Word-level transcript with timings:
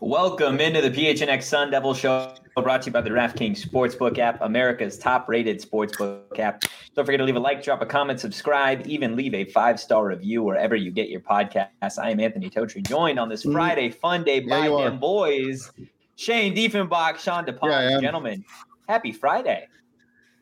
Welcome 0.00 0.60
into 0.60 0.82
the 0.82 0.90
PHNX 0.90 1.44
Sun 1.44 1.70
Devil 1.70 1.94
Show, 1.94 2.34
brought 2.54 2.82
to 2.82 2.86
you 2.86 2.92
by 2.92 3.00
the 3.00 3.08
DraftKings 3.08 3.66
Sportsbook 3.66 4.18
app, 4.18 4.38
America's 4.42 4.98
top-rated 4.98 5.58
sportsbook 5.58 6.38
app. 6.38 6.62
Don't 6.94 7.06
forget 7.06 7.18
to 7.18 7.24
leave 7.24 7.36
a 7.36 7.40
like, 7.40 7.62
drop 7.62 7.80
a 7.80 7.86
comment, 7.86 8.20
subscribe, 8.20 8.86
even 8.86 9.16
leave 9.16 9.32
a 9.32 9.46
five-star 9.46 10.04
review 10.04 10.42
wherever 10.42 10.76
you 10.76 10.90
get 10.90 11.08
your 11.08 11.20
podcasts. 11.20 11.98
I 11.98 12.10
am 12.10 12.20
Anthony 12.20 12.50
Totri, 12.50 12.86
joined 12.86 13.18
on 13.18 13.30
this 13.30 13.46
Mm. 13.46 13.54
Friday 13.54 13.90
fun 13.90 14.22
day 14.22 14.40
by 14.40 14.66
you 14.66 14.76
them 14.76 14.98
boys, 14.98 15.72
Shane 16.16 16.54
Diefenbach, 16.54 17.16
Sean 17.18 17.46
DePont. 17.46 17.90
Yeah, 17.90 17.98
Gentlemen, 17.98 18.44
happy 18.86 19.12
Friday. 19.12 19.66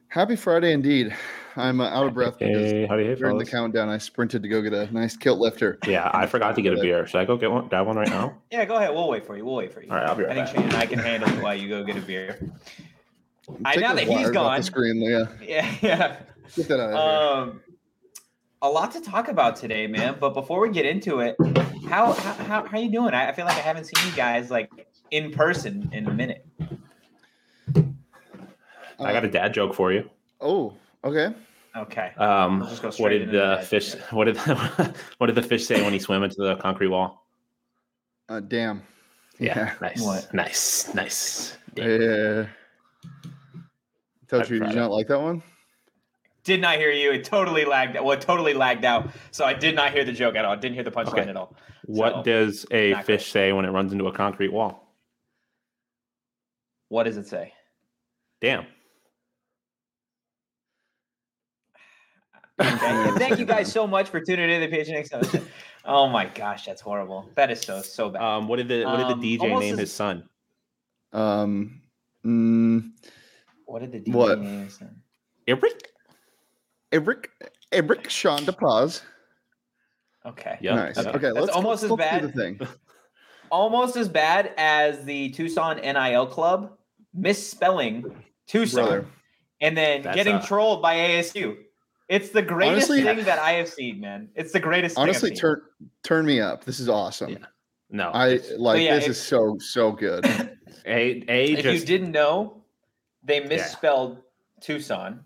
Happy 0.09 0.35
Friday 0.35 0.73
indeed. 0.73 1.15
I'm 1.57 1.81
uh, 1.81 1.89
out 1.89 2.07
of 2.07 2.15
breath 2.15 2.39
because 2.39 2.71
Hey, 2.73 2.87
how 2.87 2.97
do 2.97 3.03
you 3.03 3.11
hey, 3.11 3.15
during 3.15 3.39
the 3.39 3.47
countdown 3.47 3.89
I 3.89 3.99
sprinted 3.99 4.43
to 4.43 4.49
go 4.49 4.61
get 4.63 4.73
a 4.73 4.93
nice 4.93 5.17
kilt 5.17 5.39
lifter. 5.39 5.79
Yeah, 5.87 6.11
I 6.13 6.27
forgot 6.27 6.57
to 6.57 6.63
get 6.63 6.73
a 6.75 6.81
beer. 6.81 7.07
Should 7.07 7.19
I 7.21 7.25
go 7.25 7.37
get 7.37 7.51
one? 7.51 7.69
Grab 7.69 7.87
one 7.87 7.97
right 7.97 8.09
now? 8.09 8.35
Yeah, 8.51 8.65
go 8.65 8.77
ahead. 8.77 8.91
We'll 8.93 9.09
wait 9.09 9.25
for 9.27 9.37
you. 9.37 9.45
We'll 9.45 9.55
wait 9.57 9.73
for 9.73 9.83
you. 9.83 9.91
All 9.91 9.97
right, 9.97 10.09
I'll 10.09 10.15
be 10.17 10.25
right 10.25 10.37
I 10.39 10.45
think 10.45 10.47
back. 10.47 10.57
Shane 10.57 10.65
and 10.65 10.75
I 10.77 10.87
can 10.87 10.99
handle 10.99 11.29
it 11.29 11.43
while 11.43 11.55
you 11.55 11.69
go 11.69 11.85
get 11.85 11.97
a 11.97 12.01
beer. 12.01 12.53
I 13.65 13.75
Take 13.75 13.83
now 13.83 13.95
that 13.95 14.01
he's 14.05 14.11
wires 14.11 14.27
off 14.29 14.33
gone. 14.33 14.57
the 14.59 14.63
screen, 14.65 15.03
yeah, 15.03 15.27
Yeah, 15.43 15.75
yeah. 15.83 16.17
get 16.57 16.69
that 16.69 16.81
out 16.81 16.91
of 16.93 17.45
here. 17.47 17.53
Um, 17.55 17.61
a 18.63 18.69
lot 18.69 18.93
to 18.93 19.01
talk 19.01 19.29
about 19.29 19.57
today, 19.57 19.87
man. 19.87 20.17
But 20.19 20.31
before 20.35 20.61
we 20.61 20.71
get 20.71 20.87
into 20.87 21.21
it, 21.21 21.37
how 21.89 22.13
how 22.15 22.33
how, 22.33 22.65
how 22.67 22.79
you 22.79 22.91
doing? 22.91 23.13
I, 23.13 23.29
I 23.29 23.33
feel 23.33 23.45
like 23.45 23.57
I 23.59 23.61
haven't 23.61 23.85
seen 23.85 24.09
you 24.09 24.17
guys 24.17 24.51
like 24.51 24.71
in 25.11 25.31
person 25.31 25.91
in 25.93 26.07
a 26.07 26.13
minute. 26.13 26.47
I 28.99 29.13
got 29.13 29.25
a 29.25 29.31
dad 29.31 29.53
joke 29.53 29.75
for 29.75 29.93
you. 29.93 30.09
Oh, 30.41 30.75
okay. 31.05 31.35
Okay. 31.77 32.13
Um, 32.19 32.61
Let's 32.61 32.81
just 32.81 32.99
go 32.99 33.03
what 33.03 33.09
did 33.11 33.29
the 33.31 33.57
the 33.61 33.67
fish? 33.67 33.93
joke. 33.93 34.13
What 34.13 34.25
did 34.27 34.37
what 35.19 35.27
did 35.27 35.35
the 35.35 35.43
fish 35.43 35.67
say 35.67 35.83
when 35.83 35.93
he 35.93 35.99
swam 35.99 36.23
into 36.23 36.37
the 36.39 36.57
concrete 36.57 36.89
wall? 36.89 37.27
Uh, 38.29 38.41
damn. 38.41 38.83
Yeah, 39.41 39.75
nice, 39.81 40.01
What? 40.01 40.33
nice, 40.33 40.95
nice. 40.95 41.59
Yeah. 41.75 41.85
yeah. 41.87 42.47
Told 44.29 44.49
you, 44.49 44.49
did 44.49 44.51
you 44.53 44.59
Friday. 44.61 44.75
not 44.77 44.93
like 44.93 45.09
that 45.09 45.21
one? 45.21 45.43
Did 46.45 46.61
not 46.61 46.77
hear 46.77 46.93
you. 46.93 47.11
It 47.13 47.25
totally 47.25 47.65
lagged. 47.65 47.95
Well, 47.97 48.13
it 48.13 48.21
totally 48.21 48.55
lagged 48.55 48.85
out. 48.85 49.11
So 49.33 49.45
I 49.45 49.53
did 49.55 49.75
not 49.75 49.93
hear 49.93 50.05
the 50.05 50.13
joke 50.13 50.37
at 50.37 50.45
all. 50.45 50.53
I 50.53 50.57
Didn't 50.57 50.75
hear 50.75 50.85
the 50.85 50.91
punchline 50.93 51.21
Okay. 51.21 51.31
at 51.31 51.37
all. 51.37 51.57
What 51.87 52.13
So, 52.17 52.23
does 52.23 52.67
a 52.71 52.95
fish 53.03 53.05
great. 53.07 53.21
say 53.23 53.53
when 53.53 53.65
it 53.65 53.71
runs 53.71 53.93
into 53.93 54.07
a 54.07 54.13
concrete 54.13 54.53
wall? 54.53 54.95
What 56.89 57.05
does 57.05 57.17
it 57.17 57.27
say? 57.27 57.53
Damn. 58.41 58.67
Okay. 62.61 63.11
Thank 63.17 63.39
you 63.39 63.45
guys 63.45 63.73
so 63.73 63.87
much 63.87 64.09
for 64.09 64.21
tuning 64.21 64.49
in 64.51 64.61
to 64.61 64.69
the 64.69 64.77
PHNX. 64.77 65.43
Oh 65.85 66.09
my 66.09 66.27
gosh, 66.27 66.65
that's 66.67 66.81
horrible. 66.81 67.29
That 67.35 67.51
is 67.51 67.61
so 67.61 67.83
so 67.83 68.11
bad. 68.11 68.23
Um, 68.23 68.49
what 68.49 68.57
did 68.57 68.69
the 68.69 68.85
what 68.85 68.97
did 68.97 69.07
Um, 69.07 69.21
the 69.21 69.37
DJ 69.37 69.43
almost 69.43 69.61
name 69.61 69.73
as- 69.75 69.81
his 69.81 69.93
son? 69.93 70.29
Um, 71.13 71.81
mm, 72.25 72.91
what 73.67 73.81
did 73.81 73.93
the 73.93 74.01
DJ 74.01 74.15
what? 74.15 74.41
name 74.41 74.69
say? 74.71 74.87
Eric. 75.47 75.91
Eric, 76.93 77.31
Eric 77.73 78.09
Sean 78.09 78.41
DePaz. 78.41 79.03
Okay. 80.25 80.59
Yep. 80.61 80.75
nice. 80.77 80.97
yep. 80.97 81.07
Okay, 81.09 81.19
That's 81.27 81.35
let's 81.37 81.49
almost 81.51 81.83
let's 81.83 81.93
as 81.93 81.99
bad. 81.99 82.23
The 82.23 82.33
thing. 82.33 82.61
almost 83.51 83.97
as 83.97 84.09
bad 84.09 84.53
as 84.57 85.05
the 85.05 85.31
Tucson 85.31 85.77
NIL 85.77 86.27
club 86.27 86.79
misspelling 87.13 88.05
Tucson 88.47 88.85
Brother. 88.85 89.07
and 89.61 89.77
then 89.77 90.03
That's, 90.03 90.15
getting 90.17 90.37
uh, 90.37 90.47
trolled 90.47 90.83
by 90.83 90.95
ASU. 90.97 91.57
It's 92.09 92.31
the 92.31 92.43
greatest 92.43 92.91
Honestly- 92.91 93.03
thing 93.03 93.25
that 93.25 93.39
I 93.39 93.53
have 93.53 93.69
seen, 93.69 94.01
man. 94.01 94.29
It's 94.35 94.53
the 94.53 94.61
greatest. 94.61 94.99
Honestly, 94.99 95.31
thing 95.31 95.39
turn 95.39 95.63
turn 96.03 96.27
me 96.27 96.41
up. 96.41 96.65
This 96.65 96.81
is 96.81 96.89
awesome. 96.89 97.31
Yeah. 97.31 97.39
No. 97.91 98.11
I 98.13 98.41
like 98.57 98.83
yeah, 98.83 98.97
this 98.97 99.05
if- 99.05 99.11
is 99.13 99.21
so 99.23 99.57
so 99.59 99.93
good. 99.93 100.25
a 100.87 101.25
a. 101.29 101.53
If 101.53 101.63
just 101.63 101.81
you 101.81 101.87
didn't 101.87 102.13
know, 102.13 102.63
they 103.23 103.41
misspelled 103.41 104.19
Tucson, 104.61 105.21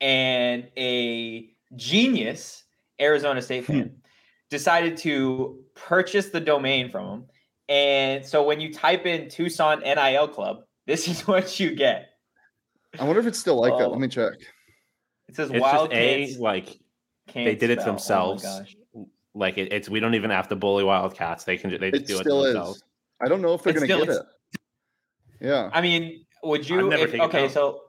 and 0.00 0.68
a 0.76 1.50
genius 1.76 2.64
Arizona 3.00 3.42
State 3.42 3.64
Hmm. 3.66 3.72
fan 3.72 3.96
decided 4.50 4.96
to 4.98 5.64
purchase 5.74 6.28
the 6.30 6.40
domain 6.40 6.90
from 6.90 7.06
them. 7.06 7.24
And 7.68 8.26
so 8.26 8.42
when 8.42 8.60
you 8.60 8.72
type 8.72 9.06
in 9.06 9.28
Tucson 9.28 9.80
NIL 9.80 10.28
club, 10.28 10.64
this 10.86 11.08
is 11.12 11.26
what 11.26 11.58
you 11.58 11.74
get. 11.74 12.06
I 12.98 13.04
wonder 13.04 13.20
if 13.20 13.26
it's 13.26 13.38
still 13.38 13.60
like 13.60 13.76
that. 13.78 13.86
Oh. 13.86 13.90
Let 13.90 14.00
me 14.00 14.08
check. 14.08 14.32
It 15.30 15.36
says 15.36 15.50
it's 15.50 15.60
wild 15.60 15.92
a 15.92 16.36
like 16.38 16.80
can't 17.28 17.46
they 17.46 17.54
did 17.54 17.70
it 17.70 17.78
spell. 17.80 17.88
Oh 17.88 17.92
themselves. 17.92 18.42
gosh. 18.42 18.76
like 19.34 19.58
it, 19.58 19.72
it's 19.72 19.88
we 19.88 20.00
don't 20.00 20.16
even 20.16 20.30
have 20.30 20.48
to 20.48 20.56
bully 20.56 20.82
wildcats. 20.82 21.44
They 21.44 21.56
can 21.56 21.70
ju- 21.70 21.78
they 21.78 21.92
just 21.92 22.02
It 22.04 22.08
do 22.08 22.16
it 22.16 22.20
still 22.22 22.42
themselves. 22.42 22.76
is. 22.78 22.84
I 23.20 23.28
don't 23.28 23.40
know 23.40 23.54
if 23.54 23.62
they're 23.62 23.70
It 23.70 23.74
gonna 23.74 23.86
still 23.86 24.00
get 24.00 24.08
is. 24.08 24.16
it. 24.16 24.26
Yeah. 25.40 25.70
I 25.72 25.80
mean, 25.80 26.24
would 26.42 26.68
you? 26.68 26.88
never 26.88 27.04
if- 27.04 27.10
taken 27.12 27.26
okay, 27.26 27.48
so 27.48 27.82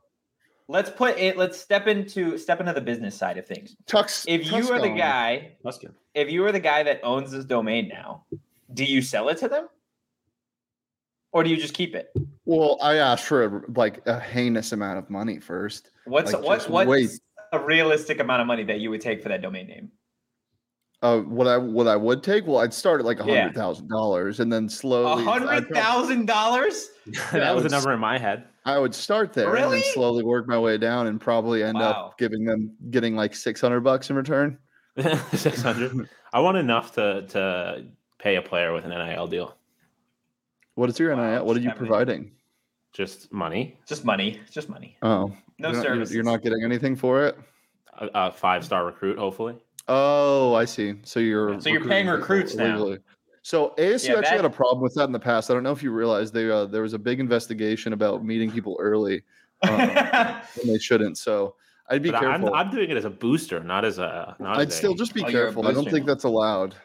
let's 0.68 0.92
put 0.92 1.18
it. 1.18 1.36
Let's 1.36 1.60
step 1.60 1.88
into 1.88 2.38
step 2.38 2.60
into 2.60 2.74
the 2.74 2.82
business 2.82 3.16
side 3.18 3.40
of 3.40 3.48
things. 3.48 3.76
Tux. 3.88 4.24
If 4.28 4.52
you 4.52 4.72
are 4.72 4.80
the 4.80 4.90
guy, 4.90 5.54
Tuscan. 5.64 5.96
if 6.14 6.30
you 6.30 6.46
are 6.46 6.52
the 6.52 6.60
guy 6.60 6.84
that 6.84 7.00
owns 7.04 7.32
this 7.32 7.46
domain 7.46 7.88
now, 7.88 8.26
do 8.76 8.86
you 8.86 9.02
sell 9.02 9.30
it 9.30 9.40
to 9.40 9.48
them, 9.50 9.68
or 11.32 11.44
do 11.44 11.50
you 11.50 11.58
just 11.58 11.74
keep 11.74 11.96
it? 11.96 12.12
Well, 12.46 12.78
I 12.82 12.96
asked 12.98 13.26
for 13.26 13.46
a, 13.46 13.62
like 13.76 14.06
a 14.08 14.20
heinous 14.20 14.72
amount 14.74 14.98
of 15.00 15.10
money 15.10 15.40
first. 15.40 15.92
What's 16.06 16.34
Like, 16.34 16.44
what 16.44 16.56
just 16.58 16.70
what's 16.70 16.88
wait. 16.90 17.10
A 17.52 17.60
realistic 17.60 18.20
amount 18.20 18.42
of 18.42 18.48
money 18.48 18.64
that 18.64 18.80
you 18.80 18.90
would 18.90 19.02
take 19.02 19.22
for 19.22 19.30
that 19.30 19.42
domain 19.42 19.68
name? 19.68 19.92
Uh, 21.02 21.20
what 21.22 21.48
I 21.48 21.58
what 21.58 21.88
I 21.88 21.96
would 21.96 22.22
take? 22.22 22.46
Well, 22.46 22.60
I'd 22.60 22.74
start 22.74 23.00
at 23.00 23.06
like 23.06 23.20
a 23.20 23.26
Yeah. 23.26 23.42
hundred 23.42 23.56
thousand 23.56 23.88
dollars, 23.90 24.40
and 24.40 24.54
then 24.54 24.66
A 24.66 24.70
slowly. 24.70 25.24
I'd 25.24 25.42
hundred 25.42 25.68
prob- 25.70 25.74
thousand 25.84 26.26
dollars? 26.28 26.90
that 27.32 27.56
was 27.56 27.66
a 27.66 27.70
number 27.70 27.92
in 27.92 28.00
my 28.00 28.18
head. 28.20 28.46
I 28.66 28.78
would 28.78 28.94
start 28.94 29.34
there 29.34 29.46
and 29.46 29.54
Really? 29.56 29.82
then 29.82 29.94
slowly 29.94 30.24
work 30.24 30.48
my 30.48 30.60
way 30.60 30.78
down, 30.78 31.08
and 31.08 31.20
probably 31.20 31.64
end 31.64 31.80
Wow. 31.80 31.90
up 32.10 32.18
giving 32.20 32.46
them 32.46 32.76
getting 32.92 33.16
like 33.16 33.34
six 33.34 33.60
hundred 33.60 33.80
bucks 33.82 34.10
in 34.12 34.16
return. 34.16 34.60
Six 35.34 35.62
hundred. 35.64 36.08
I 36.34 36.40
want 36.42 36.58
enough 36.58 36.94
to 36.96 37.26
to 37.30 37.86
pay 38.20 38.36
a 38.36 38.42
player 38.42 38.72
with 38.74 38.84
an 38.86 38.92
NIL 38.92 39.26
deal. 39.26 39.58
What 40.76 40.90
is 40.90 41.00
your 41.00 41.16
Wow, 41.16 41.32
NIL? 41.32 41.46
What 41.46 41.58
are 41.58 41.62
you 41.62 41.70
seventy. 41.70 41.88
providing? 41.88 42.32
Just 42.94 43.32
money. 43.32 43.78
Just 43.86 44.04
money. 44.06 44.42
Just 44.52 44.70
money. 44.70 44.98
Oh, 45.02 45.32
No 45.60 45.72
you're 45.72 45.96
not, 45.96 46.10
you're- 46.12 46.24
not 46.24 46.42
getting 46.42 46.64
anything 46.64 46.96
for 46.96 47.26
it. 47.26 47.38
A, 48.00 48.10
a 48.14 48.32
five 48.32 48.66
star 48.66 48.86
recruit, 48.86 49.18
hopefully. 49.18 49.56
Oh, 49.88 50.54
I 50.54 50.66
see. 50.66 50.96
So 51.04 51.20
you're 51.20 51.60
So 51.62 51.70
you're 51.70 51.86
paying 51.86 52.08
recruits 52.08 52.54
people 52.54 52.92
now. 52.92 52.98
So 53.44 53.74
ASU 53.78 53.80
Yeah, 53.80 53.90
actually 54.18 54.22
that- 54.22 54.28
had 54.38 54.46
a 54.46 54.50
problem 54.50 54.82
with 54.82 54.94
that 54.96 55.06
in 55.06 55.12
the 55.12 55.20
past. 55.20 55.50
I 55.50 55.54
don't 55.54 55.64
know 55.64 55.72
if 55.72 55.82
you 55.82 55.92
realized 55.92 56.34
they 56.34 56.50
uh, 56.50 56.66
there 56.66 56.82
was 56.82 56.94
a 56.94 57.00
big 57.00 57.20
investigation 57.20 57.94
about 57.94 58.24
meeting 58.26 58.52
people 58.52 58.78
early 58.80 59.24
um, 59.62 59.78
when 59.78 60.68
they 60.68 60.78
shouldn't. 60.80 61.18
So 61.18 61.56
I'd 61.90 62.02
be 62.02 62.10
But 62.12 62.24
I'm, 62.24 62.42
careful. 62.42 62.54
I'm 62.56 62.70
doing 62.72 62.90
it 62.90 62.98
as 62.98 63.06
a 63.06 63.10
booster, 63.10 63.62
not 63.64 63.86
as 63.86 63.98
a. 64.00 64.36
Not 64.40 64.58
I'd 64.58 64.68
as 64.70 64.76
still 64.76 64.94
a, 64.94 64.98
just 64.98 65.14
be 65.14 65.24
Oh, 65.24 65.30
careful. 65.30 65.68
I 65.68 65.72
don't 65.74 65.90
think 65.90 66.06
that's 66.06 66.24
allowed. 66.24 66.76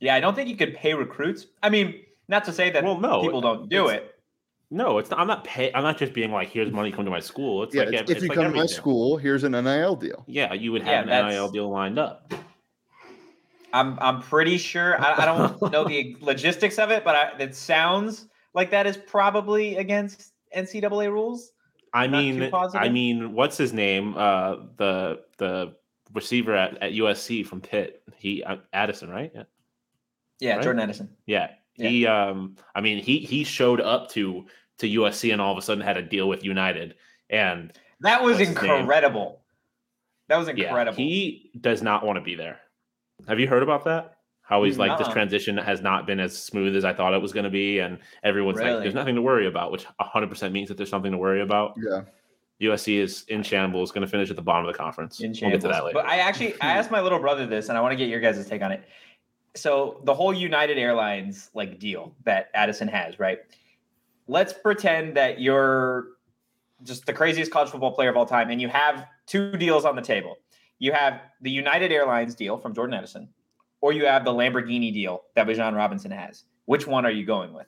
yeah, 0.00 0.14
I 0.14 0.20
don't 0.20 0.34
think 0.34 0.48
you 0.48 0.56
could 0.56 0.74
pay 0.74 0.94
recruits. 0.94 1.46
I 1.62 1.70
mean, 1.70 2.02
not 2.28 2.44
to 2.44 2.52
say 2.52 2.70
that 2.70 2.82
Well, 2.84 2.98
no, 3.00 3.22
people 3.22 3.40
don't 3.40 3.68
do 3.68 3.88
it. 3.88 4.11
No, 4.72 4.96
it's 4.96 5.10
not. 5.10 5.20
I'm 5.20 5.26
not 5.26 5.44
pay. 5.44 5.70
I'm 5.74 5.82
not 5.82 5.98
just 5.98 6.14
being 6.14 6.32
like, 6.32 6.48
"Here's 6.48 6.72
money, 6.72 6.90
come 6.90 7.04
to 7.04 7.10
my 7.10 7.20
school." 7.20 7.62
It's 7.62 7.74
yeah, 7.74 7.80
like 7.82 7.88
it's- 7.88 8.02
it's 8.10 8.10
if 8.18 8.22
you 8.22 8.28
like 8.30 8.36
come 8.38 8.50
to 8.50 8.58
my 8.58 8.64
school, 8.64 9.18
here's 9.18 9.44
an 9.44 9.52
NIL 9.52 9.96
deal. 9.96 10.24
Yeah, 10.26 10.54
you 10.54 10.72
would 10.72 10.82
Yeah, 10.82 11.04
have 11.04 11.08
an 11.08 11.28
NIL 11.28 11.50
deal 11.50 11.68
lined 11.70 11.98
up. 11.98 12.32
I'm 13.74 13.98
I'm 14.00 14.22
pretty 14.22 14.56
sure. 14.56 14.98
I, 14.98 15.22
I 15.22 15.24
don't 15.26 15.60
know 15.72 15.84
the 15.86 16.16
logistics 16.20 16.78
of 16.78 16.90
it, 16.90 17.04
but 17.04 17.14
I, 17.14 17.32
it 17.38 17.54
sounds 17.54 18.28
like 18.54 18.70
that 18.70 18.86
is 18.86 18.96
probably 18.96 19.76
against 19.76 20.32
NCAA 20.56 21.12
rules. 21.12 21.52
I 21.94 22.06
Not 22.06 22.18
mean, 22.22 22.50
I 22.74 22.88
mean, 22.88 23.34
what's 23.34 23.58
his 23.58 23.74
name? 23.74 24.14
Uh, 24.16 24.56
the 24.78 25.20
the 25.36 25.74
receiver 26.14 26.54
at, 26.54 26.82
at 26.82 26.92
USC 26.92 27.44
from 27.46 27.60
Pitt. 27.60 28.02
He 28.16 28.42
uh, 28.42 28.56
Addison, 28.72 29.10
right? 29.10 29.30
Yeah. 29.34 29.42
Yeah, 30.40 30.54
Right? 30.56 30.64
Jordan 30.64 30.80
Addison. 30.82 31.10
Yeah. 31.26 31.50
Yeah. 31.76 31.88
He 31.88 32.06
um 32.06 32.56
I 32.74 32.80
mean 32.80 33.02
he 33.02 33.18
he 33.20 33.44
showed 33.44 33.80
up 33.80 34.10
to 34.10 34.44
to 34.82 34.88
USC 34.88 35.32
and 35.32 35.40
all 35.40 35.52
of 35.52 35.58
a 35.58 35.62
sudden 35.62 35.82
had 35.82 35.96
a 35.96 36.02
deal 36.02 36.28
with 36.28 36.44
United 36.44 36.94
and 37.30 37.72
That 38.00 38.22
was 38.22 38.38
What's 38.38 38.50
his 38.50 38.62
name? 38.62 38.80
incredible. 38.80 39.40
That 40.28 40.36
was 40.36 40.48
yeah 40.48 40.68
incredible. 40.68 40.96
he 40.96 41.50
does 41.60 41.82
not 41.82 42.04
want 42.04 42.16
to 42.16 42.22
be 42.22 42.34
there. 42.34 42.60
Have 43.26 43.40
you 43.40 43.48
heard 43.48 43.62
about 43.62 43.84
that? 43.84 44.18
How 44.42 44.64
he's 44.64 44.78
like 44.78 44.98
this 44.98 45.08
transition 45.08 45.56
has 45.56 45.80
not 45.80 46.06
been 46.06 46.20
as 46.20 46.36
smooth 46.36 46.76
as 46.76 46.84
I 46.84 46.92
thought 46.92 47.14
it 47.14 47.22
was 47.22 47.32
going 47.32 47.44
to 47.44 47.50
be 47.50 47.78
and 47.78 47.98
everyone's 48.22 48.58
like 48.58 48.82
there's 48.82 48.94
nothing 48.94 49.14
to 49.14 49.22
worry 49.22 49.46
about 49.46 49.72
which 49.72 49.86
100% 50.00 50.52
means 50.52 50.68
that 50.68 50.76
there's 50.76 50.90
something 50.90 51.12
to 51.12 51.18
worry 51.18 51.40
about. 51.40 51.74
Yeah. 51.82 52.02
USC 52.60 52.98
is 52.98 53.24
in 53.28 53.42
shambles 53.42 53.90
going 53.90 54.02
to 54.02 54.10
finish 54.10 54.30
at 54.30 54.36
the 54.36 54.42
bottom 54.42 54.66
of 54.66 54.72
the 54.72 54.78
conference. 54.78 55.20
in 55.20 55.34
We'll 55.40 55.50
get 55.50 55.60
to 55.62 55.68
that 55.68 55.84
later. 55.84 55.94
But 55.94 56.06
I 56.06 56.18
actually 56.18 56.54
I 56.60 56.76
asked 56.76 56.90
my 56.90 57.00
little 57.00 57.18
brother 57.18 57.46
this, 57.46 57.68
and 57.68 57.76
I 57.76 57.80
want 57.80 57.92
to 57.92 57.96
get 57.96 58.08
your 58.08 58.20
guys' 58.20 58.46
take 58.46 58.62
on 58.62 58.70
it. 58.70 58.84
So 59.54 60.00
the 60.04 60.14
whole 60.14 60.32
United 60.32 60.78
Airlines 60.78 61.50
like 61.54 61.78
deal 61.78 62.14
that 62.24 62.50
Addison 62.54 62.88
has, 62.88 63.18
right? 63.18 63.40
Let's 64.28 64.52
pretend 64.52 65.16
that 65.16 65.40
you're 65.40 66.06
just 66.84 67.06
the 67.06 67.12
craziest 67.12 67.50
college 67.50 67.70
football 67.70 67.92
player 67.92 68.10
of 68.10 68.16
all 68.16 68.26
time, 68.26 68.50
and 68.50 68.60
you 68.60 68.68
have 68.68 69.06
two 69.26 69.52
deals 69.56 69.84
on 69.84 69.96
the 69.96 70.02
table. 70.02 70.36
You 70.78 70.92
have 70.92 71.20
the 71.40 71.50
United 71.50 71.92
Airlines 71.92 72.34
deal 72.34 72.58
from 72.58 72.74
Jordan 72.74 72.94
Addison, 72.94 73.28
or 73.80 73.92
you 73.92 74.06
have 74.06 74.24
the 74.24 74.32
Lamborghini 74.32 74.92
deal 74.92 75.22
that 75.34 75.46
Bijan 75.46 75.74
Robinson 75.76 76.10
has. 76.10 76.44
Which 76.64 76.86
one 76.86 77.04
are 77.06 77.10
you 77.10 77.24
going 77.24 77.52
with? 77.52 77.66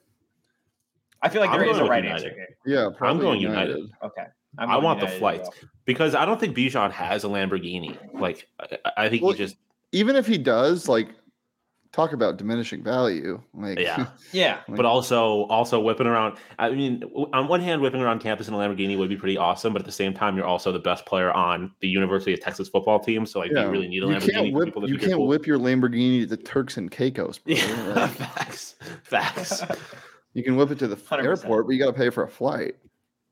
I 1.21 1.29
feel 1.29 1.41
like 1.41 1.51
there 1.51 1.63
is 1.65 1.77
a 1.77 1.85
right 1.85 2.03
United. 2.03 2.25
answer 2.25 2.35
here. 2.35 2.57
Yeah. 2.65 2.89
Probably 2.95 3.21
going 3.23 3.41
United. 3.41 3.89
Okay. 4.03 4.25
I 4.57 4.65
going 4.65 4.83
want 4.83 4.99
the 4.99 5.05
United 5.05 5.15
as 5.15 5.19
flights 5.19 5.49
well. 5.49 5.69
because 5.85 6.15
I 6.15 6.25
don't 6.25 6.39
think 6.39 6.55
Bijan 6.55 6.91
has 6.91 7.23
a 7.23 7.27
Lamborghini. 7.27 7.97
Like 8.13 8.47
I, 8.59 8.91
I 8.97 9.09
think 9.09 9.23
Well, 9.23 9.31
he 9.31 9.37
just 9.37 9.55
Even 9.91 10.15
if 10.15 10.27
he 10.27 10.37
does, 10.37 10.87
like, 10.87 11.09
talk 11.95 12.11
about 12.13 12.37
diminishing 12.37 12.83
value. 12.83 13.41
Like, 13.53 13.79
Yeah. 13.79 14.07
Yeah. 14.33 14.59
but 14.67 14.85
also 14.85 15.43
also 15.45 15.79
whipping 15.79 16.07
around. 16.07 16.37
I 16.59 16.69
mean, 16.71 17.03
on 17.33 17.47
one 17.47 17.61
hand, 17.61 17.81
whipping 17.81 18.01
around 18.01 18.19
campus 18.19 18.47
in 18.47 18.53
a 18.53 18.57
Lamborghini 18.57 18.97
would 18.97 19.09
be 19.09 19.15
pretty 19.15 19.37
awesome, 19.37 19.71
but 19.73 19.81
at 19.81 19.85
the 19.85 19.91
same 19.91 20.13
time, 20.13 20.35
you're 20.35 20.45
also 20.45 20.71
the 20.71 20.79
best 20.79 21.05
player 21.05 21.31
on 21.31 21.71
the 21.79 21.87
University 21.87 22.33
of 22.33 22.41
Texas 22.41 22.67
football 22.67 22.99
team. 22.99 23.25
So 23.25 23.39
like, 23.39 23.51
yeah. 23.51 23.63
you 23.63 23.69
really 23.69 23.87
need 23.87 24.03
a 24.03 24.07
lamborghini 24.07 24.25
you 24.25 24.31
can't 24.31 24.53
whip. 24.53 24.73
You 24.89 24.97
can't 24.97 25.13
cool? 25.13 25.27
whip 25.27 25.47
your 25.47 25.57
Lamborghini 25.57 26.21
to 26.21 26.25
the 26.27 26.37
Turks 26.37 26.77
and 26.77 26.91
Caicos. 26.91 27.37
bro. 27.39 27.55
Yeah, 27.55 27.93
Like, 27.95 28.11
facts, 28.11 28.75
facts. 29.03 29.63
you 30.33 30.43
can 30.43 30.55
whip 30.57 30.71
it 30.71 30.79
to 30.79 30.87
the 30.87 30.97
100%. 30.97 31.23
airport, 31.23 31.65
but 31.67 31.73
you 31.73 31.79
got 31.79 31.87
to 31.91 31.97
pay 31.97 32.09
for 32.09 32.23
a 32.23 32.29
flight. 32.29 32.75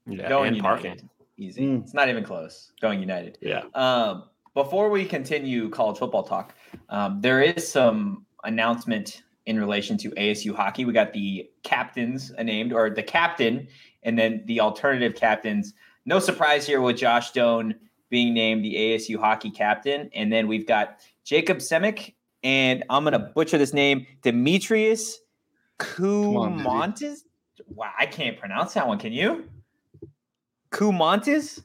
Yeah, 0.07 0.30
Going 0.30 0.48
and 0.50 0.56
United. 0.57 0.83
parking. 0.83 1.10
Easy. 1.38 1.62
Mm. 1.63 1.83
It's 1.83 1.94
not 1.94 2.07
even 2.10 2.24
close. 2.24 2.71
Going 2.81 3.00
United. 3.01 3.38
Yeah, 3.42 3.63
Um, 3.74 4.25
before 4.54 4.89
we 4.89 5.04
continue 5.04 5.68
college 5.69 5.98
football 5.98 6.24
talk, 6.24 6.54
um, 6.89 7.21
there 7.21 7.42
is 7.42 7.68
some 7.71 8.25
announcement 8.43 9.23
in 9.45 9.59
relation 9.59 9.97
to 9.97 10.09
ASU 10.11 10.55
hockey. 10.55 10.85
We 10.85 10.93
got 10.93 11.13
the 11.13 11.49
captains 11.63 12.31
named, 12.41 12.71
or 12.73 12.89
the 12.89 13.03
captain, 13.03 13.67
and 14.03 14.17
then 14.17 14.43
the 14.45 14.59
alternative 14.61 15.15
captains. 15.15 15.73
No 16.05 16.19
surprise 16.19 16.65
here 16.67 16.81
with 16.81 16.97
Josh 16.97 17.31
Doan 17.31 17.75
being 18.09 18.33
named 18.33 18.63
the 18.63 18.75
ASU 18.75 19.19
hockey 19.19 19.49
captain, 19.51 20.09
and 20.13 20.31
then 20.31 20.47
we've 20.47 20.67
got 20.67 20.99
Jacob 21.23 21.61
Semick, 21.61 22.15
and 22.43 22.83
I'm 22.89 23.03
gonna 23.03 23.19
butcher 23.19 23.57
this 23.57 23.73
name, 23.73 24.05
Demetrius 24.21 25.19
on. 25.79 25.85
Kumontes. 26.59 27.19
Wow, 27.67 27.91
I 27.97 28.05
can't 28.05 28.37
pronounce 28.37 28.73
that 28.73 28.87
one. 28.87 28.99
Can 28.99 29.13
you? 29.13 29.49
Kumontes? 30.71 31.63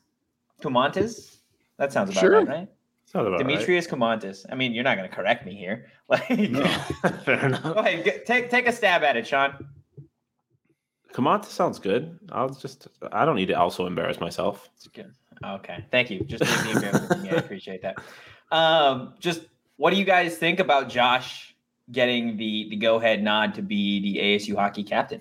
Kumontes? 0.62 1.36
That 1.78 1.92
sounds 1.92 2.10
about 2.10 2.20
Sure. 2.20 2.32
right, 2.44 2.48
right? 2.48 2.68
Sounds 3.10 3.26
about 3.26 3.38
Demetrius 3.38 3.86
Kumontes. 3.86 4.44
I 4.50 4.54
mean, 4.54 4.72
you're 4.72 4.84
not 4.84 4.96
going 4.96 5.08
to 5.08 5.14
correct 5.14 5.44
me 5.46 5.54
here. 5.56 5.86
Like, 6.10 6.26
right. 6.30 7.20
Fair 7.26 7.44
enough. 7.44 7.62
go 7.62 7.72
ahead, 7.72 8.02
get, 8.02 8.24
take 8.24 8.48
take 8.48 8.66
a 8.66 8.72
stab 8.72 9.02
at 9.02 9.14
it, 9.18 9.26
Sean. 9.26 9.66
Kamata 11.12 11.44
sounds 11.44 11.78
good. 11.78 12.18
I'll 12.32 12.48
just. 12.48 12.88
I 13.12 13.24
don't 13.26 13.36
need 13.36 13.48
to 13.48 13.54
also 13.54 13.86
embarrass 13.86 14.18
myself. 14.20 14.68
It's 14.76 14.86
good. 14.88 15.12
Okay, 15.44 15.84
thank 15.90 16.10
you. 16.10 16.20
Just 16.24 16.42
leave 16.42 16.64
me 16.64 16.72
embarrassed 16.88 17.22
me. 17.22 17.28
I 17.30 17.34
appreciate 17.34 17.82
that. 17.82 17.96
Um, 18.50 19.14
just 19.18 19.42
what 19.76 19.90
do 19.90 19.96
you 19.96 20.04
guys 20.04 20.36
think 20.38 20.60
about 20.60 20.88
Josh 20.88 21.54
getting 21.92 22.36
the 22.38 22.68
the 22.70 22.76
go 22.76 22.96
ahead 22.96 23.22
nod 23.22 23.54
to 23.54 23.62
be 23.62 24.00
the 24.00 24.20
ASU 24.20 24.54
hockey 24.56 24.82
captain? 24.84 25.20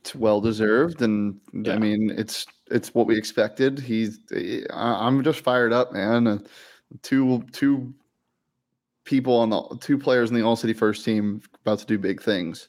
It's 0.00 0.14
well 0.14 0.40
deserved, 0.40 1.02
and 1.02 1.40
Yeah. 1.52 1.74
I 1.74 1.78
mean, 1.78 2.10
it's 2.16 2.46
it's 2.70 2.94
what 2.94 3.06
we 3.06 3.16
expected. 3.16 3.78
He's. 3.78 4.18
I- 4.32 5.06
I'm 5.06 5.22
just 5.22 5.40
fired 5.40 5.72
up, 5.72 5.92
man. 5.92 6.44
Two 7.02 7.44
two 7.52 7.92
people 9.04 9.36
on 9.36 9.50
the 9.50 9.78
two 9.80 9.98
players 9.98 10.30
in 10.30 10.36
the 10.36 10.42
All 10.42 10.56
City 10.56 10.72
First 10.72 11.04
team 11.04 11.40
about 11.64 11.78
to 11.80 11.86
do 11.86 11.98
big 11.98 12.22
things. 12.22 12.68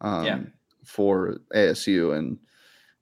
Um, 0.00 0.24
Yeah. 0.24 0.40
For 0.84 1.38
ASU, 1.54 2.16
and 2.16 2.38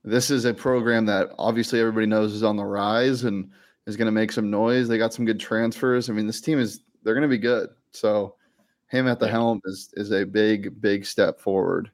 this 0.04 0.30
is 0.30 0.44
a 0.44 0.52
program 0.52 1.06
that 1.06 1.30
obviously 1.38 1.80
everybody 1.80 2.06
knows 2.06 2.32
is 2.34 2.42
on 2.42 2.56
the 2.56 2.64
rise 2.64 3.24
and 3.24 3.50
is 3.86 3.96
going 3.96 4.06
to 4.06 4.12
make 4.12 4.32
some 4.32 4.50
noise. 4.50 4.88
They 4.88 4.98
got 4.98 5.14
some 5.14 5.24
good 5.24 5.38
transfers. 5.40 6.10
I 6.10 6.12
mean, 6.12 6.26
this 6.26 6.40
team 6.40 6.58
is 6.58 6.80
they're 7.02 7.14
going 7.14 7.22
to 7.22 7.28
be 7.28 7.38
good. 7.38 7.70
So 7.92 8.34
him 8.88 9.06
at 9.06 9.20
the 9.20 9.26
Yeah. 9.26 9.32
helm 9.32 9.60
is 9.64 9.90
is 9.96 10.10
a 10.12 10.24
big 10.26 10.80
big 10.80 11.06
step 11.06 11.40
forward. 11.40 11.90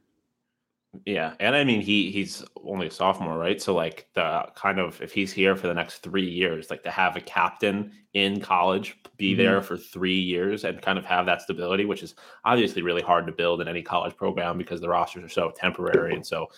Yeah, 1.06 1.34
and 1.40 1.54
I 1.56 1.64
mean 1.64 1.80
he 1.80 2.10
he's 2.10 2.44
only 2.64 2.86
a 2.86 2.90
sophomore, 2.90 3.38
right? 3.38 3.60
So 3.60 3.74
like 3.74 4.08
the 4.14 4.46
kind 4.54 4.78
of 4.78 5.00
if 5.02 5.12
he's 5.12 5.32
here 5.32 5.56
for 5.56 5.66
the 5.66 5.74
next 5.74 5.98
three 5.98 6.28
years, 6.28 6.70
like 6.70 6.82
to 6.84 6.90
have 6.90 7.16
a 7.16 7.20
captain 7.20 7.92
in 8.12 8.40
college 8.40 8.96
be 9.16 9.34
Mhm. 9.34 9.36
there 9.36 9.62
for 9.62 9.76
three 9.76 10.18
years 10.18 10.64
and 10.64 10.80
kind 10.82 10.98
of 10.98 11.04
have 11.04 11.26
that 11.26 11.42
stability, 11.42 11.84
which 11.84 12.02
is 12.02 12.14
obviously 12.44 12.82
really 12.82 13.02
hard 13.02 13.26
to 13.26 13.32
build 13.32 13.60
in 13.60 13.68
any 13.68 13.82
college 13.82 14.16
program 14.16 14.58
because 14.58 14.80
the 14.80 14.88
rosters 14.88 15.24
are 15.24 15.28
so 15.28 15.50
temporary 15.50 16.14
and 16.14 16.26
so 16.26 16.48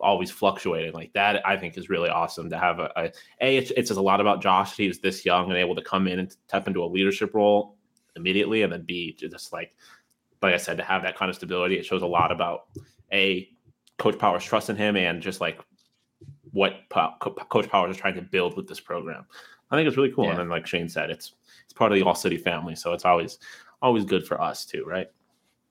always 0.00 0.30
fluctuating 0.30 0.92
like 0.92 1.12
that. 1.12 1.44
I 1.46 1.56
think 1.56 1.76
is 1.76 1.88
really 1.88 2.08
awesome 2.08 2.48
to 2.50 2.58
have 2.58 2.78
a, 2.78 2.92
a, 2.96 3.12
a 3.40 3.56
it's, 3.58 3.70
it 3.72 3.88
says 3.88 3.96
a 3.96 4.02
lot 4.02 4.20
about 4.20 4.40
Josh. 4.42 4.76
He's 4.76 5.00
this 5.00 5.24
young 5.24 5.48
and 5.50 5.58
able 5.58 5.74
to 5.74 5.82
come 5.82 6.06
in 6.06 6.20
and 6.20 6.30
step 6.46 6.68
into 6.68 6.84
a 6.84 6.86
leadership 6.86 7.34
role 7.34 7.76
immediately, 8.16 8.62
and 8.62 8.72
then 8.72 8.82
B 8.82 9.16
just 9.18 9.52
like 9.52 9.74
like 10.40 10.54
I 10.54 10.58
said 10.58 10.76
to 10.76 10.84
have 10.84 11.02
that 11.02 11.16
kind 11.16 11.28
of 11.28 11.34
stability. 11.34 11.78
It 11.78 11.84
shows 11.86 12.02
a 12.02 12.06
lot 12.06 12.30
about 12.30 12.66
a 13.12 13.48
Coach 13.98 14.18
Powers 14.18 14.44
trust 14.44 14.70
in 14.70 14.76
him 14.76 14.96
and 14.96 15.20
just 15.20 15.40
like 15.40 15.60
what 16.52 16.88
Po- 16.88 17.14
Co- 17.20 17.32
Coach 17.32 17.68
Powers 17.68 17.94
is 17.94 18.00
trying 18.00 18.14
to 18.14 18.22
build 18.22 18.56
with 18.56 18.68
this 18.68 18.80
program. 18.80 19.26
I 19.70 19.76
think 19.76 19.86
it's 19.86 19.96
really 19.96 20.12
cool. 20.12 20.24
Yeah. 20.24 20.30
And 20.30 20.38
then, 20.38 20.48
like 20.48 20.66
Shane 20.66 20.88
said, 20.88 21.10
it's 21.10 21.34
it's 21.64 21.72
part 21.72 21.92
of 21.92 21.96
the 21.98 22.04
All 22.04 22.14
City 22.14 22.38
family, 22.38 22.74
so 22.74 22.92
it's 22.92 23.04
always 23.04 23.38
always 23.82 24.04
good 24.04 24.26
for 24.26 24.40
us 24.40 24.64
too, 24.64 24.84
right? 24.86 25.10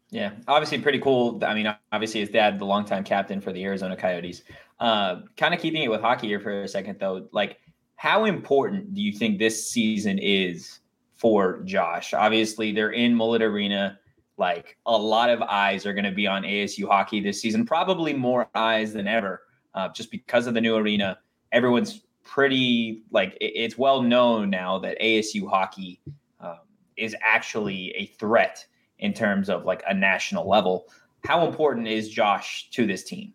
Yeah, 0.10 0.32
obviously 0.48 0.80
pretty 0.80 1.00
cool. 1.00 1.44
I 1.44 1.54
mean, 1.54 1.74
obviously 1.92 2.22
his 2.22 2.30
dad, 2.30 2.60
the 2.60 2.66
longtime 2.66 3.04
captain 3.04 3.42
for 3.42 3.52
the 3.52 3.64
Arizona 3.66 3.98
Coyotes. 3.98 4.44
Uh, 4.80 5.22
kind 5.36 5.54
of 5.54 5.60
keeping 5.60 5.82
it 5.82 5.90
with 5.90 6.02
hockey 6.02 6.28
here 6.28 6.40
for 6.40 6.64
a 6.64 6.68
second, 6.68 6.98
though. 7.00 7.28
Like, 7.32 7.58
how 7.96 8.26
important 8.26 8.94
do 8.94 9.02
you 9.02 9.12
think 9.12 9.38
this 9.38 9.70
season 9.70 10.18
is 10.20 10.80
for 11.18 11.62
Josh? 11.64 12.14
Obviously, 12.14 12.72
they're 12.72 12.92
in 12.92 13.14
Mullet 13.14 13.42
Arena. 13.42 14.00
Like, 14.38 14.78
a 14.86 14.98
lot 14.98 15.30
of 15.30 15.42
eyes 15.42 15.86
are 15.86 15.94
going 15.94 16.06
to 16.06 16.12
be 16.12 16.28
on 16.28 16.44
ASU 16.44 16.88
hockey 16.88 17.20
this 17.20 17.42
season. 17.42 17.66
Probably 17.66 18.14
more 18.14 18.50
eyes 18.54 18.94
than 18.94 19.08
ever, 19.08 19.44
uh, 19.74 19.90
just 19.90 20.12
because 20.12 20.48
of 20.48 20.54
the 20.54 20.62
new 20.62 20.76
arena. 20.76 21.18
Everyone's 21.52 22.02
pretty 22.28 23.04
like 23.10 23.38
it's 23.40 23.78
well 23.78 24.02
known 24.02 24.50
now 24.50 24.78
that 24.78 25.00
ASU 25.00 25.50
hockey 25.50 26.02
um, 26.42 26.60
is 26.98 27.16
actually 27.22 27.92
a 27.96 28.06
threat 28.06 28.66
in 29.00 29.14
terms 29.14 29.50
of 29.50 29.66
like 29.66 29.82
a 29.88 29.94
national 29.94 30.48
level. 30.48 30.88
How 31.26 31.48
important 31.48 31.88
is 31.88 32.10
Josh 32.10 32.70
to 32.72 32.86
this 32.86 33.04
team? 33.04 33.34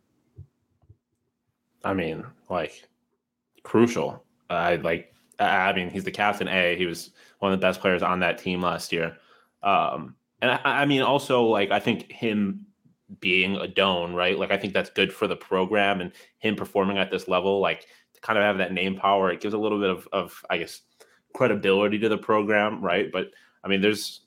I 1.85 1.95
mean, 1.95 2.25
like 2.49 2.89
crucial. 3.63 4.25
I 4.51 4.77
like. 4.77 5.09
I 5.39 5.73
mean, 5.73 5.91
he's 5.91 6.05
the 6.05 6.11
captain. 6.11 6.47
A. 6.47 6.77
He 6.77 6.87
was 6.87 7.11
one 7.41 7.53
of 7.53 7.59
the 7.59 7.67
best 7.67 7.81
players 7.81 8.03
on 8.03 8.21
that 8.21 8.39
team 8.39 8.61
last 8.61 8.93
year. 8.93 9.17
Um, 9.63 10.15
and 10.43 10.51
I, 10.51 10.83
I 10.83 10.85
mean, 10.85 11.01
also 11.01 11.45
like 11.45 11.71
I 11.71 11.81
think 11.81 12.13
him 12.13 12.67
being 13.21 13.57
a 13.57 13.69
Doan, 13.69 14.15
right? 14.15 14.39
Like 14.39 14.51
I 14.51 14.59
think 14.59 14.75
that's 14.75 14.91
good 14.91 15.13
for 15.13 15.27
the 15.27 15.37
program 15.37 16.01
and 16.01 16.13
him 16.39 16.57
performing 16.57 16.99
at 16.99 17.11
this 17.11 17.29
level. 17.29 17.61
Like 17.61 17.87
to 18.15 18.21
kind 18.21 18.39
of 18.39 18.43
have 18.43 18.59
that 18.59 18.73
name 18.73 18.97
power, 18.97 19.31
it 19.31 19.41
gives 19.41 19.55
a 19.55 19.59
little 19.59 19.81
bit 19.81 19.91
of, 19.91 20.09
of 20.13 20.45
I 20.51 20.59
guess, 20.59 20.83
credibility 21.33 21.99
to 22.01 22.09
the 22.09 22.19
program, 22.19 22.83
right? 22.83 23.11
But 23.11 23.31
I 23.65 23.69
mean, 23.69 23.81
there's 23.81 24.23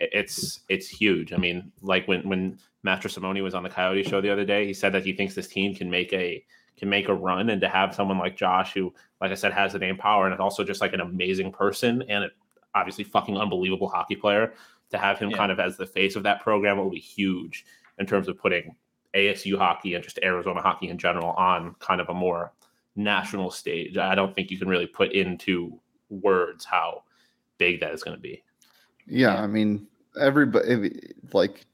it's 0.00 0.60
it's 0.68 0.88
huge. 0.88 1.32
I 1.32 1.36
mean, 1.36 1.70
like 1.80 2.06
when 2.08 2.28
when 2.28 2.58
Mastrosimone 2.84 3.42
was 3.42 3.54
on 3.54 3.62
the 3.62 3.70
Coyote 3.70 4.02
show 4.02 4.20
the 4.20 4.30
other 4.32 4.44
day, 4.44 4.66
he 4.66 4.74
said 4.74 4.92
that 4.92 5.04
he 5.04 5.12
thinks 5.12 5.34
this 5.34 5.48
team 5.48 5.74
can 5.74 5.88
make 5.88 6.12
a 6.12 6.44
can 6.76 6.88
make 6.88 7.08
a 7.08 7.14
run, 7.14 7.50
and 7.50 7.60
to 7.60 7.68
have 7.68 7.94
someone 7.94 8.18
like 8.18 8.36
Josh, 8.36 8.74
who, 8.74 8.92
like 9.20 9.30
I 9.30 9.34
said, 9.34 9.52
has 9.52 9.74
the 9.74 9.78
name 9.78 9.96
power 9.96 10.26
and 10.26 10.34
is 10.34 10.40
also 10.40 10.64
just 10.64 10.80
like 10.80 10.92
an 10.92 11.00
amazing 11.00 11.52
person 11.52 12.02
and 12.08 12.28
obviously 12.74 13.04
fucking 13.04 13.36
unbelievable 13.36 13.88
hockey 13.88 14.16
player, 14.16 14.54
to 14.92 14.98
have 14.98 15.18
him 15.18 15.30
yeah. 15.30 15.36
kind 15.36 15.52
of 15.52 15.58
as 15.58 15.76
the 15.76 15.86
face 15.86 16.16
of 16.16 16.22
that 16.22 16.40
program 16.40 16.78
will 16.78 16.90
be 16.90 16.98
huge 16.98 17.64
in 17.98 18.06
terms 18.06 18.28
of 18.28 18.38
putting 18.38 18.76
ASU 19.14 19.58
hockey 19.58 19.94
and 19.94 20.04
just 20.04 20.18
Arizona 20.22 20.62
hockey 20.62 20.88
in 20.88 20.98
general 20.98 21.32
on 21.32 21.74
kind 21.80 22.00
of 22.00 22.08
a 22.08 22.14
more 22.14 22.52
national 22.96 23.50
stage. 23.50 23.96
I 23.98 24.14
don't 24.14 24.34
think 24.34 24.50
you 24.50 24.58
can 24.58 24.68
really 24.68 24.86
put 24.86 25.12
into 25.12 25.78
words 26.08 26.64
how 26.64 27.02
big 27.58 27.80
that 27.80 27.92
is 27.92 28.02
going 28.02 28.16
to 28.16 28.20
be. 28.20 28.42
Yeah, 29.06 29.42
I 29.42 29.46
mean, 29.46 29.86
everybody 30.20 31.00
like 31.32 31.66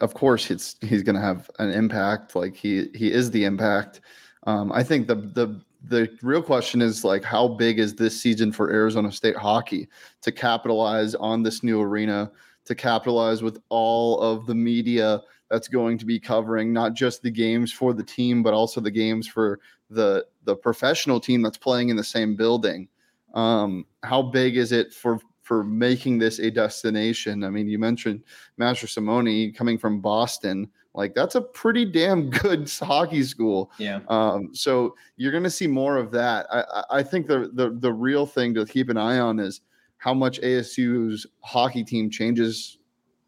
of 0.00 0.14
course 0.14 0.50
it's 0.50 0.76
he's 0.80 1.02
going 1.02 1.14
to 1.14 1.20
have 1.20 1.50
an 1.58 1.70
impact 1.70 2.34
like 2.34 2.56
he 2.56 2.88
he 2.94 3.12
is 3.12 3.30
the 3.30 3.44
impact 3.44 4.00
um 4.48 4.72
i 4.72 4.82
think 4.82 5.06
the 5.06 5.14
the 5.14 5.60
the 5.84 6.08
real 6.22 6.42
question 6.42 6.82
is 6.82 7.04
like 7.04 7.24
how 7.24 7.48
big 7.48 7.78
is 7.78 7.94
this 7.94 8.20
season 8.20 8.52
for 8.52 8.70
arizona 8.70 9.10
state 9.10 9.36
hockey 9.36 9.88
to 10.20 10.30
capitalize 10.30 11.14
on 11.14 11.42
this 11.42 11.62
new 11.62 11.80
arena 11.80 12.30
to 12.64 12.74
capitalize 12.74 13.42
with 13.42 13.58
all 13.70 14.20
of 14.20 14.46
the 14.46 14.54
media 14.54 15.20
that's 15.50 15.68
going 15.68 15.98
to 15.98 16.06
be 16.06 16.20
covering 16.20 16.72
not 16.72 16.94
just 16.94 17.22
the 17.22 17.30
games 17.30 17.72
for 17.72 17.92
the 17.92 18.04
team 18.04 18.42
but 18.42 18.54
also 18.54 18.80
the 18.80 18.90
games 18.90 19.26
for 19.26 19.58
the 19.90 20.24
the 20.44 20.54
professional 20.54 21.20
team 21.20 21.42
that's 21.42 21.58
playing 21.58 21.88
in 21.88 21.96
the 21.96 22.04
same 22.04 22.36
building? 22.36 22.88
Um 23.34 23.84
how 24.02 24.22
big 24.22 24.56
is 24.56 24.72
it 24.72 24.92
for 24.94 25.18
for 25.50 25.64
making 25.64 26.16
this 26.16 26.38
a 26.38 26.48
destination. 26.48 27.42
I 27.42 27.50
mean, 27.50 27.66
you 27.66 27.76
mentioned 27.76 28.22
Mastrosimone 28.60 29.52
coming 29.52 29.78
from 29.78 30.00
Boston. 30.00 30.70
Like 30.94 31.12
that's 31.12 31.34
a 31.34 31.40
pretty 31.40 31.84
damn 31.84 32.30
good 32.44 32.70
hockey 32.70 33.24
school. 33.24 33.72
Yeah. 33.76 33.98
Um, 34.06 34.54
so 34.54 34.94
you're 35.16 35.32
going 35.32 35.42
to 35.42 35.50
see 35.50 35.66
more 35.66 35.96
of 35.96 36.12
that. 36.12 36.46
I, 36.52 36.84
I 36.98 37.02
think 37.02 37.26
the, 37.26 37.50
the 37.52 37.70
the 37.70 37.92
real 37.92 38.26
thing 38.26 38.54
to 38.54 38.64
keep 38.64 38.90
an 38.90 38.96
eye 38.96 39.18
on 39.18 39.40
is 39.40 39.62
how 39.98 40.14
much 40.14 40.40
ASU's 40.40 41.26
hockey 41.40 41.82
team 41.82 42.10
changes 42.10 42.78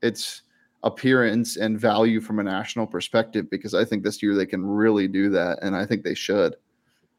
its 0.00 0.42
appearance 0.84 1.56
and 1.56 1.80
value 1.80 2.20
from 2.20 2.38
a 2.38 2.44
national 2.44 2.86
perspective. 2.86 3.50
Because 3.50 3.74
I 3.74 3.84
think 3.84 4.04
this 4.04 4.22
year 4.22 4.36
they 4.36 4.46
can 4.46 4.64
really 4.64 5.08
do 5.08 5.28
that, 5.30 5.58
and 5.60 5.74
I 5.74 5.86
think 5.86 6.04
they 6.04 6.14
should. 6.14 6.54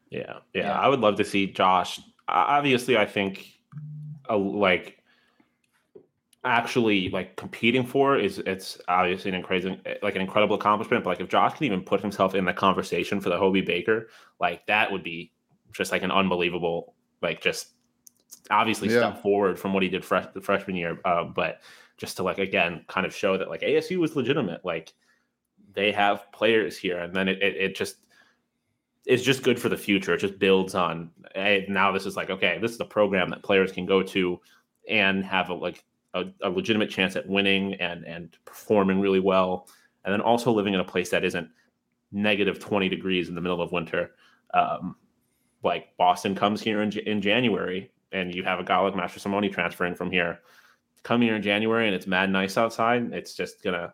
Yeah, 0.08 0.38
yeah. 0.54 0.62
yeah. 0.62 0.78
I 0.78 0.88
would 0.88 1.00
love 1.00 1.16
to 1.16 1.24
see 1.26 1.52
Josh. 1.52 2.00
Obviously, 2.26 2.96
I 2.96 3.04
think 3.04 3.53
a, 4.28 4.36
like 4.36 4.98
actually 6.44 7.08
like 7.08 7.36
competing 7.36 7.86
for 7.86 8.18
is 8.18 8.38
it's 8.40 8.78
obviously 8.88 9.30
an 9.30 9.42
crazy 9.42 9.80
like 10.02 10.14
an 10.14 10.20
incredible 10.20 10.56
accomplishment. 10.56 11.02
But 11.04 11.10
like 11.10 11.20
if 11.20 11.28
josh 11.28 11.54
can 11.56 11.64
even 11.64 11.82
put 11.82 12.00
himself 12.00 12.34
in 12.34 12.44
the 12.44 12.52
conversation 12.52 13.20
for 13.20 13.30
the 13.30 13.38
hobey 13.38 13.62
baker 13.62 14.08
like 14.40 14.66
that 14.66 14.92
would 14.92 15.02
be 15.02 15.32
just 15.72 15.90
like 15.90 16.02
an 16.02 16.10
unbelievable 16.10 16.94
like 17.22 17.40
just 17.40 17.68
obviously 18.50 18.88
yeah. 18.88 18.98
step 18.98 19.22
forward 19.22 19.58
from 19.58 19.72
what 19.72 19.82
he 19.82 19.88
did 19.88 20.04
fresh 20.04 20.26
the 20.34 20.40
freshman 20.40 20.76
year. 20.76 21.00
Uh, 21.04 21.24
but 21.24 21.60
just 21.96 22.16
to 22.16 22.22
like 22.22 22.38
again 22.38 22.84
kind 22.88 23.06
of 23.06 23.14
show 23.14 23.36
that 23.38 23.48
like 23.48 23.62
asu 23.62 23.98
was 23.98 24.16
legitimate. 24.16 24.64
Like 24.64 24.92
they 25.72 25.92
have 25.92 26.30
players 26.32 26.76
here. 26.76 26.98
And 26.98 27.14
then 27.14 27.28
it, 27.28 27.42
it, 27.42 27.56
it 27.56 27.76
just 27.76 27.96
is 29.06 29.22
just 29.22 29.42
good 29.42 29.60
for 29.60 29.68
the 29.68 29.76
future. 29.76 30.14
It 30.14 30.18
just 30.20 30.38
builds 30.38 30.74
on. 30.74 31.10
Hey, 31.34 31.66
now 31.68 31.92
this 31.92 32.06
is 32.06 32.16
like 32.16 32.30
okay, 32.30 32.58
this 32.60 32.72
is 32.72 32.80
a 32.80 32.84
program 32.84 33.30
that 33.30 33.42
players 33.42 33.72
can 33.72 33.86
go 33.86 34.02
to 34.02 34.40
and 34.88 35.24
have 35.24 35.50
a 35.50 35.54
like 35.54 35.84
a, 36.14 36.24
a, 36.42 36.50
legitimate 36.50 36.90
chance 36.90 37.16
at 37.16 37.28
winning 37.28 37.74
and 37.74 38.04
and 38.06 38.36
performing 38.44 39.00
really 39.00 39.20
well, 39.20 39.68
and 40.04 40.12
then 40.12 40.20
also 40.20 40.52
living 40.52 40.74
in 40.74 40.80
a 40.80 40.84
place 40.84 41.10
that 41.10 41.24
isn't 41.24 41.48
negative 42.12 42.58
twenty 42.58 42.88
degrees 42.88 43.28
in 43.28 43.34
the 43.34 43.40
middle 43.40 43.60
of 43.60 43.72
winter. 43.72 44.12
Um, 44.52 44.96
like 45.62 45.96
Boston 45.96 46.34
comes 46.34 46.60
here 46.60 46.82
in, 46.82 46.92
in 46.98 47.20
January, 47.20 47.90
and 48.12 48.34
you 48.34 48.44
have 48.44 48.60
a 48.60 48.64
guy 48.64 48.78
like 48.78 48.94
Mastrosimone 48.94 49.52
transferring 49.52 49.94
from 49.94 50.10
here. 50.10 50.40
Come 51.02 51.20
here 51.20 51.36
in 51.36 51.42
January, 51.42 51.86
and 51.86 51.94
it's 51.94 52.06
mad 52.06 52.30
nice 52.30 52.56
outside. 52.56 53.12
It's 53.12 53.34
just 53.34 53.62
gonna 53.62 53.92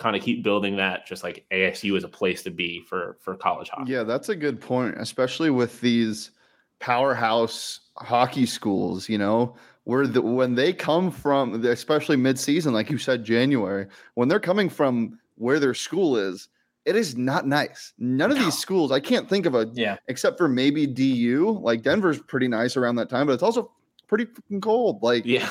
kind 0.00 0.16
of 0.16 0.22
keep 0.22 0.42
building 0.42 0.76
that 0.76 1.06
just 1.06 1.22
like 1.22 1.44
ASU 1.52 1.96
is 1.96 2.04
a 2.04 2.08
place 2.08 2.42
to 2.42 2.50
be 2.50 2.82
for 2.82 3.16
for 3.20 3.36
college 3.36 3.68
hockey. 3.68 3.92
Yeah, 3.92 4.02
that's 4.02 4.28
a 4.28 4.36
good 4.36 4.60
point, 4.60 4.96
especially 4.98 5.50
with 5.50 5.80
these 5.80 6.30
powerhouse 6.78 7.80
hockey 7.96 8.46
schools, 8.46 9.08
you 9.08 9.18
know, 9.18 9.54
where 9.84 10.06
the 10.06 10.22
when 10.22 10.54
they 10.54 10.72
come 10.72 11.10
from, 11.10 11.64
especially 11.64 12.16
mid-season 12.16 12.72
like 12.72 12.90
you 12.90 12.98
said 12.98 13.24
January, 13.24 13.86
when 14.14 14.28
they're 14.28 14.40
coming 14.40 14.68
from 14.68 15.18
where 15.36 15.60
their 15.60 15.74
school 15.74 16.16
is, 16.16 16.48
it 16.84 16.96
is 16.96 17.16
not 17.16 17.46
nice. 17.46 17.92
None 17.98 18.30
of 18.30 18.38
these 18.38 18.58
schools, 18.58 18.90
I 18.90 19.00
can't 19.00 19.28
think 19.28 19.46
of 19.46 19.54
a 19.54 19.70
yeah, 19.74 19.96
except 20.08 20.38
for 20.38 20.48
maybe 20.48 20.86
DU. 20.86 21.58
Like 21.62 21.82
Denver's 21.82 22.20
pretty 22.20 22.48
nice 22.48 22.76
around 22.76 22.96
that 22.96 23.10
time, 23.10 23.26
but 23.26 23.34
it's 23.34 23.42
also 23.42 23.70
pretty 24.08 24.26
cold. 24.60 25.02
Like 25.02 25.24
yeah, 25.26 25.50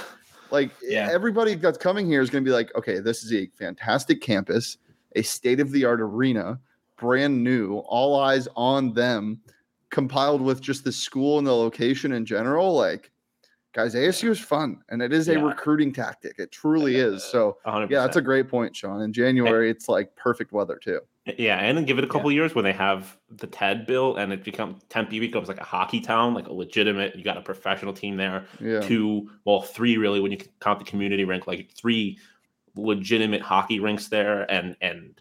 like 0.52 0.72
yeah. 0.82 1.10
everybody 1.12 1.56
that's 1.56 1.78
coming 1.78 2.08
here 2.08 2.22
is 2.22 2.30
going 2.30 2.44
to 2.44 2.50
be 2.50 2.54
like, 2.54 2.76
okay, 2.76 3.00
this 3.00 3.24
is 3.24 3.34
a 3.34 3.48
fantastic 3.58 4.22
campus, 4.22 4.78
a 5.16 5.22
state 5.22 5.60
of 5.60 5.72
the 5.72 5.86
art 5.86 6.02
arena, 6.02 6.60
brand 6.98 7.44
new, 7.44 7.78
all 7.80 8.20
eyes 8.20 8.48
on 8.56 8.94
them, 8.94 9.40
compiled 9.90 10.42
with 10.42 10.62
just 10.62 10.84
the 10.84 10.92
school 10.92 11.38
and 11.38 11.48
the 11.48 11.54
location 11.54 12.12
in 12.14 12.26
general. 12.26 12.74
Like, 12.74 13.12
guys, 13.74 13.96
ASU 13.96 14.30
is 14.30 14.40
fun 14.40 14.82
and 14.90 15.02
it 15.02 15.14
is 15.14 15.28
yeah. 15.28 15.36
a 15.36 15.44
recruiting 15.44 15.92
tactic. 15.94 16.36
It 16.40 16.52
truly 16.52 16.96
is. 16.96 17.24
So, 17.24 17.58
100%. 17.66 17.90
yeah, 17.90 18.02
that's 18.02 18.18
a 18.18 18.22
great 18.22 18.48
point, 18.48 18.76
Sean. 18.76 19.02
In 19.02 19.14
January, 19.14 19.70
it's 19.70 19.90
like 19.90 20.16
perfect 20.16 20.52
weather 20.52 20.80
too. 20.82 21.02
Yeah, 21.38 21.58
and 21.58 21.78
then 21.78 21.86
give 21.86 21.98
it 21.98 22.04
a 22.04 22.08
couple 22.08 22.32
yeah. 22.32 22.36
years 22.36 22.56
when 22.56 22.64
they 22.64 22.74
have 22.74 23.18
the 23.30 23.48
TED 23.48 23.86
bill 23.86 24.16
and 24.16 24.32
it 24.32 24.44
becomes 24.44 24.82
Tempe 24.90 25.20
becomes 25.20 25.48
like 25.48 25.60
a 25.60 25.64
hockey 25.64 26.00
town, 26.00 26.34
like 26.34 26.48
a 26.48 26.54
legitimate. 26.54 27.16
You 27.16 27.24
got 27.24 27.38
a 27.38 27.42
professional 27.42 27.94
team 27.94 28.18
there. 28.18 28.46
Yeah. 28.60 28.80
Two, 28.80 29.30
well, 29.46 29.62
three 29.62 29.98
really 29.98 30.20
when 30.20 30.32
you 30.32 30.38
count 30.60 30.80
the 30.80 30.86
community 30.86 31.26
rink, 31.26 31.48
like 31.48 31.72
three 31.72 32.18
legitimate 32.76 33.42
hockey 33.42 33.80
rinks 33.80 34.08
there, 34.08 34.50
and 34.52 34.76
and 34.82 35.20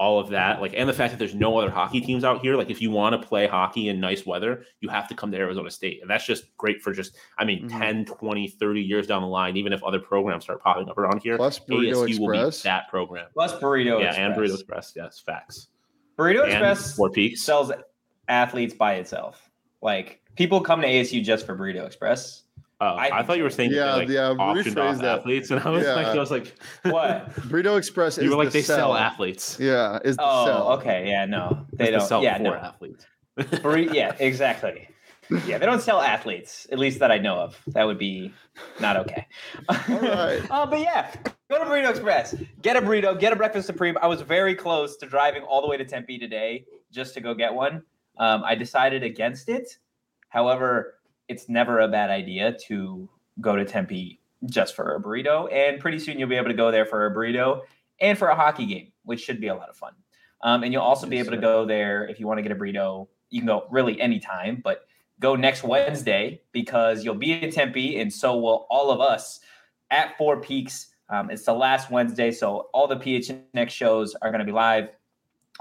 all 0.00 0.20
of 0.20 0.28
that 0.28 0.60
like 0.60 0.72
and 0.76 0.88
the 0.88 0.92
fact 0.92 1.12
that 1.12 1.18
there's 1.18 1.34
no 1.34 1.58
other 1.58 1.70
hockey 1.70 2.00
teams 2.00 2.22
out 2.22 2.40
here 2.40 2.56
like 2.56 2.70
if 2.70 2.80
you 2.80 2.88
want 2.88 3.20
to 3.20 3.28
play 3.28 3.48
hockey 3.48 3.88
in 3.88 3.98
nice 3.98 4.24
weather 4.24 4.64
you 4.80 4.88
have 4.88 5.08
to 5.08 5.14
come 5.14 5.32
to 5.32 5.36
arizona 5.36 5.68
state 5.68 6.00
and 6.00 6.08
that's 6.08 6.24
just 6.24 6.56
great 6.56 6.80
for 6.80 6.92
just 6.92 7.16
i 7.36 7.44
mean 7.44 7.68
mm-hmm. 7.68 7.78
10 7.78 8.04
20 8.04 8.48
30 8.48 8.80
years 8.80 9.08
down 9.08 9.22
the 9.22 9.28
line 9.28 9.56
even 9.56 9.72
if 9.72 9.82
other 9.82 9.98
programs 9.98 10.44
start 10.44 10.62
popping 10.62 10.88
up 10.88 10.96
around 10.96 11.20
here 11.20 11.36
plus 11.36 11.58
burrito 11.58 12.06
ASU 12.06 12.08
express 12.08 12.18
will 12.18 12.50
be 12.50 12.56
that 12.64 12.88
program. 12.88 13.26
Plus 13.34 13.52
burrito 13.54 14.00
yeah 14.00 14.08
express. 14.08 14.18
and 14.18 14.34
burrito 14.34 14.54
express. 14.54 14.92
Yes 14.96 15.20
facts. 15.24 15.68
Burrito 16.16 16.42
and 16.42 16.52
express 16.52 16.96
four 16.96 17.10
peaks. 17.10 17.42
sells 17.42 17.70
athletes 18.28 18.74
by 18.74 18.94
itself. 18.94 19.50
Like 19.82 20.20
people 20.36 20.60
come 20.60 20.80
to 20.80 20.88
asu 20.88 21.22
just 21.22 21.46
for 21.46 21.56
burrito 21.56 21.86
express 21.86 22.44
Oh, 22.80 22.86
I, 22.86 23.18
I, 23.18 23.22
thought 23.24 23.38
you 23.38 23.42
were 23.42 23.50
saying 23.50 23.72
yeah, 23.72 23.96
like, 23.96 24.08
yeah, 24.08 24.30
auctioned 24.30 24.78
off 24.78 24.98
that. 24.98 25.18
athletes, 25.18 25.50
and 25.50 25.60
I 25.60 25.68
was 25.68 25.82
yeah. 25.82 25.94
like, 25.94 26.06
I 26.06 26.14
was 26.16 26.30
like, 26.30 26.56
what? 26.84 27.34
Burrito 27.34 27.76
Express. 27.76 28.18
Is 28.18 28.24
You 28.24 28.30
were 28.30 28.36
like, 28.36 28.52
the 28.52 28.58
they 28.58 28.62
sell. 28.62 28.76
sell 28.76 28.96
athletes. 28.96 29.58
Yeah, 29.58 29.98
is 30.04 30.16
the 30.16 30.22
oh, 30.24 30.46
sell. 30.46 30.72
okay, 30.74 31.08
yeah, 31.08 31.24
no, 31.24 31.66
they 31.72 31.88
it's 31.88 31.98
don't 31.98 32.08
sell 32.08 32.22
yeah, 32.22 32.36
for 32.36 32.42
no. 32.44 32.54
athletes. 32.54 33.04
Burrito, 33.38 33.92
yeah, 33.92 34.14
exactly. 34.20 34.88
Yeah, 35.44 35.58
they 35.58 35.66
don't 35.66 35.82
sell 35.82 36.00
athletes, 36.00 36.68
at 36.70 36.78
least 36.78 37.00
that 37.00 37.10
I 37.10 37.18
know 37.18 37.34
of. 37.34 37.60
That 37.66 37.84
would 37.84 37.98
be 37.98 38.32
not 38.78 38.96
okay. 38.96 39.26
All 39.68 39.76
right. 39.88 40.40
uh, 40.50 40.64
but 40.64 40.78
yeah, 40.78 41.12
go 41.50 41.58
to 41.58 41.64
Burrito 41.64 41.90
Express, 41.90 42.34
get 42.62 42.76
a 42.76 42.80
burrito, 42.80 43.18
get 43.18 43.32
a 43.32 43.36
breakfast 43.36 43.66
supreme. 43.66 43.98
I 44.00 44.06
was 44.06 44.22
very 44.22 44.54
close 44.54 44.96
to 44.98 45.06
driving 45.06 45.42
all 45.42 45.60
the 45.60 45.68
way 45.68 45.76
to 45.76 45.84
Tempe 45.84 46.18
today 46.18 46.64
just 46.92 47.12
to 47.14 47.20
go 47.20 47.34
get 47.34 47.52
one. 47.52 47.82
Um, 48.18 48.42
I 48.44 48.54
decided 48.54 49.02
against 49.02 49.48
it. 49.48 49.78
However, 50.28 50.97
it's 51.28 51.48
never 51.48 51.80
a 51.80 51.88
bad 51.88 52.10
idea 52.10 52.56
to 52.66 53.08
go 53.40 53.56
to 53.56 53.64
Tempe 53.64 54.20
just 54.46 54.74
for 54.74 54.94
a 54.94 55.00
burrito. 55.00 55.52
And 55.52 55.80
pretty 55.80 55.98
soon 55.98 56.18
you'll 56.18 56.28
be 56.28 56.36
able 56.36 56.48
to 56.48 56.54
go 56.54 56.70
there 56.70 56.86
for 56.86 57.06
a 57.06 57.14
burrito 57.14 57.62
and 58.00 58.16
for 58.16 58.28
a 58.28 58.34
hockey 58.34 58.66
game, 58.66 58.92
which 59.04 59.20
should 59.20 59.40
be 59.40 59.48
a 59.48 59.54
lot 59.54 59.68
of 59.68 59.76
fun. 59.76 59.92
Um, 60.42 60.62
and 60.62 60.72
you'll 60.72 60.82
also 60.82 61.06
be 61.06 61.18
able 61.18 61.32
to 61.32 61.38
go 61.38 61.66
there 61.66 62.06
if 62.06 62.20
you 62.20 62.26
want 62.26 62.38
to 62.38 62.42
get 62.42 62.52
a 62.52 62.54
burrito. 62.54 63.08
You 63.30 63.40
can 63.40 63.46
go 63.46 63.66
really 63.70 64.00
anytime, 64.00 64.60
but 64.62 64.86
go 65.20 65.34
next 65.34 65.64
Wednesday 65.64 66.40
because 66.52 67.04
you'll 67.04 67.14
be 67.14 67.32
in 67.32 67.50
Tempe, 67.50 68.00
and 68.00 68.12
so 68.12 68.38
will 68.38 68.66
all 68.70 68.90
of 68.90 69.00
us 69.00 69.40
at 69.90 70.16
Four 70.16 70.40
Peaks. 70.40 70.88
Um, 71.10 71.30
it's 71.30 71.44
the 71.44 71.52
last 71.52 71.90
Wednesday, 71.90 72.30
so 72.30 72.68
all 72.72 72.86
the 72.86 72.96
PHNX 72.96 73.70
shows 73.70 74.14
are 74.22 74.30
going 74.30 74.40
to 74.40 74.44
be 74.44 74.52
live. 74.52 74.90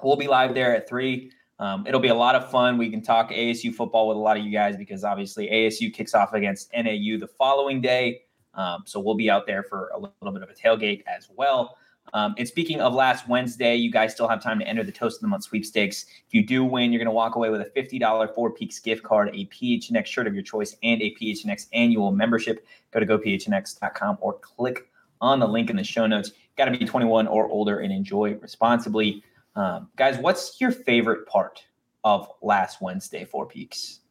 We'll 0.04 0.16
be 0.16 0.28
live 0.28 0.54
there 0.54 0.76
at 0.76 0.88
three. 0.88 1.32
Um, 1.60 1.86
it'll 1.88 2.00
be 2.00 2.10
a 2.10 2.16
lot 2.16 2.36
of 2.36 2.50
fun. 2.52 2.78
We 2.78 2.90
can 2.90 3.02
talk 3.02 3.32
ASU 3.32 3.74
football 3.74 4.08
with 4.08 4.18
a 4.18 4.20
lot 4.20 4.38
of 4.38 4.44
you 4.44 4.52
guys 4.52 4.78
because 4.78 5.04
obviously 5.04 5.48
ASU 5.48 5.92
kicks 5.94 6.14
off 6.14 6.34
against 6.34 6.72
NAU 6.74 7.18
the 7.18 7.30
following 7.38 7.82
day. 7.82 8.22
Um, 8.54 8.84
so 8.86 9.00
we'll 9.00 9.16
be 9.16 9.30
out 9.30 9.48
there 9.48 9.64
for 9.64 9.90
a 9.94 10.00
little 10.00 10.32
bit 10.32 10.44
of 10.44 10.50
a 10.50 10.54
tailgate 10.54 11.04
as 11.08 11.30
well. 11.36 11.78
Um, 12.14 12.36
and 12.38 12.48
speaking 12.48 12.80
of 12.80 12.94
last 12.94 13.28
Wednesday, 13.28 13.76
you 13.76 13.92
guys 13.92 14.14
still 14.14 14.28
have 14.28 14.42
time 14.42 14.60
to 14.60 14.68
enter 14.68 14.84
the 14.84 14.92
Toast 14.92 15.18
of 15.18 15.22
the 15.22 15.28
Month 15.28 15.44
sweepstakes. 15.44 16.06
If 16.26 16.34
you 16.34 16.46
do 16.46 16.64
win, 16.64 16.92
you're 16.92 17.00
going 17.00 17.08
to 17.08 17.12
walk 17.12 17.36
away 17.36 17.50
with 17.50 17.62
a 17.62 17.66
$50 17.66 18.34
Four 18.34 18.52
Peaks 18.52 18.80
gift 18.80 19.04
card, 19.04 19.30
a 19.34 19.46
PHNX 19.48 20.06
shirt 20.06 20.28
of 20.28 20.34
your 20.34 20.44
choice, 20.44 20.76
and 20.84 21.02
a 21.02 21.14
PHNX 21.16 21.68
annual 21.74 22.12
membership. 22.12 22.66
Go 22.92 23.00
to 23.00 23.06
gophnx.com 23.06 24.18
or 24.22 24.34
click 24.40 24.90
on 25.20 25.40
the 25.40 25.48
link 25.48 25.70
in 25.70 25.76
the 25.76 25.84
show 25.84 26.08
notes. 26.08 26.32
Got 26.58 26.66
to 26.66 26.72
be 26.72 26.86
21 26.86 27.28
or 27.28 27.48
older 27.50 27.80
and 27.80 27.92
enjoy 27.92 28.36
responsibly. 28.36 29.24
Um, 29.58 29.90
guys, 29.96 30.20
what's 30.20 30.62
your 30.62 30.70
favorite 30.72 31.26
part 31.28 31.66
of 32.04 32.30
last 32.44 32.80
Wednesday, 32.80 33.26
Four 33.26 33.48
Peaks? 33.48 34.02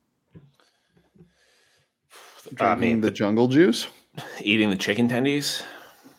I 2.61 2.75
mean, 2.75 3.01
the 3.01 3.11
jungle 3.11 3.47
juice. 3.49 3.87
eating 4.41 4.71
the 4.71 4.77
chicken 4.77 5.09
tendies. 5.09 5.63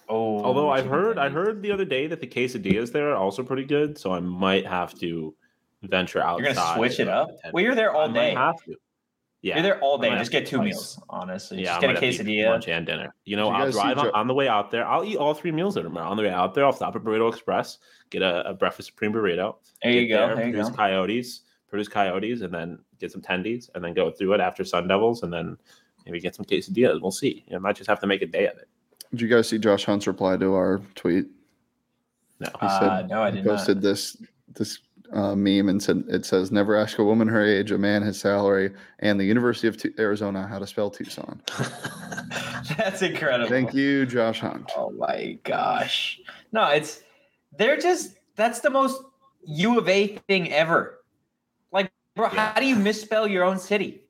Oh, 0.10 0.42
Although 0.44 0.70
I've 0.70 0.86
chicken 0.86 0.98
heard, 1.00 1.18
I 1.18 1.28
heard 1.30 1.62
the 1.62 1.72
other 1.72 1.84
day 1.84 2.08
that 2.08 2.22
the 2.22 2.28
quesadillas 2.28 2.94
there 2.94 3.12
are 3.12 3.18
also 3.18 3.44
pretty 3.44 3.66
good, 3.66 3.98
so 3.98 4.14
I 4.14 4.22
might 4.22 4.66
have 4.66 4.98
to 5.00 5.36
venture 5.84 6.22
outside. 6.24 6.46
you're 6.46 6.54
gonna 6.54 6.76
switch 6.78 7.00
it 7.02 7.10
up. 7.10 7.30
Well, 7.52 7.64
you're 7.64 7.76
there 7.76 7.94
I 7.94 8.00
all 8.00 8.08
might 8.08 8.30
day. 8.30 8.34
have 8.34 8.56
to. 8.64 8.76
Yeah, 9.44 9.56
You're 9.56 9.63
there 9.63 9.79
all 9.82 9.98
day. 10.00 10.10
Just 10.17 10.32
get 10.32 10.48
two 10.48 10.58
twice. 10.58 10.65
meals, 10.65 11.03
honestly. 11.10 11.60
Yeah, 11.60 11.65
just 11.65 11.82
get 11.82 11.89
a 11.91 11.94
gonna 11.94 12.06
have 12.08 12.15
quesadilla. 12.15 12.50
lunch 12.50 12.67
and 12.67 12.86
dinner. 12.86 13.13
You 13.25 13.36
know, 13.38 13.50
you 13.50 13.56
I'll 13.56 13.72
drive 13.72 13.98
on, 14.00 14.06
Jo- 14.06 14.12
on 14.13 14.27
the 14.27 14.34
way 14.34 14.48
out 14.48 14.72
there. 14.72 14.86
I'll 14.86 15.03
eat 15.06 15.17
all 15.17 15.34
three 15.36 15.51
meals 15.51 15.75
that 15.75 15.86
are 15.86 16.00
on 16.00 16.17
the 16.17 16.24
way 16.24 16.29
out 16.29 16.53
there. 16.56 16.65
I'll 16.65 16.74
stop 16.74 16.96
at 16.96 17.03
Burrito 17.03 17.32
Express, 17.32 17.77
get 18.10 18.24
a, 18.24 18.50
a 18.50 18.53
breakfast 18.56 18.88
supreme 18.89 19.13
burrito. 19.13 19.56
There 19.84 19.91
you 19.91 20.08
get 20.08 20.15
go. 20.15 20.27
There, 20.27 20.36
There 20.38 20.46
you 20.48 20.51
produce 20.53 20.70
go. 20.70 20.75
coyotes, 20.75 21.41
produce 21.70 21.88
coyotes, 21.88 22.41
and 22.41 22.51
then 22.53 22.79
get 23.00 23.12
some 23.12 23.22
tendies, 23.22 23.70
and 23.75 23.84
then 23.84 23.94
go 23.94 24.10
through 24.10 24.34
it 24.34 24.39
after 24.41 24.63
Sun 24.63 24.88
Devils, 24.88 25.22
and 25.22 25.32
then 25.32 25.56
maybe 26.06 26.20
get 26.20 26.34
some 26.34 26.46
quesadillas. 26.46 27.00
We'll 27.01 27.12
see. 27.12 27.46
I 27.53 27.60
might 27.60 27.75
just 27.75 27.89
have 27.89 28.00
to 28.00 28.08
make 28.08 28.24
a 28.24 28.27
day 28.27 28.48
of 28.48 28.58
it. 28.58 28.67
Did 29.12 29.22
you 29.22 29.27
guys 29.27 29.48
see 29.48 29.60
Josh 29.60 29.86
Hunt's 29.86 30.08
reply 30.08 30.36
to 30.38 30.53
our 30.56 30.82
tweet? 30.96 31.27
No, 32.39 32.48
He 32.60 32.65
Uh, 32.67 33.03
no, 33.08 33.22
I 33.22 33.29
he 33.29 33.38
did 33.38 33.46
not. 33.46 33.58
posted 33.58 33.82
this 33.82 34.17
this 34.56 34.79
uh, 35.14 35.36
meme 35.36 35.70
and 35.70 35.82
said 35.82 36.04
it 36.08 36.26
says 36.26 36.52
never 36.52 36.76
ask 36.76 37.00
a 37.00 37.04
woman 37.04 37.28
her 37.28 37.44
age, 37.46 37.72
a 37.72 37.78
man 37.78 38.02
his 38.02 38.20
salary, 38.20 38.72
and 39.00 39.20
the 39.20 39.26
University 39.26 39.68
of 39.68 39.78
Tu- 39.78 39.94
Arizona 40.00 40.48
how 40.48 40.60
to 40.60 40.68
spell 40.68 40.90
Tucson. 40.90 41.42
That's 42.78 43.02
incredible. 43.02 43.50
Thank 43.50 43.74
you, 43.74 44.06
Josh 44.06 44.40
Hunt. 44.40 44.72
Oh 44.76 44.92
my 44.92 45.38
gosh. 45.44 46.20
No, 46.52 46.66
it's 46.70 47.02
they're 47.58 47.78
just 47.78 48.18
that's 48.36 48.60
the 48.60 48.70
most 48.70 49.02
U 49.46 49.78
of 49.80 49.88
A 49.88 50.18
thing 50.28 50.52
ever. 50.52 51.00
Like, 51.72 51.92
bro, 52.16 52.30
Yeah. 52.34 52.52
how 52.54 52.60
do 52.60 52.66
you 52.66 52.76
misspell 52.76 53.28
your 53.28 53.44
own 53.44 53.58
city? 53.60 54.02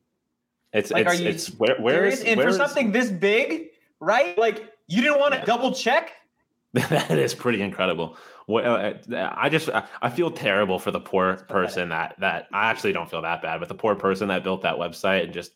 it's 0.73 0.91
Like, 0.91 1.05
it's 1.07 1.19
are 1.19 1.21
you 1.23 1.29
it's 1.29 1.47
where 1.55 1.75
where 1.79 2.05
is 2.05 2.19
Serious? 2.19 2.31
and 2.31 2.37
where 2.37 2.45
for 2.47 2.49
is- 2.51 2.57
something 2.57 2.91
this 2.91 3.09
big, 3.09 3.69
right? 3.99 4.37
Like 4.37 4.73
you 4.87 5.01
didn't 5.01 5.19
want 5.19 5.33
to 5.33 5.39
Yeah. 5.39 5.45
double 5.45 5.71
check? 5.73 6.11
that 6.73 7.11
is 7.11 7.33
pretty 7.33 7.61
incredible. 7.61 8.17
Well, 8.47 8.95
uh, 9.11 9.33
I 9.35 9.49
just 9.49 9.69
I 9.69 9.85
I 10.01 10.09
feel 10.09 10.31
terrible 10.31 10.79
for 10.79 10.91
the 10.91 11.01
poor 11.01 11.35
person 11.35 11.89
that 11.89 12.15
that 12.19 12.47
I 12.53 12.69
actually 12.69 12.93
don't 12.93 13.09
feel 13.09 13.21
that 13.21 13.41
bad, 13.41 13.59
but 13.59 13.67
the 13.67 13.75
poor 13.75 13.95
person 13.95 14.29
that 14.29 14.43
built 14.43 14.61
that 14.61 14.75
website 14.75 15.25
and 15.25 15.33
just 15.33 15.51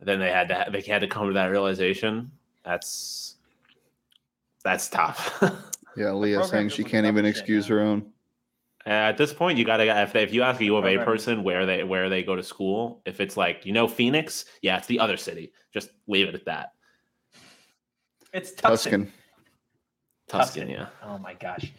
then 0.00 0.18
they 0.18 0.30
had 0.30 0.48
to 0.48 0.66
they 0.70 0.80
had 0.80 1.00
to 1.02 1.06
come 1.06 1.28
to 1.28 1.34
that 1.34 1.46
realization. 1.46 2.32
That's 2.64 3.36
that's 4.64 4.88
tough. 4.88 5.42
Yeah, 5.96 6.10
Leah 6.10 6.44
saying 6.44 6.70
she 6.70 6.82
can't 6.82 7.06
even 7.06 7.24
excuse 7.24 7.68
now. 7.68 7.76
her 7.76 7.80
own. 7.82 8.12
At 8.86 9.16
this 9.16 9.32
point, 9.32 9.58
you 9.58 9.64
gotta 9.64 9.84
if 10.02 10.14
if 10.14 10.32
you 10.34 10.42
ask 10.42 10.60
a 10.60 10.64
U 10.64 10.76
of 10.76 10.84
A 10.84 10.96
Program. 10.96 11.04
person 11.06 11.42
where 11.42 11.64
they 11.64 11.84
where 11.84 12.08
they 12.08 12.22
go 12.22 12.36
to 12.36 12.42
school, 12.42 13.00
if 13.06 13.20
it's 13.20 13.36
like 13.36 13.64
you 13.64 13.72
know 13.72 13.88
Phoenix, 13.88 14.44
yeah, 14.60 14.76
it's 14.76 14.86
the 14.86 14.98
other 14.98 15.16
city. 15.16 15.52
Just 15.72 15.90
leave 16.06 16.28
it 16.28 16.34
at 16.34 16.44
that. 16.46 16.72
It's 18.32 18.50
Tuscan. 18.50 19.04
Tuscan. 19.04 19.12
Tuscan, 20.28 20.68
yeah. 20.68 20.86
Oh 21.02 21.18
my 21.18 21.34
gosh. 21.34 21.72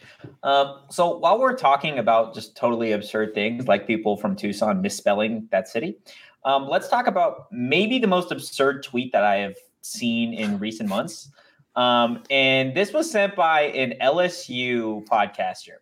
Um, 0.43 0.81
so 0.89 1.17
while 1.17 1.39
we're 1.39 1.57
talking 1.57 1.97
about 1.97 2.33
just 2.35 2.55
totally 2.55 2.91
absurd 2.91 3.33
things 3.33 3.67
like 3.67 3.87
people 3.87 4.17
from 4.17 4.35
Tucson 4.35 4.81
misspelling 4.81 5.47
that 5.51 5.67
city, 5.67 5.97
um, 6.43 6.67
let's 6.67 6.87
talk 6.87 7.07
about 7.07 7.47
maybe 7.51 7.97
the 7.97 8.07
most 8.07 8.31
absurd 8.31 8.83
tweet 8.83 9.11
that 9.11 9.23
I 9.23 9.37
have 9.37 9.55
seen 9.81 10.33
in 10.33 10.59
recent 10.59 10.87
months. 10.87 11.31
Um, 11.75 12.23
and 12.29 12.75
this 12.75 12.93
was 12.93 13.09
sent 13.09 13.35
by 13.35 13.63
an 13.63 13.95
LSU 14.01 15.05
podcaster. 15.07 15.77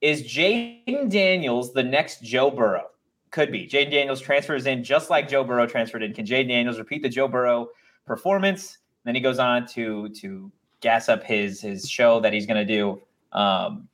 Is 0.00 0.22
Jayden 0.22 1.10
Daniels 1.10 1.72
the 1.72 1.82
next 1.82 2.22
Joe 2.22 2.50
Burrow? 2.50 2.86
Could 3.30 3.52
be. 3.52 3.66
Jayden 3.66 3.90
Daniels 3.90 4.20
transfers 4.20 4.66
in 4.66 4.84
just 4.84 5.10
like 5.10 5.28
Joe 5.28 5.44
Burrow 5.44 5.66
transferred 5.66 6.02
in. 6.02 6.14
Can 6.14 6.26
Jayden 6.26 6.48
Daniels 6.48 6.78
repeat 6.78 7.02
the 7.02 7.08
Joe 7.08 7.28
Burrow 7.28 7.68
performance? 8.06 8.78
Then 9.04 9.14
he 9.14 9.20
goes 9.20 9.38
on 9.38 9.66
to 9.68 10.08
to 10.10 10.50
gas 10.82 11.08
up 11.08 11.22
his 11.24 11.60
his 11.60 11.88
show 11.88 12.20
that 12.20 12.32
he's 12.32 12.44
going 12.44 12.66
to 12.66 12.70
do. 12.70 13.00
Um, 13.32 13.88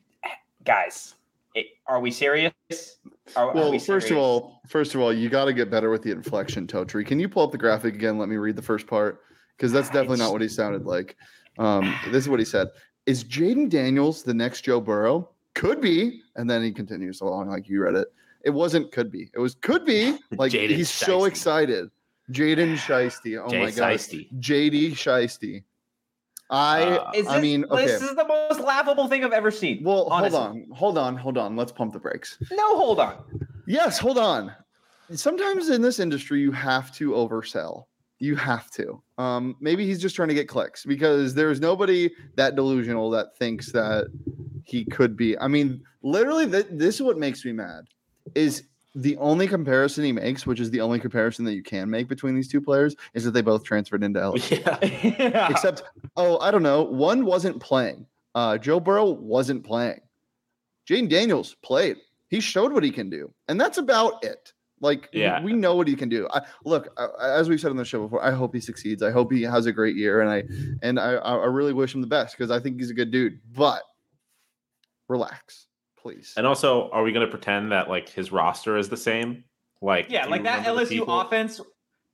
guys, 0.64 1.14
it, 1.55 1.66
are 1.87 2.01
we 2.01 2.11
serious? 2.11 2.53
Are, 3.37 3.51
are 3.51 3.55
Well, 3.55 3.70
we 3.70 3.79
first 3.79 4.11
of 4.11 4.16
all, 4.16 4.61
first 4.66 4.94
of 4.94 5.01
all, 5.01 5.12
you 5.12 5.29
got 5.29 5.44
to 5.44 5.53
get 5.53 5.70
better 5.70 5.90
with 5.90 6.03
the 6.03 6.11
inflection, 6.11 6.66
Totri. 6.66 7.07
Can 7.07 7.20
you 7.20 7.29
pull 7.29 7.44
up 7.44 7.53
the 7.53 7.59
graphic 7.59 7.94
again? 7.94 8.18
Let 8.18 8.29
me 8.29 8.37
read 8.37 8.57
the 8.57 8.62
first 8.62 8.87
part 8.87 9.20
because 9.57 9.70
that's 9.70 9.88
definitely 9.88 10.14
It's- 10.14 10.27
not 10.29 10.33
what 10.33 10.42
he 10.42 10.48
sounded 10.48 10.85
like. 10.85 11.16
Um, 11.59 11.94
this 12.07 12.24
is 12.24 12.29
what 12.29 12.38
he 12.38 12.44
said: 12.44 12.68
Is 13.07 13.22
Jayden 13.24 13.68
Daniels 13.68 14.22
the 14.22 14.35
next 14.35 14.62
Joe 14.62 14.81
Burrow? 14.81 15.31
Could 15.55 15.81
be, 15.81 16.22
and 16.37 16.48
then 16.48 16.62
he 16.62 16.70
continues 16.72 17.20
along 17.20 17.48
like 17.48 17.68
you 17.68 17.83
read 17.83 17.96
it. 17.96 18.09
It 18.44 18.51
wasn't 18.51 18.92
could 18.92 19.11
be. 19.11 19.29
It 19.35 19.40
was 19.40 19.57
could 19.57 19.85
be. 19.85 20.16
Like 20.37 20.53
he's 20.53 20.88
so 20.88 21.24
excited. 21.24 21.90
Jayden 22.31 22.77
Shiesty. 22.77 23.42
Oh 23.42 23.51
Jay 23.51 23.64
my 23.64 23.70
god. 23.70 23.94
Shiesty. 23.94 24.29
JD 24.40 24.92
Shiesty. 24.92 25.64
I 26.51 26.83
Uh, 26.97 27.11
Is 27.15 27.27
I 27.27 27.35
this- 27.35 27.43
mean, 27.43 27.65
okay. 27.71 27.87
this 27.87 28.03
is 28.03 28.15
the 28.17 28.27
most 28.27 28.61
laughable 28.61 29.07
thing 29.09 29.23
I've 29.25 29.33
ever 29.33 29.51
seen. 29.51 29.83
well, 29.85 30.05
honestly. 30.11 30.39
hold 30.39 30.47
on, 30.47 30.67
hold 30.73 30.99
on, 30.99 31.17
hold 31.17 31.39
on. 31.39 31.57
Let's 31.57 31.73
pump 31.73 31.93
the 31.93 31.99
brakes. 31.99 32.39
No, 32.53 32.77
hold 32.77 32.99
on. 33.01 33.17
Yes, 33.67 33.99
hold 33.99 34.17
on. 34.19 34.53
Sometimes 35.13 35.69
in 35.71 35.83
this 35.83 35.99
industry, 36.01 36.41
you 36.41 36.53
have 36.53 36.93
to 36.97 37.11
oversell. 37.13 37.85
You 38.19 38.35
have 38.37 38.71
to. 38.73 39.01
Um, 39.19 39.57
maybe 39.61 39.87
he's 39.87 40.01
just 40.01 40.17
trying 40.17 40.29
to 40.29 40.35
get 40.35 40.49
clicks 40.49 40.85
because 40.85 41.35
there's 41.35 41.61
nobody 41.61 42.11
that 42.37 42.57
delusional 42.57 43.11
that 43.11 43.37
thinks 43.37 43.71
that 43.73 44.09
he 44.65 44.85
could 44.85 45.17
be. 45.17 45.39
I 45.39 45.49
mean, 45.49 45.83
literally, 46.03 46.51
th- 46.51 46.67
this 46.71 46.97
is 46.97 47.03
what 47.03 47.17
makes 47.19 47.45
me 47.45 47.53
mad. 47.53 47.85
Is 48.35 48.65
the 48.94 49.16
only 49.18 49.46
comparison 49.46 50.05
he 50.05 50.12
makes, 50.12 50.46
which 50.46 50.61
is 50.61 50.70
the 50.70 50.81
only 50.81 50.98
comparison 50.98 51.44
that 51.44 51.55
you 51.55 51.62
can 51.62 51.88
make 51.90 52.09
between 52.09 52.35
these 52.35 52.48
two 52.48 52.61
players, 52.61 52.96
is 53.14 53.24
that 53.24 53.33
they 53.33 53.42
both 53.42 53.62
transferred 53.64 54.03
into 54.03 54.18
LSU. 54.20 54.59
Yeah. 55.20 55.24
Yeah. 55.31 55.48
Except, 55.51 55.83
oh, 56.16 56.38
I 56.40 56.51
don't 56.51 56.62
know. 56.62 56.83
One 56.83 57.24
wasn't 57.24 57.61
playing. 57.61 58.07
Uh, 58.35 58.59
Joe 58.59 58.81
Burrow 58.81 59.11
wasn't 59.11 59.64
playing. 59.64 60.01
Jane 60.87 61.07
Daniels 61.09 61.55
played. 61.62 61.96
He 62.29 62.40
showed 62.40 62.72
what 62.72 62.83
he 62.83 62.90
can 62.90 63.09
do, 63.11 63.33
and 63.48 63.61
that's 63.61 63.79
about 63.79 64.24
it. 64.24 64.53
Like, 64.81 65.09
Yeah. 65.12 65.42
we 65.42 65.53
know 65.55 65.74
what 65.74 65.88
he 65.88 65.94
can 65.96 66.09
do. 66.09 66.29
I, 66.33 66.42
look, 66.64 66.88
I, 66.96 67.05
I- 67.07 67.38
as 67.38 67.48
we've 67.48 67.61
said 67.61 67.70
on 67.70 67.77
the 67.77 67.85
show 67.85 68.03
before, 68.03 68.22
I 68.22 68.31
hope 68.33 68.55
he 68.55 68.61
succeeds. 68.61 69.03
I 69.03 69.11
hope 69.11 69.33
he 69.33 69.42
has 69.42 69.66
a 69.66 69.72
great 69.72 69.96
year, 69.96 70.20
and 70.20 70.31
I 70.31 70.44
and 70.83 70.98
I, 71.01 71.14
I 71.14 71.35
I 71.37 71.46
really 71.46 71.72
wish 71.72 71.94
him 71.94 72.01
the 72.01 72.07
best 72.07 72.37
because 72.37 72.51
I 72.51 72.61
think 72.61 72.79
he's 72.79 72.90
a 72.90 72.94
good 72.94 73.11
dude. 73.11 73.40
But 73.55 73.83
relax, 75.09 75.66
please. 76.01 76.35
And 76.37 76.47
also, 76.47 76.91
are 76.91 77.03
we 77.03 77.13
going 77.13 77.27
to 77.27 77.31
pretend 77.31 77.73
that 77.73 77.89
like 77.89 78.09
his 78.09 78.31
roster 78.33 78.77
is 78.77 78.89
the 78.89 78.97
same? 78.97 79.45
Like, 79.81 80.07
yeah, 80.11 80.27
like 80.27 80.43
that 80.45 80.67
LSU 80.67 81.05
offense 81.07 81.61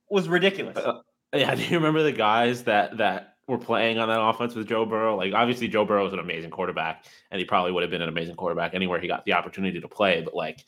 was 0.09 0.27
ridiculous. 0.27 0.77
Uh, 0.77 1.01
Yeah, 1.33 1.53
do 1.55 1.63
you 1.63 1.77
remember 1.77 2.03
the 2.03 2.11
guys 2.11 2.63
that 2.65 2.97
that 2.97 3.35
were 3.47 3.57
playing 3.57 3.99
on 3.99 4.07
that 4.09 4.19
offense 4.21 4.55
with 4.55 4.67
Joe 4.67 4.85
Burrow? 4.85 5.15
Like, 5.17 5.33
obviously, 5.33 5.67
Joe 5.67 5.85
Burrow 5.85 6.05
is 6.07 6.13
an 6.13 6.19
amazing 6.19 6.51
quarterback, 6.51 7.05
and 7.31 7.39
he 7.39 7.45
probably 7.45 7.71
would 7.71 7.81
have 7.83 7.91
been 7.91 8.01
an 8.01 8.09
amazing 8.09 8.35
quarterback 8.35 8.73
anywhere 8.73 8.99
he 8.99 9.07
got 9.07 9.25
the 9.25 9.33
opportunity 9.33 9.79
to 9.81 9.87
play. 9.87 10.21
But 10.21 10.35
like, 10.35 10.63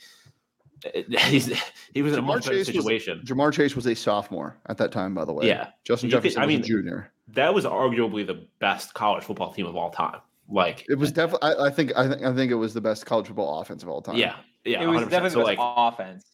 he's 1.26 1.52
he 1.94 2.02
was 2.02 2.14
in 2.14 2.20
a 2.20 2.22
much 2.22 2.46
better 2.46 2.58
Chase 2.58 2.68
was- 2.68 2.76
situation. 2.76 3.22
Ja'Marr 3.26 3.54
Chase 3.54 3.76
was 3.76 3.86
a 3.88 3.96
sophomore 3.96 4.58
at 4.68 4.78
that 4.78 4.92
time, 4.92 5.14
by 5.14 5.26
the 5.26 5.34
way. 5.34 5.48
Yeah, 5.48 5.70
Justin 5.84 6.10
You 6.10 6.16
could- 6.18 6.24
Jefferson 6.24 6.42
I 6.44 6.46
was 6.46 6.54
mean, 6.56 6.62
a 6.62 6.68
junior. 6.68 7.12
that 7.30 7.54
was 7.54 7.66
arguably 7.66 8.26
the 8.26 8.48
best 8.60 8.94
college 8.94 9.24
football 9.24 9.54
team 9.54 9.66
of 9.66 9.76
all 9.76 9.90
time. 9.92 10.20
Like, 10.50 10.86
It 10.90 10.96
was 10.96 11.12
definitely. 11.12 11.50
I, 11.50 11.66
I 11.66 11.70
think. 11.70 11.92
I 11.98 12.08
think. 12.08 12.24
I 12.24 12.34
think 12.34 12.52
it 12.52 12.56
was 12.56 12.74
the 12.74 12.82
best 12.82 13.06
college 13.06 13.28
football 13.28 13.60
offense 13.60 13.84
of 13.84 13.90
all 13.90 14.02
time. 14.02 14.16
yeah, 14.16 14.36
yeah, 14.64 14.82
it 14.82 14.88
was 14.88 15.02
100%. 15.02 15.10
definitely 15.10 15.30
so 15.32 15.40
the 15.40 15.44
like, 15.46 15.58
offense. 15.60 16.26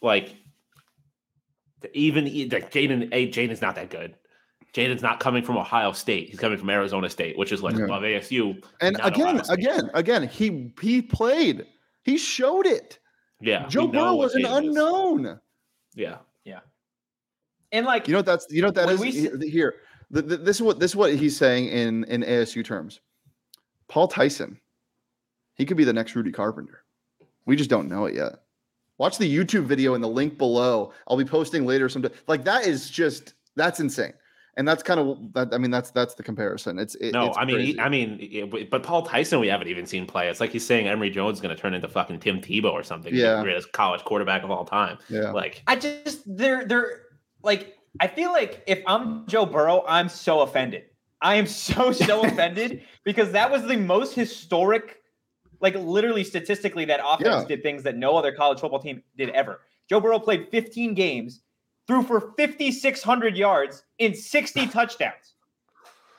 like 0.00 0.36
even 1.94 2.24
like 2.24 2.70
Jayden, 2.72 3.08
a 3.12 3.28
Jayden's 3.30 3.62
not 3.62 3.74
that 3.76 3.90
good. 3.90 4.14
Jayden's 4.74 5.02
not 5.02 5.18
coming 5.20 5.42
from 5.42 5.56
Ohio 5.56 5.92
State. 5.92 6.28
He's 6.30 6.38
coming 6.38 6.58
from 6.58 6.68
Arizona 6.70 7.08
State, 7.08 7.38
which 7.38 7.52
is 7.52 7.62
like 7.62 7.76
Yeah. 7.76 7.84
above 7.84 8.02
ASU. 8.02 8.62
And 8.80 8.98
again, 9.02 9.40
again, 9.48 9.90
again, 9.94 10.28
he 10.28 10.72
he 10.80 11.02
played. 11.02 11.66
He 12.04 12.16
showed 12.18 12.66
it. 12.66 12.98
yeah, 13.40 13.66
Joe 13.68 13.86
Burrow 13.88 14.14
what 14.14 14.18
was 14.18 14.34
an 14.34 14.42
Jayden 14.42 14.62
is. 14.62 14.68
unknown. 14.68 15.40
Yeah, 15.94 16.18
Yeah. 16.44 16.60
And 17.72 17.86
like 17.86 18.06
You 18.08 18.14
know 18.14 18.22
that's 18.22 18.46
you 18.50 18.60
know 18.62 18.68
what 18.68 18.74
that 18.76 18.98
we 18.98 19.10
He- 19.10 19.50
here. 19.50 19.74
th- 20.12 20.26
th- 20.28 20.40
this 20.40 20.56
is 20.56 20.62
what 20.62 20.78
this 20.80 20.92
is 20.92 20.96
what 20.96 21.14
he's 21.14 21.36
saying 21.36 21.68
in 21.68 22.04
in 22.04 22.22
ASU 22.22 22.64
terms. 22.64 23.00
Paul 23.88 24.08
Tyson, 24.08 24.60
he 25.54 25.64
could 25.64 25.76
be 25.76 25.84
the 25.84 25.92
next 25.92 26.14
Rudy 26.14 26.32
Carpenter. 26.32 26.82
We 27.46 27.56
just 27.56 27.70
don't 27.70 27.88
know 27.88 28.04
it 28.06 28.14
yet. 28.14 28.34
Watch 28.98 29.18
the 29.18 29.32
YouTube 29.36 29.64
video 29.64 29.94
in 29.94 30.00
the 30.00 30.08
link 30.08 30.36
below. 30.38 30.92
I'll 31.06 31.16
be 31.16 31.24
posting 31.24 31.64
later 31.66 31.88
sometime. 31.88 32.12
Like 32.26 32.44
that 32.44 32.66
is 32.66 32.90
just 32.90 33.34
that's 33.56 33.80
insane. 33.80 34.12
And 34.56 34.66
that's 34.66 34.82
kind 34.82 34.98
of 34.98 35.18
that. 35.34 35.54
I 35.54 35.58
mean, 35.58 35.70
that's 35.70 35.92
that's 35.92 36.14
the 36.16 36.24
comparison. 36.24 36.80
It's 36.80 36.96
it, 36.96 37.12
no, 37.12 37.26
it's 37.28 37.38
I 37.38 37.44
mean, 37.44 37.60
he. 37.60 37.78
I 37.78 37.88
mean, 37.88 38.18
it- 38.20 38.70
but 38.70 38.82
Paul 38.82 39.02
Tyson, 39.02 39.38
we 39.38 39.46
haven't 39.46 39.68
even 39.68 39.86
seen 39.86 40.04
play. 40.04 40.28
It's 40.28 40.40
like 40.40 40.50
he's 40.50 40.66
saying 40.66 40.88
Emory 40.88 41.10
Jones 41.10 41.36
is 41.38 41.40
going 41.40 41.54
to 41.54 41.60
turn 41.62 41.74
into 41.74 41.86
fucking 41.86 42.18
Tim 42.18 42.40
Tebow 42.40 42.72
or 42.72 42.82
something. 42.82 43.14
Yeah. 43.14 43.36
the 43.36 43.42
greatest 43.44 43.70
college 43.70 44.02
quarterback 44.04 44.42
of 44.42 44.50
all 44.50 44.64
time. 44.64 44.98
yeah. 45.08 45.30
Like, 45.30 45.62
I 45.68 45.76
just 45.76 46.22
they're 46.26 46.64
they're 46.66 47.02
like 47.44 47.76
I 48.00 48.08
feel 48.08 48.32
like 48.32 48.64
if 48.66 48.82
I'm 48.88 49.28
Joe 49.28 49.46
Burrow, 49.46 49.84
I'm 49.86 50.08
so 50.08 50.40
offended. 50.40 50.86
I 51.20 51.34
am 51.36 51.46
so 51.46 51.92
so 51.92 52.22
offended 52.26 52.82
because 53.04 53.32
that 53.32 53.50
was 53.50 53.62
the 53.66 53.76
most 53.76 54.14
historic 54.14 54.96
Like 55.60 55.74
literally 55.74 56.22
statistically, 56.24 56.84
that 56.86 57.00
offense 57.04 57.42
Yeah. 57.42 57.44
did 57.48 57.62
things 57.62 57.82
that 57.82 57.96
no 57.96 58.16
other 58.16 58.30
college 58.32 58.60
football 58.60 58.78
team 58.80 59.02
did 59.16 59.30
ever. 59.30 59.60
Joe 59.90 60.00
Burrow 60.00 60.18
played 60.20 60.48
15 60.50 60.94
games, 60.94 61.40
threw 61.88 62.02
for 62.02 62.32
5,600 62.38 63.36
yards 63.36 63.82
in 63.98 64.14
60 64.14 64.66
touchdowns. 64.76 65.34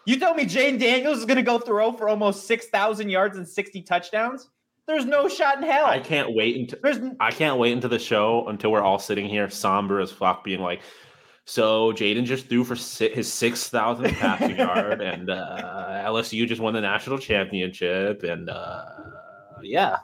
You 0.05 0.19
tell 0.19 0.33
me 0.33 0.45
Jane 0.45 0.77
Daniels 0.77 1.19
is 1.19 1.25
going 1.25 1.37
to 1.37 1.43
go 1.43 1.59
throw 1.59 1.91
for 1.91 2.09
almost 2.09 2.47
6,000 2.47 3.09
yards 3.09 3.37
and 3.37 3.47
60 3.47 3.81
touchdowns? 3.83 4.49
There's 4.87 5.05
no 5.05 5.27
shot 5.29 5.57
in 5.57 5.63
hell. 5.63 5.85
I 5.85 5.99
can't 5.99 6.33
wait 6.33 6.57
until 6.57 6.79
There's 6.81 6.97
I 7.19 7.29
can't 7.31 7.59
wait 7.59 7.73
until 7.73 7.91
the 7.91 7.99
show 7.99 8.47
until 8.47 8.71
we're 8.71 8.81
all 8.81 8.97
sitting 8.97 9.29
here 9.29 9.47
somber 9.49 9.99
as 9.99 10.11
fuck, 10.11 10.43
being 10.43 10.61
like, 10.61 10.81
"So 11.49 11.91
Jayden 11.93 12.25
just 12.25 12.47
threw 12.47 12.63
for 12.63 12.75
si- 12.75 13.09
his 13.09 13.31
six 13.31 13.69
thousandth 13.69 14.13
passing 14.17 14.55
yard, 14.55 15.01
and 15.01 15.31
uh, 15.31 16.03
LSU 16.05 16.47
just 16.47 16.61
won 16.61 16.75
the 16.75 16.81
national 16.81 17.17
championship, 17.17 18.21
and 18.21 18.49
uh, 18.51 18.85
yeah." 19.63 19.97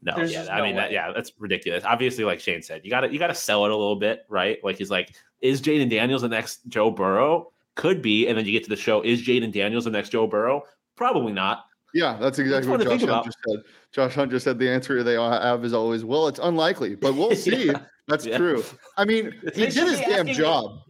No, 0.00 0.14
There's 0.14 0.32
yeah, 0.32 0.46
I 0.52 0.58
no 0.58 0.64
mean, 0.64 0.76
that, 0.76 0.92
yeah, 0.92 1.12
that's 1.12 1.32
ridiculous. 1.38 1.82
Obviously, 1.82 2.24
like 2.24 2.38
Shane 2.38 2.62
said, 2.62 2.82
you 2.84 2.90
got 2.90 3.00
to 3.00 3.12
you 3.12 3.18
got 3.18 3.28
to 3.28 3.34
sell 3.34 3.64
it 3.64 3.72
a 3.72 3.76
little 3.76 3.96
bit, 3.96 4.26
right? 4.28 4.58
Like 4.62 4.76
he's 4.76 4.90
like, 4.90 5.16
is 5.40 5.60
Jayden 5.60 5.90
Daniels 5.90 6.22
the 6.22 6.28
next 6.28 6.60
Joe 6.68 6.90
Burrow? 6.90 7.50
Could 7.74 8.00
be, 8.00 8.28
and 8.28 8.38
then 8.38 8.44
you 8.44 8.52
get 8.52 8.62
to 8.64 8.70
the 8.70 8.76
show. 8.76 9.02
Is 9.02 9.26
Jayden 9.26 9.50
Daniels 9.50 9.86
the 9.86 9.90
next 9.90 10.10
Joe 10.10 10.28
Burrow? 10.28 10.62
Probably 10.94 11.32
not. 11.32 11.64
Yeah, 11.94 12.18
that's 12.20 12.38
exactly 12.40 12.68
fun 12.70 12.78
what 12.80 12.98
Josh 13.00 13.08
Hunt 13.08 13.24
just 13.24 13.38
said. 13.48 13.62
Josh 13.92 14.14
Hunt 14.14 14.30
just 14.32 14.44
said 14.44 14.58
the 14.58 14.68
answer 14.68 15.02
they 15.04 15.16
all 15.16 15.30
have 15.30 15.64
is 15.64 15.72
always, 15.72 16.04
well, 16.04 16.26
it's 16.28 16.40
unlikely, 16.40 16.96
but 16.96 17.14
we'll 17.14 17.34
see. 17.36 17.66
Yeah. 17.68 17.80
That's 18.08 18.26
Yeah. 18.26 18.36
true. 18.36 18.62
I 18.98 19.04
mean, 19.04 19.32
he 19.42 19.50
They 19.50 19.66
did 19.70 19.88
his 19.88 20.00
damn 20.00 20.28
asking- 20.28 20.34
job. 20.34 20.80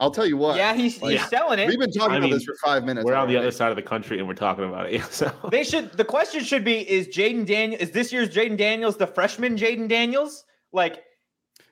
I'll 0.00 0.10
tell 0.10 0.26
you 0.26 0.36
what. 0.36 0.56
yeah, 0.56 0.74
he's, 0.74 0.96
he's 0.98 1.24
selling 1.28 1.60
it. 1.60 1.68
We've 1.68 1.78
been 1.78 1.92
talking 1.92 2.14
I 2.14 2.16
about 2.16 2.22
mean, 2.22 2.32
this 2.32 2.42
for 2.44 2.56
five 2.64 2.84
minutes. 2.84 3.04
We're 3.04 3.14
on 3.14 3.28
the 3.28 3.36
other 3.36 3.52
side 3.52 3.70
of 3.70 3.76
the 3.76 3.82
country, 3.82 4.18
and 4.18 4.26
we're 4.26 4.34
talking 4.34 4.64
about 4.64 4.86
it. 4.86 4.94
Yeah, 4.94 5.04
So 5.10 5.32
They 5.50 5.62
should. 5.62 5.92
The 5.92 6.04
question 6.04 6.42
should 6.42 6.64
be: 6.64 6.78
Is 6.90 7.06
Jayden 7.06 7.46
Daniel? 7.46 7.80
Is 7.80 7.92
this 7.92 8.12
year's 8.12 8.28
Jayden 8.28 8.56
Daniels 8.56 8.96
the 8.96 9.06
freshman 9.06 9.56
Jayden 9.56 9.86
Daniels? 9.88 10.44
Like 10.72 11.04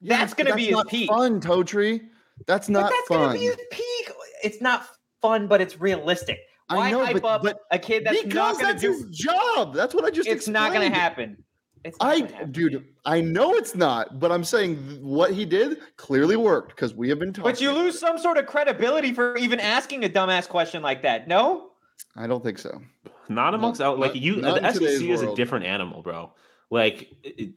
Yeah, 0.01 0.19
that's 0.19 0.35
gonna 0.35 0.55
be 0.55 0.67
his 0.67 0.81
peak. 0.89 1.09
Fun, 1.11 1.41
Totri. 1.41 2.03
That's 2.47 2.69
but 2.69 2.73
not 2.73 2.91
that's 2.91 3.09
fun. 3.09 3.19
gonna 3.19 3.39
be 3.39 3.47
his 3.47 3.57
peak. 3.73 4.13
It's 4.45 4.61
not 4.61 4.87
fun, 5.21 5.49
but 5.49 5.61
it's 5.61 5.81
realistic. 5.81 6.39
I 6.79 6.91
know, 6.91 7.05
hype 7.05 7.21
but- 7.21 7.25
up 7.25 7.43
but 7.43 7.61
a 7.71 7.79
kid 7.79 8.05
that's 8.05 8.23
because 8.23 8.35
not 8.35 8.55
gonna 8.55 8.69
that's 8.69 8.83
do? 8.83 8.93
his 8.93 9.07
job. 9.07 9.75
That's 9.75 9.95
what 9.95 10.05
I 10.05 10.11
just. 10.11 10.29
It's 10.29 10.49
not 10.49 10.73
gonna 10.73 10.91
happen. 10.91 11.43
It's 11.85 11.99
not 11.99 12.09
I, 12.09 12.21
gonna 12.21 12.33
happen. 12.33 12.53
dude, 12.53 12.85
I 13.07 13.21
know 13.21 13.55
it's 13.55 13.75
not, 13.75 14.21
but 14.21 14.31
I'm 14.31 14.45
saying 14.45 14.77
what 15.01 15.33
he 15.33 15.45
did 15.47 15.79
clearly 15.97 16.37
worked 16.37 16.69
because 16.71 16.95
we 16.95 17.09
have 17.09 17.19
been 17.19 17.33
talking. 17.33 17.51
But 17.51 17.61
you 17.61 17.73
lose 17.73 17.99
some 17.99 18.19
sort 18.19 18.37
of 18.37 18.47
credibility 18.47 19.13
for 19.13 19.37
even 19.39 19.59
asking 19.61 20.05
a 20.05 20.09
dumbass 20.09 20.47
question 20.47 20.83
like 20.83 21.03
that. 21.03 21.27
No. 21.27 21.71
I 22.17 22.27
don't 22.27 22.45
think 22.45 22.59
so. 22.59 22.81
not 23.29 23.55
amongst 23.55 23.81
out 23.81 23.99
like 23.99 24.15
you. 24.15 24.37
not 24.37 24.61
The 24.61 24.73
SEC 24.73 24.81
today's 24.81 25.03
is 25.03 25.23
a 25.23 25.35
different 25.35 25.65
animal, 25.65 26.03
bro. 26.03 26.33
Like 26.71 27.13
it, 27.23 27.51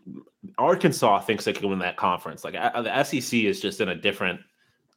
Arkansas 0.58 1.20
thinks 1.22 1.46
they 1.46 1.54
can 1.54 1.70
win 1.70 1.80
that 1.80 1.98
conference. 1.98 2.44
Like 2.44 2.56
uh, 2.56 2.82
the 2.82 3.04
SEC 3.04 3.40
is 3.42 3.60
just 3.60 3.82
in 3.82 3.90
a 3.90 3.96
different. 3.96 4.40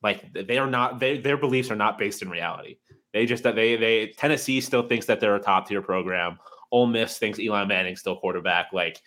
Like 0.02 0.32
they 0.32 0.58
are 0.58 0.66
not. 0.68 1.00
They, 1.00 1.18
their 1.18 1.36
beliefs 1.36 1.70
are 1.70 1.76
not 1.76 1.98
based 1.98 2.22
in 2.22 2.30
reality. 2.30 2.76
They 3.16 3.24
just 3.24 3.44
that 3.44 3.54
they 3.54 3.76
they 3.76 4.08
Tennessee 4.18 4.60
still 4.60 4.86
thinks 4.86 5.06
that 5.06 5.20
they're 5.20 5.36
a 5.36 5.40
top 5.40 5.66
tier 5.66 5.80
program. 5.80 6.38
Ole 6.70 6.86
Miss 6.86 7.16
thinks 7.16 7.38
Eli 7.38 7.64
Manning's 7.64 7.98
still 7.98 8.14
quarterback. 8.14 8.74
Like 8.74 9.00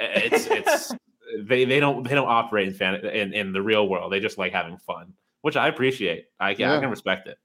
eh, 0.00 0.22
it's 0.32 0.48
it's 0.48 0.92
they 1.44 1.64
they 1.64 1.78
don't 1.78 2.02
they 2.02 2.16
don't 2.16 2.28
operate 2.28 2.66
in 2.66 2.74
fan 2.74 2.96
in, 2.96 3.32
in 3.32 3.52
the 3.52 3.62
real 3.62 3.86
world. 3.86 4.10
They 4.10 4.18
just 4.18 4.36
like 4.36 4.52
having 4.52 4.78
fun, 4.78 5.12
which 5.42 5.56
I 5.56 5.68
appreciate. 5.68 6.26
I 6.40 6.54
can 6.54 6.70
I 6.70 6.80
can 6.80 6.90
respect 6.90 7.28
it. 7.28 7.38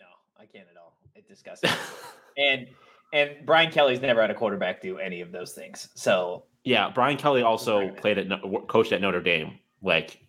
No, 0.00 0.06
I 0.36 0.46
can't 0.46 0.66
at 0.68 0.76
all. 0.76 0.96
It 1.14 1.28
disgusts 1.28 1.62
me. 1.62 1.70
and 2.36 2.66
and 3.12 3.46
Brian 3.46 3.70
Kelly's 3.70 4.00
never 4.00 4.20
had 4.20 4.32
a 4.32 4.34
quarterback 4.34 4.82
do 4.82 4.98
any 4.98 5.20
of 5.20 5.30
those 5.30 5.52
things. 5.52 5.88
So 5.94 6.46
Yeah, 6.64 6.90
Brian 6.90 7.16
Kelly 7.16 7.42
also 7.42 7.90
played 7.90 8.18
at 8.18 8.28
coached 8.66 8.90
at 8.90 9.00
Notre 9.00 9.22
Dame. 9.22 9.56
Like 9.82 10.19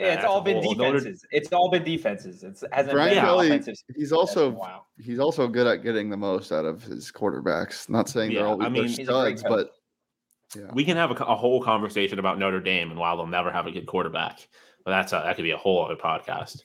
yeah, 0.00 0.14
it's 0.14 0.24
all 0.24 0.40
been 0.40 0.62
defenses. 0.62 1.24
It's 1.30 1.52
all 1.52 1.70
been 1.70 1.84
defenses. 1.84 2.42
It's 2.42 2.64
hasn't 2.72 2.94
Brian 2.94 3.14
been 3.14 3.22
Kelly, 3.22 3.46
offensive. 3.48 3.74
He's 3.94 4.12
also 4.12 4.58
he's 4.98 5.18
also 5.18 5.46
good 5.46 5.66
at 5.66 5.82
getting 5.82 6.08
the 6.08 6.16
most 6.16 6.52
out 6.52 6.64
of 6.64 6.82
his 6.82 7.12
quarterbacks. 7.12 7.88
Not 7.88 8.08
saying 8.08 8.34
they're 8.34 8.46
all 8.46 8.52
always 8.52 8.66
I 8.66 8.70
mean, 8.70 8.82
they're 8.82 8.88
he's 8.88 8.98
a 9.00 9.12
great 9.12 9.38
studs, 9.38 9.42
but 9.42 9.72
yeah. 10.56 10.70
we 10.72 10.84
can 10.84 10.96
have 10.96 11.10
a, 11.10 11.24
a 11.24 11.36
whole 11.36 11.62
conversation 11.62 12.18
about 12.18 12.38
Notre 12.38 12.60
Dame 12.60 12.90
and 12.90 12.98
why 12.98 13.14
they'll 13.14 13.26
never 13.26 13.50
have 13.50 13.66
a 13.66 13.70
good 13.70 13.86
quarterback. 13.86 14.48
But 14.84 14.92
that's 14.92 15.12
a, 15.12 15.22
that 15.24 15.36
could 15.36 15.42
be 15.42 15.50
a 15.50 15.58
whole 15.58 15.84
other 15.84 15.96
podcast. 15.96 16.62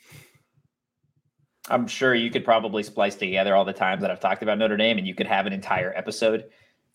I'm 1.69 1.87
sure 1.87 2.13
you 2.13 2.29
could 2.29 2.45
probably 2.45 2.83
splice 2.83 3.15
together 3.15 3.55
all 3.55 3.65
the 3.65 3.73
times 3.73 4.01
that 4.01 4.11
I've 4.11 4.19
talked 4.19 4.43
about 4.43 4.57
Notre 4.57 4.77
Dame, 4.77 4.97
and 4.97 5.07
you 5.07 5.15
could 5.15 5.27
have 5.27 5.45
an 5.45 5.53
entire 5.53 5.93
episode 5.95 6.45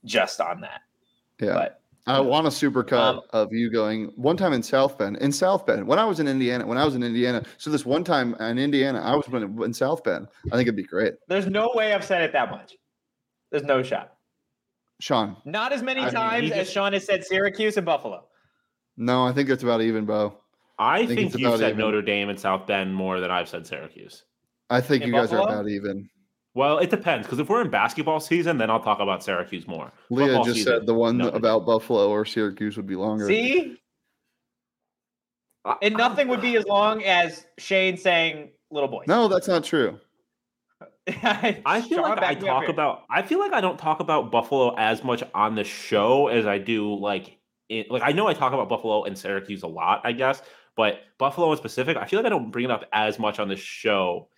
just 0.05 0.41
on 0.41 0.61
that. 0.61 0.81
Yeah. 1.41 1.55
But 1.55 1.80
I 2.17 2.21
want 2.21 2.47
a 2.47 2.51
supercut 2.51 2.93
Um, 3.17 3.21
of 3.33 3.53
you 3.53 3.71
going 3.71 4.13
one 4.17 4.37
time 4.37 4.53
in 4.53 4.63
South 4.63 4.99
Bend. 4.99 5.17
In 5.19 5.33
South 5.33 5.67
Bend, 5.67 5.87
when 5.87 5.99
I 5.99 6.05
was 6.05 6.21
in 6.21 6.29
Indiana, 6.29 6.67
when 6.67 6.79
I 6.79 6.85
was 6.85 6.95
in 6.95 7.03
Indiana, 7.03 7.43
so 7.59 7.71
this 7.71 7.85
one 7.87 8.05
time 8.05 8.35
in 8.37 8.59
Indiana, 8.59 9.01
I 9.01 9.15
was 9.17 9.27
in, 9.29 9.63
in 9.63 9.73
South 9.73 10.03
Bend. 10.05 10.29
I 10.47 10.57
think 10.57 10.63
it'd 10.63 10.77
be 10.77 10.83
great. 10.85 11.15
there's 11.29 11.47
no 11.47 11.71
way 11.75 11.93
I've 11.95 12.05
said 12.05 12.23
it 12.23 12.33
that 12.33 12.51
much. 12.51 12.75
There's 13.51 13.65
no 13.65 13.83
shot. 13.83 14.15
Sean, 15.01 15.37
Not 15.47 15.73
as 15.73 15.83
many 15.83 16.01
I 16.03 16.05
mean, 16.07 16.15
times 16.15 16.43
he 16.49 16.53
as 16.53 16.59
just- 16.67 16.73
Sean 16.73 16.93
has 16.93 17.05
said 17.07 17.25
Syracuse 17.25 17.77
and 17.79 17.87
Buffalo. 17.87 18.27
no, 18.97 19.25
I 19.27 19.33
think 19.33 19.49
it's 19.49 19.63
about 19.63 19.81
even, 19.81 20.05
Bo. 20.05 20.37
I 20.79 20.99
think 21.07 21.09
think, 21.09 21.21
it's 21.33 21.39
you've 21.39 21.49
about 21.49 21.59
said 21.61 21.69
even. 21.71 21.79
Notre 21.81 22.03
Dame 22.03 22.29
and 22.29 22.39
South 22.39 22.67
Bend 22.67 22.95
more 22.95 23.21
than 23.21 23.31
I've 23.31 23.49
said 23.49 23.67
Syracuse. 23.67 24.25
I 24.69 24.81
think 24.81 25.03
In 25.03 25.09
you 25.09 25.15
guys 25.15 25.33
are 25.33 25.39
about 25.41 25.69
even. 25.69 26.09
Well, 26.55 26.79
it 26.79 26.91
depends 26.91 27.27
because 27.27 27.39
if 27.39 27.49
we're 27.49 27.63
in 27.63 27.71
basketball 27.71 28.19
season, 28.19 28.59
then 28.59 28.71
I'll 28.71 28.83
talk 28.83 28.99
about 28.99 29.23
Syracuse 29.23 29.69
more. 29.69 29.93
Leah 30.11 30.27
Football 30.27 30.45
just 30.45 30.57
season, 30.59 30.73
said 30.73 30.87
the 30.87 30.95
one 30.95 31.17
Notre 31.17 31.33
Dame. 31.33 31.39
about 31.39 31.65
Buffalo 31.65 32.11
or 32.11 32.25
Syracuse 32.25 32.77
would 32.77 32.89
be 32.89 32.97
longer. 32.97 33.27
See? 33.27 33.79
Uh, 35.65 35.75
and 35.83 35.95
nothing 35.97 36.27
would 36.29 36.41
be 36.41 36.57
as 36.57 36.65
long 36.67 37.05
as 37.05 37.47
Shane 37.59 37.97
saying 37.97 38.51
little 38.71 38.89
boy." 38.89 39.05
No, 39.07 39.29
that's 39.29 39.47
not 39.47 39.63
true. 39.63 40.01
I 41.09 41.83
feel 41.89 42.03
like 42.03 42.19
I 42.19 42.35
talk 42.35 42.69
about. 42.69 43.05
I 43.09 43.23
feel 43.23 43.39
like 43.39 43.53
I 43.53 43.61
don't 43.61 43.79
talk 43.79 44.01
about 44.01 44.33
Buffalo 44.33 44.75
as 44.77 45.05
much 45.05 45.23
on 45.35 45.55
the 45.55 45.65
show 45.65 46.29
as 46.29 46.47
I 46.47 46.59
do 46.59 46.95
like. 46.95 47.39
In, 47.69 47.85
like 47.89 48.03
I 48.05 48.11
know 48.11 48.27
I 48.27 48.35
talk 48.35 48.53
about 48.53 48.69
Buffalo 48.69 49.05
and 49.05 49.17
Syracuse 49.17 49.63
a 49.63 49.69
lot, 49.69 50.01
I 50.03 50.11
guess, 50.11 50.43
but 50.77 51.03
Buffalo 51.19 51.53
in 51.53 51.59
specific, 51.59 51.97
I 51.97 52.07
feel 52.07 52.19
like 52.19 52.27
I 52.27 52.31
don't 52.31 52.51
bring 52.51 52.65
it 52.65 52.71
up 52.73 52.85
as 52.93 53.21
much 53.21 53.39
on 53.39 53.49
the 53.49 53.55
show 53.55 54.29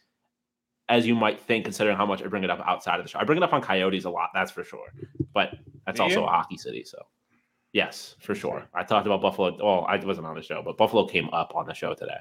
as 0.92 1.06
you 1.06 1.14
might 1.14 1.40
think, 1.40 1.64
considering 1.64 1.96
how 1.96 2.04
much 2.06 2.22
I 2.22 2.26
bring 2.26 2.44
it 2.44 2.50
up 2.50 2.60
outside 2.66 2.98
of 3.00 3.04
the 3.04 3.08
show. 3.10 3.18
I 3.18 3.24
bring 3.24 3.38
it 3.38 3.42
up 3.42 3.52
on 3.52 3.62
Coyotes 3.62 4.04
a 4.04 4.10
lot, 4.10 4.28
that's 4.34 4.50
for 4.50 4.62
sure. 4.62 4.88
But 5.32 5.54
that's 5.86 5.96
Do 5.96 6.02
also 6.04 6.20
you? 6.20 6.26
a 6.26 6.28
hockey 6.28 6.58
city, 6.58 6.84
so 6.84 6.98
yes, 7.72 8.16
for 8.20 8.34
sure. 8.34 8.66
I 8.74 8.82
talked 8.84 9.06
about 9.06 9.22
Buffalo. 9.22 9.56
Well, 9.58 9.86
I 9.88 9.96
wasn't 10.04 10.26
on 10.26 10.34
the 10.36 10.42
show, 10.42 10.62
but 10.62 10.76
Buffalo 10.76 11.06
came 11.06 11.28
up 11.30 11.52
on 11.54 11.66
the 11.66 11.74
show 11.74 11.94
today. 11.94 12.18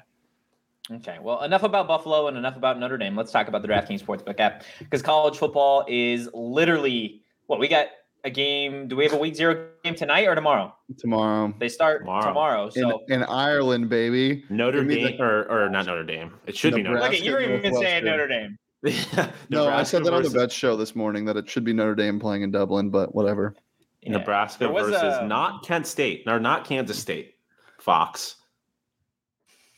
Okay, 0.90 1.18
well, 1.20 1.42
enough 1.42 1.62
about 1.62 1.86
Buffalo 1.86 2.26
and 2.28 2.36
enough 2.36 2.56
about 2.56 2.78
Notre 2.80 2.96
Dame. 2.98 3.14
Let's 3.14 3.30
talk 3.30 3.46
about 3.48 3.62
the 3.62 3.68
DraftKings 3.68 4.02
Sportsbook 4.02 4.40
app 4.40 4.64
because 4.80 5.00
college 5.02 5.36
football 5.36 5.84
is 5.88 6.28
literally 6.34 7.22
what 7.46 7.60
we 7.60 7.68
got 7.68 7.86
a 8.24 8.30
game. 8.30 8.88
Do 8.88 8.96
we 8.96 9.04
have 9.04 9.12
a 9.12 9.16
week 9.18 9.34
zero 9.36 9.68
game 9.84 9.94
tonight 9.94 10.26
or 10.26 10.34
tomorrow? 10.34 10.74
Tomorrow 10.98 11.54
They 11.58 11.68
start 11.68 12.00
Tomorrow. 12.00 12.26
tomorrow. 12.26 12.64
in, 12.66 12.72
so 12.72 13.00
in 13.08 13.22
Ireland, 13.24 13.88
baby. 13.90 14.44
Notre 14.48 14.78
Give 14.80 14.86
me 14.88 14.94
the- 15.04 15.10
Dame 15.12 15.20
or, 15.22 15.44
or 15.66 15.68
not 15.68 15.86
Notre 15.86 16.04
Dame. 16.04 16.34
It 16.46 16.56
should 16.56 16.74
be 16.74 16.82
Notre 16.82 17.00
look 17.00 17.10
Dame. 17.12 17.20
at 17.20 17.24
you're 17.26 17.40
even 17.40 17.74
saying 17.76 18.04
Notre 18.04 18.26
Dame. 18.28 18.58
No, 19.48 19.68
I 19.68 19.82
said 19.84 20.02
Nebraska 20.02 20.02
that 20.02 20.12
on 20.12 20.22
the 20.22 20.30
bet 20.30 20.50
show 20.50 20.76
this 20.76 20.96
morning 20.96 21.24
that 21.26 21.36
it 21.36 21.48
should 21.48 21.64
be 21.64 21.72
Notre 21.72 21.94
Dame 21.94 22.18
playing 22.18 22.42
in 22.42 22.50
Dublin, 22.50 22.90
but 22.90 23.14
whatever. 23.14 23.54
Yeah. 24.02 24.12
Nebraska 24.12 24.68
versus 24.68 24.94
a- 25.00 25.26
not 25.26 25.64
Kent 25.64 25.86
State 25.86 26.24
or 26.26 26.40
not 26.40 26.64
Kansas 26.64 26.98
State. 26.98 27.34
Fox. 27.78 28.36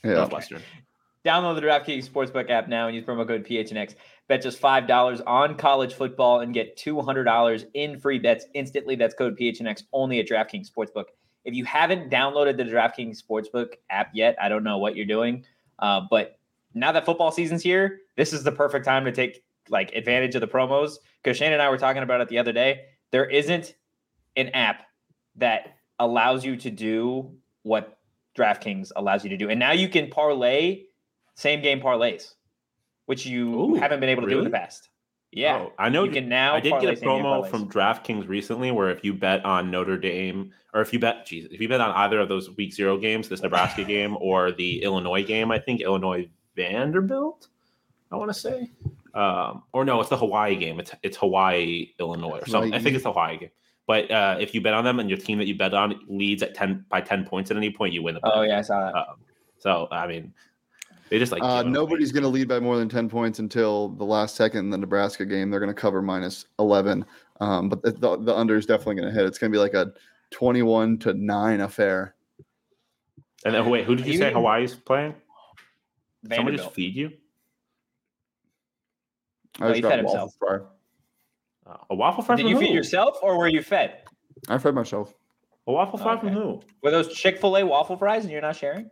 Yeah. 0.03 0.14
Northwestern. 0.14 0.62
Download 1.25 1.55
the 1.55 1.62
DraftKings 1.62 2.09
Sportsbook 2.09 2.51
app 2.51 2.69
now 2.69 2.87
and 2.87 2.95
use 2.95 3.05
promo 3.05 3.27
code 3.27 3.47
PHNX. 3.47 3.95
Bet 4.29 4.43
just 4.43 4.61
$5 4.61 5.23
on 5.27 5.57
college 5.57 5.95
football 5.95 6.40
and 6.40 6.53
get 6.53 6.77
$200 6.77 7.67
in 7.73 7.99
free 7.99 8.19
bets 8.19 8.47
instantly. 8.53 8.95
That's 8.95 9.14
code 9.14 9.38
PHNX 9.38 9.85
only 9.93 10.21
at 10.21 10.29
DraftKings 10.29 10.71
Sportsbook. 10.71 11.07
If 11.45 11.55
you 11.55 11.64
haven't 11.64 12.11
downloaded 12.11 12.57
the 12.59 12.64
DraftKings 12.64 13.23
Sportsbook 13.23 13.75
app 13.90 14.11
yet, 14.14 14.37
I 14.40 14.49
don't 14.51 14.64
know 14.64 14.79
what 14.79 14.97
you're 14.97 15.07
doing. 15.07 15.45
Uh, 15.79 16.03
but 16.11 16.38
now 16.75 16.93
that 16.93 17.07
football 17.07 17.31
season's 17.31 17.63
here, 17.63 18.01
this 18.17 18.33
is 18.33 18.43
the 18.43 18.53
perfect 18.53 18.85
time 18.85 19.05
to 19.05 19.13
take 19.13 19.43
like 19.69 19.93
advantage 19.95 20.35
of 20.35 20.41
the 20.41 20.49
promos. 20.49 20.97
Because 21.23 21.37
Shane 21.37 21.53
and 21.53 21.63
I 21.63 21.71
were 21.71 21.79
talking 21.79 22.03
about 22.03 22.21
it 22.21 22.29
the 22.29 22.39
other 22.39 22.53
day. 22.53 22.83
There 23.13 23.25
isn't 23.25 23.75
an 24.37 24.49
app 24.49 24.83
that 25.37 25.77
allows 25.99 26.45
you 26.45 26.57
to 26.57 26.71
do 26.71 27.35
what 27.63 27.99
DraftKings 28.37 28.91
allows 28.97 29.25
you 29.25 29.31
to 29.31 29.37
do. 29.37 29.49
And 29.49 29.59
now 29.59 29.73
you 29.73 29.89
can 29.89 30.11
parlay 30.11 30.85
same 31.37 31.63
game 31.63 31.81
parlays, 31.81 32.35
which 33.07 33.27
you 33.27 33.61
Ooh, 33.61 33.75
haven't 33.75 34.01
been 34.01 34.09
able 34.09 34.23
to 34.23 34.29
do 34.29 34.39
in 34.39 34.45
the 34.45 34.51
past. 34.51 34.89
Yeah. 35.33 35.57
Oh, 35.57 35.73
I 35.79 35.89
know 35.89 36.05
you 36.05 36.13
can 36.13 36.29
now 36.29 36.55
I 36.55 36.61
did 36.61 36.81
get 36.81 37.03
a 37.03 37.05
promo 37.05 37.49
from 37.49 37.69
DraftKings 37.69 38.29
recently 38.29 38.71
where 38.71 38.91
if 38.91 39.03
you 39.03 39.13
bet 39.13 39.45
on 39.45 39.69
Notre 39.69 39.99
Dame 39.99 40.53
or 40.73 40.81
if 40.81 40.93
you 40.93 41.01
bet 41.01 41.27
Jesus, 41.27 41.51
if 41.53 41.61
you 41.61 41.69
bet 41.69 41.81
on 41.81 41.91
either 41.91 42.21
of 42.21 42.29
those 42.29 42.51
week 42.57 42.73
zero 42.73 42.97
games, 42.97 43.29
this 43.29 43.43
Nebraska 43.43 43.83
game 43.85 44.17
or 44.21 44.53
the 44.53 44.83
Illinois 44.83 45.25
game, 45.25 45.51
I 45.51 45.59
think 45.59 45.81
Illinois 45.81 46.29
Vanderbilt, 46.57 47.49
I 48.11 48.17
want 48.17 48.31
to 48.33 48.38
say. 48.38 48.71
Um, 49.14 49.62
or 49.73 49.85
no, 49.85 50.01
it's 50.01 50.11
the 50.11 50.17
Hawaii 50.17 50.57
game. 50.57 50.81
It's 50.81 50.93
it's 51.03 51.17
Hawaii 51.17 51.93
Illinois 52.01 52.40
or 52.40 52.47
something. 52.47 52.75
I 52.75 52.79
think 52.81 52.95
it's 52.95 53.05
the 53.05 53.12
Hawaii 53.12 53.38
game. 53.38 53.51
But 53.87 54.11
uh, 54.11 54.37
if 54.40 54.55
you 54.55 54.61
bet 54.61 54.73
on 54.75 54.85
them 54.85 54.99
and 54.99 55.09
your 55.11 55.19
team 55.19 55.38
that 55.38 55.47
you 55.47 55.57
bet 55.57 55.75
on 55.75 56.01
leads 56.09 56.43
at 56.43 56.55
ten 56.55 56.85
by 56.88 57.01
ten 57.01 57.25
points 57.25 57.51
at 57.51 57.57
any 57.57 57.71
point, 57.71 57.93
you 57.93 58.03
win 58.03 58.14
the 58.14 58.21
bet. 58.21 58.33
Oh 58.35 58.43
yeah, 58.43 58.59
I 58.59 58.62
saw 58.62 58.81
that. 58.81 58.97
Um, 58.97 59.17
so 59.59 59.88
I 59.90 60.07
mean, 60.07 60.33
they 61.11 61.19
just 61.19 61.33
like 61.33 61.43
Uh, 61.43 61.59
give 61.59 61.67
it 61.67 61.69
away. 61.69 61.73
nobody's 61.73 62.12
going 62.12 62.23
to 62.23 62.29
lead 62.29 62.49
by 62.49 62.59
more 62.61 62.77
than 62.77 62.88
10 62.88 63.09
points 63.09 63.38
until 63.38 63.90
the 63.90 64.05
last 64.05 64.37
second 64.37 64.61
in 64.61 64.71
the 64.71 64.79
Nebraska 64.79 65.25
game. 65.25 65.51
They're 65.51 65.61
going 65.61 65.75
to 65.75 65.81
cover 65.81 66.03
minus 66.03 66.47
11. 66.59 67.05
Um, 67.40 67.69
but 67.69 67.83
the, 67.83 67.93
the, 67.93 68.17
the 68.17 68.35
under 68.35 68.57
is 68.57 68.67
definitely 68.67 68.97
going 68.97 69.09
to 69.09 69.14
hit. 69.14 69.27
It's 69.27 69.38
going 69.38 69.51
to 69.53 69.57
be 69.57 69.61
like 69.61 69.75
a 69.75 69.93
21 70.33 70.99
to 71.01 71.14
9 71.14 71.61
affair. 71.61 72.14
And 73.45 73.55
then 73.55 73.69
wait, 73.69 73.85
who 73.85 73.97
did 73.97 74.07
you 74.07 74.14
You 74.14 74.19
say 74.19 74.33
Hawaii's 74.33 74.75
playing? 74.75 75.14
Someone 76.33 76.57
just 76.57 76.73
feed 76.73 76.95
you? 76.97 77.11
I 79.61 79.65
Oh, 79.65 79.69
just 79.69 79.77
he 79.77 79.83
fed 79.83 80.05
waffle 80.05 80.21
himself. 80.21 80.35
fry. 80.39 80.59
Uh, 81.67 81.77
a 81.91 81.95
waffle 81.95 82.23
fry 82.23 82.37
Did 82.37 82.43
from 82.43 82.51
you 82.51 82.57
who? 82.57 82.63
feed 82.67 82.75
yourself 82.75 83.19
or 83.23 83.39
were 83.39 83.49
you 83.49 83.63
fed? 83.63 84.03
I 84.49 84.59
fed 84.59 84.75
myself. 84.75 85.15
A 85.67 85.73
waffle 85.73 85.99
fry 85.99 86.19
from 86.19 86.29
who? 86.29 86.61
Were 86.83 86.91
those 86.91 87.15
Chick 87.15 87.41
Fil 87.41 87.57
A 87.57 87.65
waffle 87.65 87.97
fries 87.97 88.25
and 88.25 88.33
you're 88.33 88.43
not 88.43 88.57
sharing? 88.57 88.91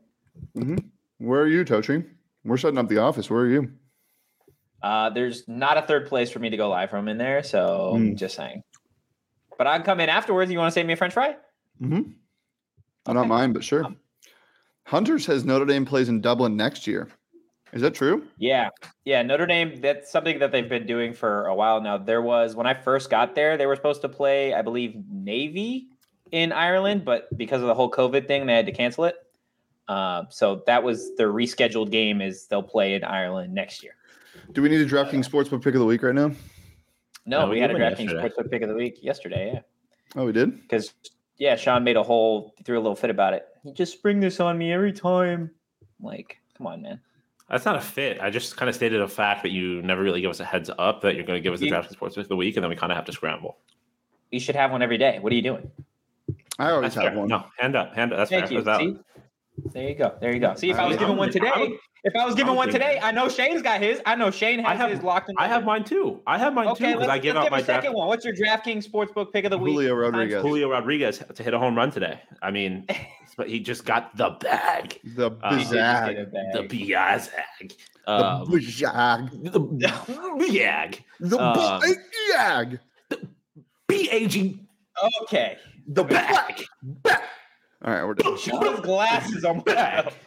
Where 1.18 1.42
are 1.42 1.46
you, 1.48 1.64
Tochi? 1.64 2.06
We're 2.44 2.56
setting 2.56 2.78
up 2.78 2.88
the 2.88 2.98
office. 2.98 3.28
Where 3.28 3.40
are 3.42 3.48
you? 3.48 3.72
Uh, 4.82 5.10
there's 5.10 5.46
not 5.46 5.76
a 5.78 5.82
third 5.82 6.06
place 6.08 6.30
for 6.30 6.38
me 6.38 6.48
to 6.50 6.56
go 6.56 6.68
live 6.70 6.90
from 6.90 7.08
in 7.08 7.18
there, 7.18 7.42
so 7.42 7.92
Mm. 7.96 8.16
just 8.16 8.34
saying. 8.34 8.62
But 9.58 9.66
I'd 9.66 9.84
come 9.84 10.00
in 10.00 10.08
afterwards. 10.08 10.50
You 10.50 10.58
want 10.58 10.68
to 10.72 10.74
save 10.74 10.86
me 10.86 10.94
a 10.94 10.96
French 10.96 11.12
fry? 11.14 11.36
Mm-hmm. 11.80 12.12
Not 13.12 13.28
mind, 13.28 13.52
but 13.54 13.62
sure. 13.62 13.84
Hunter 14.86 15.18
says 15.18 15.44
Notre 15.44 15.66
Dame 15.66 15.84
plays 15.84 16.08
in 16.08 16.20
Dublin 16.20 16.56
next 16.56 16.86
year. 16.86 17.08
Is 17.72 17.80
that 17.80 17.94
true? 17.94 18.26
Yeah, 18.36 18.68
yeah. 19.04 19.22
Notre 19.22 19.46
Dame. 19.46 19.80
That's 19.80 20.10
something 20.10 20.38
that 20.40 20.52
they've 20.52 20.68
been 20.68 20.86
doing 20.86 21.14
for 21.14 21.46
a 21.46 21.54
while 21.54 21.80
now. 21.80 21.96
There 21.96 22.20
was 22.20 22.54
when 22.54 22.66
I 22.66 22.74
first 22.74 23.08
got 23.08 23.34
there, 23.34 23.56
they 23.56 23.64
were 23.66 23.76
supposed 23.76 24.02
to 24.02 24.08
play, 24.10 24.52
I 24.52 24.60
believe, 24.60 24.94
Navy 25.10 25.88
in 26.32 26.52
Ireland, 26.52 27.04
but 27.04 27.34
because 27.36 27.62
of 27.62 27.68
the 27.68 27.74
whole 27.74 27.90
COVID 27.90 28.26
thing, 28.26 28.46
they 28.46 28.54
had 28.54 28.66
to 28.66 28.72
cancel 28.72 29.04
it. 29.04 29.16
Uh, 29.88 30.24
so 30.28 30.62
that 30.66 30.82
was 30.82 31.14
their 31.16 31.32
rescheduled 31.32 31.90
game. 31.90 32.20
Is 32.20 32.46
they'll 32.46 32.62
play 32.62 32.94
in 32.94 33.04
Ireland 33.04 33.54
next 33.54 33.82
year. 33.82 33.94
Do 34.52 34.60
we 34.60 34.68
need 34.68 34.80
a 34.80 34.86
DraftKings 34.86 35.28
Sportsbook 35.28 35.62
pick 35.62 35.74
of 35.74 35.80
the 35.80 35.86
week 35.86 36.02
right 36.02 36.14
now? 36.14 36.28
No, 37.24 37.40
No, 37.40 37.46
we 37.46 37.54
we 37.54 37.60
had 37.60 37.70
a 37.70 37.74
DraftKings. 37.74 38.10
Sportsbook 38.10 38.50
pick 38.50 38.62
of 38.62 38.68
the 38.68 38.74
week 38.74 38.98
yesterday. 39.02 39.52
Yeah. 39.54 39.60
Oh, 40.14 40.26
we 40.26 40.32
did? 40.32 40.60
because 40.60 40.92
yeah, 41.38 41.56
Sean 41.56 41.84
made 41.84 41.96
a 41.96 42.02
whole 42.02 42.54
threw 42.64 42.76
a 42.78 42.82
little 42.82 42.96
fit 42.96 43.10
about 43.10 43.32
it. 43.32 43.46
You 43.64 43.72
just 43.72 43.92
spring 43.94 44.20
this 44.20 44.40
on 44.40 44.58
me 44.58 44.72
every 44.72 44.92
time. 44.92 45.50
Like, 46.00 46.38
come 46.56 46.66
on, 46.66 46.82
man. 46.82 47.00
That's 47.52 47.66
not 47.66 47.76
a 47.76 47.80
fit. 47.82 48.18
I 48.20 48.30
just 48.30 48.56
kind 48.56 48.68
of 48.70 48.74
stated 48.74 49.00
a 49.02 49.06
fact 49.06 49.42
that 49.42 49.50
you 49.50 49.82
never 49.82 50.02
really 50.02 50.22
give 50.22 50.30
us 50.30 50.40
a 50.40 50.44
heads 50.44 50.70
up 50.78 51.02
that 51.02 51.14
you're 51.14 51.24
going 51.24 51.36
to 51.36 51.42
give 51.42 51.52
us 51.52 51.60
the 51.60 51.68
draft 51.68 51.90
DraftKings 51.90 51.92
Sports 51.92 52.14
Pick 52.16 52.22
of 52.24 52.28
the 52.30 52.36
week, 52.36 52.56
and 52.56 52.64
then 52.64 52.70
we 52.70 52.76
kind 52.76 52.90
of 52.90 52.96
have 52.96 53.04
to 53.04 53.12
scramble. 53.12 53.58
You 54.30 54.40
should 54.40 54.56
have 54.56 54.70
one 54.72 54.80
every 54.82 54.96
day. 54.98 55.18
What 55.20 55.32
are 55.32 55.36
you 55.36 55.42
doing? 55.42 55.70
I 56.58 56.70
always 56.70 56.94
That's 56.94 57.04
have 57.04 57.12
fair. 57.12 57.18
one. 57.20 57.28
No, 57.28 57.44
hand 57.58 57.76
up, 57.76 57.94
hand 57.94 58.12
up. 58.12 58.18
That's 58.18 58.30
Thank 58.30 58.46
fair. 58.48 58.52
you. 58.58 58.62
That's. 58.64 58.82
See? 58.82 58.96
There 59.74 59.86
you 59.88 59.94
go. 59.94 60.14
There 60.18 60.32
you 60.32 60.40
go. 60.40 60.54
See, 60.54 60.70
if 60.70 60.78
I 60.78 60.86
was 60.86 60.96
I'm- 60.96 61.00
giving 61.00 61.16
one 61.18 61.30
today, 61.30 61.50
I'm- 61.54 61.78
if 62.04 62.16
I 62.16 62.24
was 62.24 62.34
giving 62.34 62.50
I'm 62.52 62.56
one 62.56 62.70
today, 62.70 62.98
I 63.02 63.12
know 63.12 63.28
Shane's 63.28 63.60
got 63.62 63.80
his. 63.82 64.00
I 64.06 64.14
know 64.16 64.30
Shane 64.30 64.58
has 64.60 64.68
I 64.68 64.74
have- 64.74 64.90
his 64.90 65.02
locked 65.02 65.28
in. 65.28 65.36
I 65.38 65.46
have 65.46 65.64
mine 65.64 65.84
too. 65.84 66.22
I 66.26 66.38
have 66.38 66.54
mine 66.54 66.64
too 66.68 66.72
Okay, 66.72 66.86
because 66.94 67.00
let's, 67.00 67.10
I 67.12 67.18
give 67.18 67.34
let's 67.34 67.38
out 67.38 67.44
give 67.44 67.52
my 67.52 67.58
a 67.58 67.64
second 67.64 67.82
draft. 67.82 67.96
one. 67.96 68.08
What's 68.08 68.24
your 68.24 68.34
DraftKings 68.34 68.88
Sportsbook 68.90 69.30
pick 69.32 69.44
of 69.44 69.50
the 69.50 69.58
week? 69.58 69.74
Julio 69.74 69.94
Rodriguez. 69.94 70.40
Julio 70.42 70.70
Rodriguez 70.70 71.22
to 71.34 71.42
hit 71.42 71.52
a 71.52 71.58
home 71.58 71.76
run 71.76 71.90
today. 71.90 72.18
I 72.40 72.50
mean, 72.50 72.86
but 73.36 73.48
he 73.48 73.60
just 73.60 73.84
got 73.84 74.16
the 74.16 74.30
bag, 74.40 74.98
The 75.16 75.30
Uh, 75.42 75.56
He 75.56 75.64
did 75.64 75.70
just 75.70 75.72
get 75.72 76.16
Bizag. 76.16 76.22
a 76.22 76.26
bag. 76.26 76.52
the 76.70 76.76
biazag, 76.76 77.76
The 78.06 78.12
um, 78.12 78.46
Bizag. 78.48 79.52
the 79.52 79.60
biag, 79.60 80.98
The 81.20 81.38
um, 81.38 81.82
Bizag. 81.82 82.80
b 83.88 84.08
a 84.10 84.26
g, 84.26 84.60
Okay. 85.22 85.56
the 85.86 86.04
bag. 86.04 86.64
Bag. 86.82 87.20
All 87.84 87.92
right, 87.92 88.04
we're 88.04 88.14
done. 88.14 88.38
Sean's 88.38 88.80
glasses 88.80 89.44
on 89.44 89.56
my 89.58 89.62
Bag. 89.64 90.12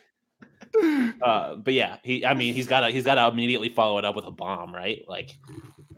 Uh, 1.21 1.55
but 1.55 1.73
yeah, 1.73 1.95
he. 2.03 2.25
I 2.25 2.33
mean, 2.33 2.53
he's 2.53 2.67
got 2.67 2.81
to. 2.81 2.89
He's 2.89 3.05
got 3.05 3.15
to 3.15 3.27
immediately 3.27 3.69
follow 3.69 3.97
it 3.97 4.03
up 4.03 4.13
with 4.13 4.25
a 4.25 4.31
bomb, 4.31 4.75
right? 4.75 5.05
Like, 5.07 5.31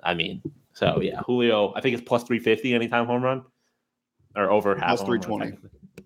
I 0.04 0.14
mean, 0.14 0.40
so 0.74 1.02
yeah, 1.02 1.20
Julio. 1.26 1.74
I 1.76 1.82
think 1.82 1.98
it's 1.98 2.08
plus 2.08 2.24
three 2.24 2.38
fifty 2.38 2.76
anytime 2.76 3.08
home 3.08 3.24
run, 3.24 3.44
or 4.36 4.52
over 4.52 4.76
half. 4.76 4.98
Plus 4.98 5.02
Three 5.04 5.18
twenty. 5.20 5.58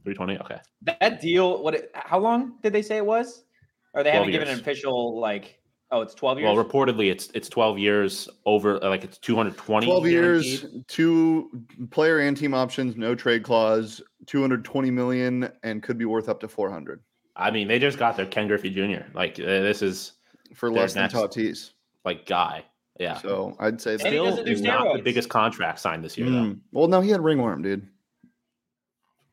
Okay. 0.07 0.57
That 0.99 1.21
deal. 1.21 1.61
What? 1.63 1.75
It, 1.75 1.91
how 1.93 2.19
long 2.19 2.55
did 2.63 2.73
they 2.73 2.81
say 2.81 2.97
it 2.97 3.05
was? 3.05 3.43
Or 3.93 4.03
they 4.03 4.11
12 4.11 4.15
haven't 4.25 4.31
given 4.31 4.47
an 4.47 4.59
official 4.59 5.19
like? 5.19 5.59
Oh, 5.93 5.99
it's 6.01 6.13
twelve 6.13 6.39
years. 6.39 6.55
Well, 6.55 6.63
reportedly, 6.63 7.11
it's 7.11 7.29
it's 7.33 7.49
twelve 7.49 7.77
years 7.77 8.29
over. 8.45 8.79
Like 8.79 9.03
it's 9.03 9.17
two 9.17 9.35
hundred 9.35 9.57
twenty. 9.57 9.85
12 9.87 10.07
years, 10.07 10.65
two 10.87 11.49
player 11.89 12.19
and 12.19 12.35
team 12.37 12.53
options, 12.53 12.95
no 12.95 13.13
trade 13.13 13.43
clause, 13.43 14.01
220 14.27 14.89
million, 14.89 15.51
and 15.63 15.83
could 15.83 15.97
be 15.97 16.05
worth 16.05 16.29
up 16.29 16.39
to 16.39 16.47
400 16.47 17.01
I 17.35 17.51
mean, 17.51 17.67
they 17.67 17.79
just 17.79 17.97
got 17.97 18.15
their 18.15 18.25
Ken 18.25 18.47
Griffey 18.47 18.69
Jr. 18.69 19.03
Like 19.13 19.37
uh, 19.39 19.43
this 19.45 19.81
is 19.81 20.13
for 20.53 20.69
Their 20.69 20.81
less 20.83 20.93
than 20.93 21.03
next- 21.03 21.15
Tatis. 21.15 21.71
like 22.05 22.25
guy. 22.25 22.63
Yeah. 22.99 23.17
So 23.17 23.55
I'd 23.59 23.81
say 23.81 23.93
And 23.93 23.99
that. 24.01 24.05
he 24.07 24.11
Still 24.13 24.25
doesn't 24.25 24.45
do 24.45 24.55
the 24.97 25.01
biggest 25.03 25.27
contract 25.29 25.79
signed 25.79 26.03
this 26.03 26.17
year, 26.17 26.29
though. 26.29 26.37
Mm. 26.37 26.59
Well, 26.71 26.87
no, 26.87 27.01
he 27.01 27.09
had 27.09 27.21
ringworm, 27.21 27.63
dude. 27.63 27.87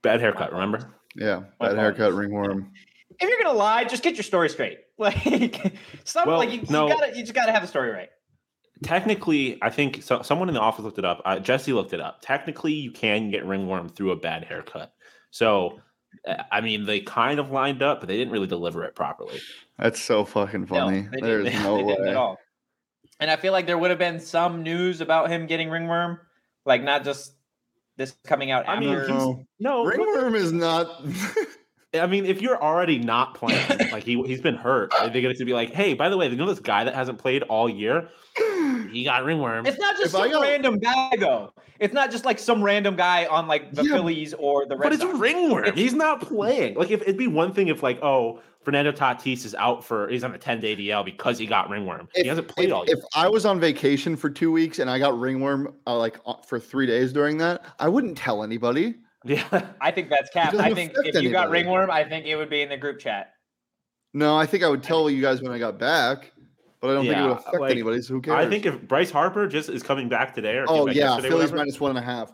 Bad 0.03 0.21
haircut, 0.21 0.53
remember? 0.53 0.95
Yeah, 1.17 1.43
bad 1.61 1.77
haircut, 1.77 2.09
apologies. 2.09 2.19
ringworm. 2.19 2.73
if 3.21 3.29
you're 3.29 3.43
gonna 3.43 3.57
lie, 3.59 3.85
just 3.85 4.03
get 4.03 4.15
your 4.17 4.23
story 4.25 4.49
straight. 4.49 4.79
Like, 4.99 5.75
some 6.05 6.27
Well, 6.27 6.39
like 6.39 6.51
you, 6.51 6.63
no. 6.71 6.89
you 6.89 6.95
gotta, 6.95 7.17
you 7.17 7.23
just 7.23 7.33
gotta 7.35 7.53
have 7.53 7.63
the 7.63 7.69
story 7.69 7.91
right. 7.91 8.09
Technically, 8.83 9.59
I 9.63 9.71
think 9.71 10.03
so, 10.03 10.23
someone 10.23 10.49
in 10.49 10.55
the 10.55 10.61
office 10.61 10.85
looked 10.85 10.99
it 10.99 11.05
up. 11.05 11.21
Uh, 11.25 11.39
Jesse 11.39 11.73
looked 11.73 11.93
it 11.93 12.01
up. 12.01 12.21
Technically, 12.21 12.73
you 12.73 12.91
can 12.93 13.31
get 13.31 13.45
ringworm 13.45 13.89
through 13.89 14.13
a 14.13 14.17
bad 14.17 14.45
haircut. 14.45 14.93
So, 15.31 15.81
uh, 16.27 16.43
I 16.51 16.61
mean, 16.61 16.85
they 16.87 17.01
kind 17.01 17.39
of 17.41 17.51
lined 17.51 17.83
up, 17.83 18.01
but 18.01 18.09
they 18.09 18.17
didn't 18.17 18.33
really 18.33 18.47
deliver 18.47 18.85
it 18.85 18.95
properly. 18.95 19.41
That's 19.79 20.01
so 20.01 20.25
fucking 20.25 20.67
funny. 20.67 21.03
No, 21.03 21.27
There's 21.27 21.45
didn't, 21.45 21.63
no 21.65 21.77
they 21.79 21.83
way. 21.85 22.11
at 22.11 22.17
all. 22.17 22.39
And 23.21 23.31
I 23.31 23.37
feel 23.37 23.53
like 23.53 23.67
there 23.67 23.79
would 23.79 23.91
have 23.91 23.99
been 23.99 24.21
some 24.21 24.63
news 24.63 25.01
about 25.01 25.29
him 25.31 25.47
getting 25.47 25.71
ringworm, 25.71 26.21
like 26.65 26.83
not 26.85 27.03
just 27.05 27.35
this 27.99 28.17
coming 28.25 28.51
out 28.51 28.67
I 28.67 28.81
mean, 28.81 29.47
no, 29.59 29.85
Ringworm 29.85 30.35
is 30.35 30.53
not. 30.53 31.03
I 31.95 32.07
mean, 32.07 32.27
if 32.27 32.43
you're 32.43 32.61
already 32.63 32.99
not 32.99 33.35
playing, 33.35 33.67
like 33.93 34.05
he 34.05 34.23
he's 34.25 34.41
been 34.41 34.57
hurt, 34.57 34.93
are 35.01 35.09
they 35.09 35.23
going 35.23 35.35
to 35.35 35.45
be 35.45 35.53
like, 35.55 35.73
hey, 35.73 35.95
by 35.95 36.09
the 36.09 36.17
way, 36.17 36.29
you 36.29 36.37
know 36.37 36.47
this 36.47 36.61
guy 36.61 36.85
that 36.85 36.95
hasn't 36.95 37.19
played 37.19 37.43
all 37.45 37.69
year? 37.69 38.09
He 38.89 39.05
got 39.05 39.25
ringworm. 39.25 39.67
it's 39.67 39.79
not 39.79 39.97
just 39.97 40.07
If 40.07 40.11
some 40.13 40.31
got- 40.31 40.41
random 40.43 40.79
guy 40.79 41.11
though. 41.21 41.53
It's 41.79 41.93
not 41.93 42.11
just 42.11 42.25
like 42.25 42.39
some 42.39 42.63
random 42.63 42.97
guy 42.97 43.27
on 43.27 43.47
like 43.47 43.73
the 43.75 43.83
Yeah, 43.85 43.97
Phillies 43.97 44.33
or 44.33 44.65
the 44.67 44.77
Red 44.79 44.83
But 44.85 44.93
it's 44.95 45.03
Sox. 45.03 45.19
ringworm. 45.19 45.65
It's- 45.65 45.79
He's 45.79 45.93
not 45.93 46.23
playing. 46.23 46.75
Like 46.75 46.91
if 46.91 47.03
it'd 47.03 47.19
be 47.19 47.27
one 47.27 47.53
thing 47.53 47.69
if 47.69 47.83
like, 47.83 48.03
oh, 48.03 48.41
Fernando 48.65 48.91
Tatis 48.91 49.45
is 49.45 49.55
out 49.57 49.85
for 49.85 50.09
he's 50.09 50.25
on 50.25 50.35
a 50.35 50.39
10 50.39 50.61
day 50.61 50.75
DL 50.75 51.05
because 51.05 51.39
he 51.39 51.45
got 51.45 51.69
ringworm. 51.69 52.09
If, 52.15 52.23
he 52.23 52.29
hasn't 52.29 52.49
played 52.49 52.71
if, 52.71 52.75
all 52.75 52.87
year. 52.87 52.97
if 52.97 53.05
I 53.15 53.29
was 53.29 53.45
on 53.45 53.61
vacation 53.61 54.17
for 54.17 54.31
two 54.31 54.51
weeks 54.51 54.79
and 54.79 54.89
I 54.89 54.99
got 54.99 55.19
ringworm 55.19 55.75
uh, 55.87 55.97
like 55.99 56.19
uh, 56.25 56.35
for 56.47 56.59
three 56.59 56.87
days 56.87 57.13
during 57.13 57.37
that, 57.39 57.63
I 57.79 57.89
wouldn't 57.89 58.17
tell 58.17 58.43
anybody. 58.43 58.95
yeah. 59.25 59.71
I 59.81 59.91
think 59.91 60.11
that's 60.11 60.31
cap. 60.31 60.55
I 60.55 60.73
think 60.75 60.93
affect 60.93 61.17
if 61.17 61.23
you 61.23 61.31
got 61.31 61.51
ringworm, 61.51 61.91
I 61.91 62.05
think 62.05 62.27
it 62.27 62.37
would 62.37 62.51
be 62.51 62.63
in 62.63 62.69
the 62.69 62.77
group 62.77 62.99
chat. 62.99 63.33
No, 64.15 64.37
I 64.37 64.47
think 64.47 64.63
I 64.63 64.69
would 64.69 64.83
tell 64.83 65.11
you 65.11 65.21
guys 65.21 65.43
when 65.43 65.53
I 65.53 65.59
got 65.59 65.79
back, 65.79 66.33
but 66.81 66.91
I 66.91 66.95
don't 66.95 67.07
think 67.07 67.19
it 67.19 67.23
would 67.23 67.33
affect 67.33 67.61
like, 67.61 67.71
anybody. 67.73 68.01
So 68.01 68.15
who 68.15 68.23
cares? 68.23 68.37
I 68.37 68.49
think 68.49 68.65
if 68.65 68.81
Bryce 68.83 69.11
Harper 69.11 69.47
just 69.47 69.69
is 69.69 69.83
coming 69.83 70.09
back 70.09 70.35
today 70.35 70.57
or 70.57 70.65
Oh 70.69 70.87
yeah, 70.87 70.93
yesterday, 70.93 71.29
Phillies 71.29 71.51
whatever, 71.51 71.57
minus 71.57 71.81
one 71.81 71.91
and 71.91 71.99
a 71.99 72.03
half. 72.03 72.33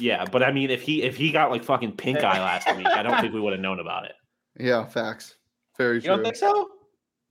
yeah, 0.00 0.24
but 0.24 0.42
I 0.42 0.52
mean 0.52 0.70
if 0.70 0.82
he 0.82 1.02
if 1.02 1.16
he 1.16 1.32
got 1.32 1.50
like 1.50 1.64
fucking 1.64 1.92
pink 1.96 2.18
eye 2.24 2.40
last 2.40 2.74
week, 2.76 2.86
I 2.86 3.02
don't 3.02 3.20
think 3.20 3.34
we 3.34 3.40
would 3.40 3.52
have 3.52 3.62
known 3.62 3.80
about 3.80 4.04
it. 4.04 4.12
Yeah, 4.58 4.84
facts. 4.84 5.36
Very 5.78 5.96
You 5.96 6.00
true. 6.02 6.08
don't 6.10 6.22
think 6.22 6.36
so? 6.36 6.68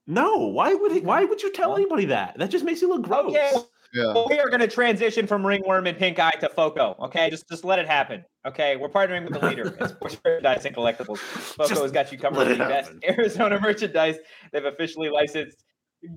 No, 0.08 0.38
why 0.38 0.74
would 0.74 0.92
he, 0.92 1.02
why 1.02 1.24
would 1.24 1.42
you 1.44 1.52
tell 1.54 1.76
anybody 1.76 2.06
that? 2.06 2.36
That 2.40 2.50
just 2.50 2.66
makes 2.66 2.82
you 2.82 2.90
look 2.90 3.04
gross. 3.04 3.30
Okay. 3.30 3.52
Yeah. 3.94 4.14
We 4.28 4.40
are 4.40 4.50
going 4.50 4.60
to 4.60 4.68
transition 4.68 5.26
from 5.26 5.46
ringworm 5.46 5.88
and 5.88 5.98
pink 5.98 6.20
eye 6.20 6.34
to 6.42 6.50
Foco. 6.50 6.96
Okay, 7.00 7.30
just 7.30 7.48
just 7.50 7.64
let 7.64 7.80
it 7.80 7.88
happen. 7.88 8.24
Okay, 8.46 8.76
we're 8.76 8.90
partnering 8.90 9.24
with 9.24 9.40
the 9.40 9.48
leader 9.48 9.76
in 9.80 9.88
sports 9.90 10.18
merchandise 10.24 10.66
and 10.66 10.76
collectibles. 10.76 11.18
Foco 11.18 11.82
has 11.82 11.92
got 11.92 12.12
you 12.12 12.18
covered 12.18 12.48
with 12.48 12.58
the 12.58 12.66
best. 12.66 12.92
Arizona 13.04 13.60
merchandise. 13.60 14.18
They've 14.52 14.66
officially 14.66 15.10
licensed 15.10 15.64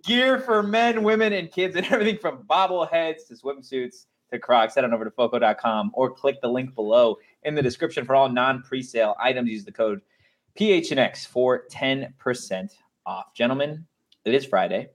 gear 0.05 0.39
for 0.39 0.63
men, 0.63 1.03
women, 1.03 1.33
and 1.33 1.51
kids, 1.51 1.77
and 1.77 1.87
everything 1.87 2.19
from 2.19 2.45
bobbleheads 2.45 3.27
to 3.29 3.35
swimsuits 3.35 4.07
to 4.33 4.39
Crocs. 4.39 4.75
Head 4.75 4.85
on 4.85 4.93
over 4.93 5.05
to 5.05 5.11
Foco.com 5.11 5.91
or 5.95 6.11
click 6.11 6.41
the 6.43 6.49
link 6.49 6.75
below 6.75 7.17
in 7.43 7.55
the 7.55 7.63
description 7.63 8.05
for 8.05 8.15
all 8.15 8.29
non-presale 8.29 9.15
items. 9.19 9.51
Use 9.51 9.65
the 9.65 9.73
code 9.73 10.03
PHNX 10.59 11.27
for 11.27 11.65
ten 11.71 12.13
percent 12.19 12.75
off, 13.07 13.33
gentlemen. 13.35 13.87
It 14.25 14.35
is 14.35 14.45
Friday, 14.45 14.91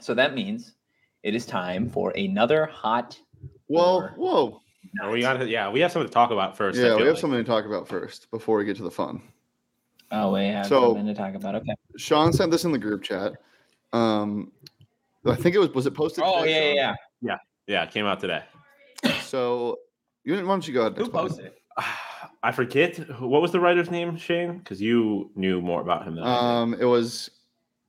so 0.00 0.12
that 0.14 0.34
means 0.34 0.74
it 1.22 1.34
is 1.34 1.46
time 1.46 1.88
for 1.90 2.10
another 2.10 2.66
hot. 2.66 3.18
Well, 3.68 4.12
whoa. 4.16 4.60
No, 4.94 5.10
we 5.10 5.20
got 5.20 5.46
yeah, 5.48 5.70
we 5.70 5.80
have 5.80 5.92
something 5.92 6.08
to 6.08 6.12
talk 6.14 6.30
about 6.30 6.56
first. 6.56 6.78
Yeah, 6.78 6.94
we 6.96 7.02
have 7.02 7.10
like. 7.14 7.18
something 7.18 7.38
to 7.38 7.44
talk 7.44 7.66
about 7.66 7.86
first 7.86 8.30
before 8.30 8.58
we 8.58 8.64
get 8.64 8.76
to 8.78 8.82
the 8.82 8.90
fun. 8.90 9.22
Oh, 10.10 10.32
we 10.32 10.46
have 10.46 10.66
So- 10.66 10.80
something 10.94 11.06
to 11.06 11.14
talk 11.14 11.34
about. 11.34 11.54
Okay. 11.56 11.74
Sean 11.96 12.32
sent 12.32 12.50
this 12.50 12.64
in 12.64 12.72
the 12.72 12.78
group 12.78 13.02
chat. 13.02 13.32
Um, 13.92 14.52
I 15.26 15.34
think 15.34 15.54
it 15.54 15.58
was 15.58 15.70
was 15.70 15.86
it 15.86 15.94
posted? 15.94 16.24
Oh 16.26 16.40
today, 16.40 16.74
yeah, 16.74 16.80
yeah, 16.80 16.86
Sean? 16.86 16.96
yeah. 17.20 17.36
Yeah, 17.66 17.82
it 17.84 17.90
came 17.90 18.06
out 18.06 18.20
today. 18.20 18.42
So 19.22 19.78
you 20.24 20.34
why 20.36 20.40
don't 20.42 20.66
you 20.66 20.72
go 20.74 20.80
ahead? 20.82 20.96
and 20.96 21.06
Who 21.06 21.12
posted 21.12 21.46
it? 21.46 21.58
I 22.42 22.52
forget 22.52 22.96
what 23.20 23.42
was 23.42 23.52
the 23.52 23.60
writer's 23.60 23.90
name, 23.90 24.16
Shane, 24.16 24.58
because 24.58 24.80
you 24.80 25.30
knew 25.34 25.60
more 25.60 25.80
about 25.80 26.06
him 26.06 26.14
than 26.14 26.24
I 26.24 26.34
did. 26.34 26.44
Um, 26.44 26.74
it 26.80 26.84
was. 26.84 27.30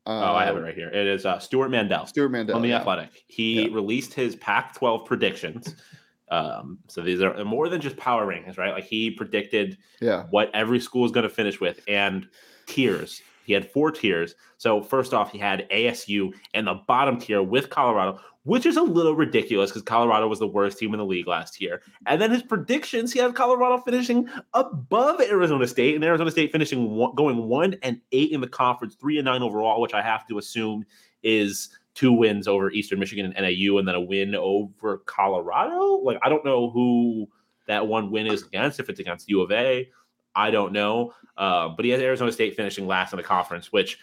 Uh, 0.05 0.31
oh, 0.31 0.33
I 0.35 0.45
have 0.45 0.55
it 0.57 0.62
right 0.62 0.73
here. 0.75 0.89
It 0.89 1.07
is 1.07 1.25
uh, 1.25 1.39
Stewart 1.39 1.69
Mandel. 1.69 2.05
Stewart 2.07 2.31
Mandel. 2.31 2.55
on 2.55 2.62
the 2.62 2.69
yeah. 2.69 2.79
Athletic. 2.79 3.09
He 3.27 3.63
Yeah. 3.63 3.73
released 3.75 4.13
his 4.13 4.35
Pac-12 4.38 5.05
predictions. 5.05 5.75
Um, 6.31 6.77
so 6.88 7.01
these 7.01 7.23
are 7.23 7.43
more 7.43 7.69
than 7.69 7.81
just 7.81 7.97
power 7.97 8.27
rankings, 8.27 8.59
right? 8.59 8.71
Like 8.71 8.83
he 8.83 9.09
predicted 9.09 9.79
Yeah. 9.99 10.25
what 10.29 10.51
every 10.53 10.79
school 10.79 11.03
is 11.03 11.12
going 11.12 11.23
to 11.23 11.29
finish 11.33 11.59
with 11.59 11.79
and 11.88 12.27
tiers. 12.67 13.23
He 13.45 13.53
had 13.53 13.71
four 13.71 13.89
tiers. 13.89 14.35
So 14.59 14.79
first 14.79 15.12
off, 15.12 15.31
he 15.31 15.39
had 15.39 15.67
ASU 15.71 16.31
and 16.53 16.67
the 16.67 16.75
bottom 16.88 17.17
tier 17.19 17.41
with 17.41 17.71
Colorado, 17.71 18.19
which 18.43 18.65
is 18.65 18.78
a 18.78 18.82
little 18.82 19.15
ridiculous 19.15 19.69
because 19.69 19.82
Colorado 19.82 20.28
was 20.28 20.39
the 20.39 20.47
worst 20.47 20.78
team 20.78 20.93
in 20.93 20.97
the 20.97 21.06
league 21.06 21.28
last 21.28 21.60
year. 21.60 21.82
And 22.06 22.21
then 22.21 22.32
his 22.32 22.41
predictions, 22.41 23.12
he 23.12 23.19
had 23.19 23.36
Colorado 23.36 23.82
finishing 23.82 24.30
above 24.54 25.21
Arizona 25.21 25.67
State, 25.67 25.95
and 25.95 26.04
Arizona 26.04 26.32
State 26.32 26.52
finishing 26.52 26.91
one, 26.91 27.15
going 27.15 27.47
one 27.47 27.75
and 27.84 27.99
eight 28.12 28.32
in 28.32 28.41
the 28.41 28.47
conference, 28.47 28.95
three 28.95 29.17
and 29.17 29.25
nine 29.25 29.43
overall, 29.43 29.82
which 29.82 29.93
I 29.93 30.02
have 30.02 30.28
to 30.28 30.38
assume 30.38 30.86
is 31.21 31.69
two 31.95 32.13
wins 32.13 32.47
over 32.47 32.71
Eastern 32.71 32.99
Michigan 32.99 33.25
and 33.25 33.36
NAU, 33.36 33.78
and 33.78 33.88
then 33.88 33.95
a 33.95 34.02
win 34.02 34.34
over 34.36 34.99
Colorado. 34.99 35.95
Like 35.97 36.19
I 36.21 36.30
don't 36.30 36.45
know 36.45 36.69
who 36.69 37.28
that 37.67 37.88
one 37.88 38.10
win 38.10 38.25
is 38.28 38.43
against. 38.43 38.80
If 38.80 38.89
it's 38.89 38.99
against 38.99 39.30
U 39.30 39.41
of 39.41 39.52
A, 39.52 39.89
I 40.34 40.49
don't 40.49 40.71
know. 40.71 41.13
Uh, 41.38 41.69
but 41.69 41.86
he 41.86 41.91
has 41.91 42.02
Arizona 42.02 42.32
State 42.32 42.56
finishing 42.56 42.88
last 42.88 43.13
in 43.13 43.17
the 43.17 43.23
conference, 43.23 43.71
which 43.71 43.97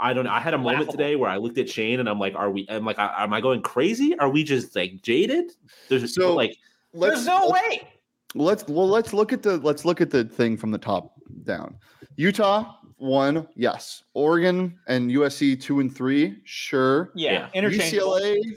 I 0.00 0.12
don't 0.12 0.24
know. 0.24 0.30
I 0.30 0.40
had 0.40 0.54
a 0.54 0.58
moment 0.58 0.78
Laughable. 0.78 0.92
today 0.92 1.16
where 1.16 1.28
I 1.28 1.36
looked 1.38 1.58
at 1.58 1.68
Shane 1.68 1.98
and 2.00 2.08
I'm 2.08 2.18
like, 2.18 2.34
are 2.34 2.50
we? 2.50 2.66
I'm 2.68 2.84
like, 2.84 2.98
I- 2.98 3.24
am 3.24 3.32
I 3.32 3.40
going 3.40 3.62
crazy? 3.62 4.16
Are 4.18 4.28
we 4.28 4.44
just 4.44 4.76
like 4.76 5.02
jaded? 5.02 5.52
There's 5.88 6.14
So- 6.14 6.34
like, 6.34 6.56
There's 6.94 7.26
no 7.26 7.50
way. 7.50 7.82
Let's 8.34 8.66
well 8.68 8.88
let's 8.88 9.12
look 9.12 9.32
at 9.32 9.42
the 9.42 9.56
let's 9.58 9.84
look 9.84 10.00
at 10.00 10.10
the 10.10 10.24
thing 10.24 10.56
from 10.56 10.70
the 10.70 10.78
top 10.78 11.14
down. 11.44 11.76
Utah 12.16 12.74
one, 12.98 13.46
yes. 13.54 14.02
Oregon 14.14 14.76
and 14.86 15.10
USC 15.10 15.60
two 15.60 15.80
and 15.80 15.94
three, 15.94 16.36
sure. 16.44 17.10
Yeah, 17.14 17.32
Yeah. 17.32 17.48
interchangeable. 17.54 18.14
UCLA 18.18 18.56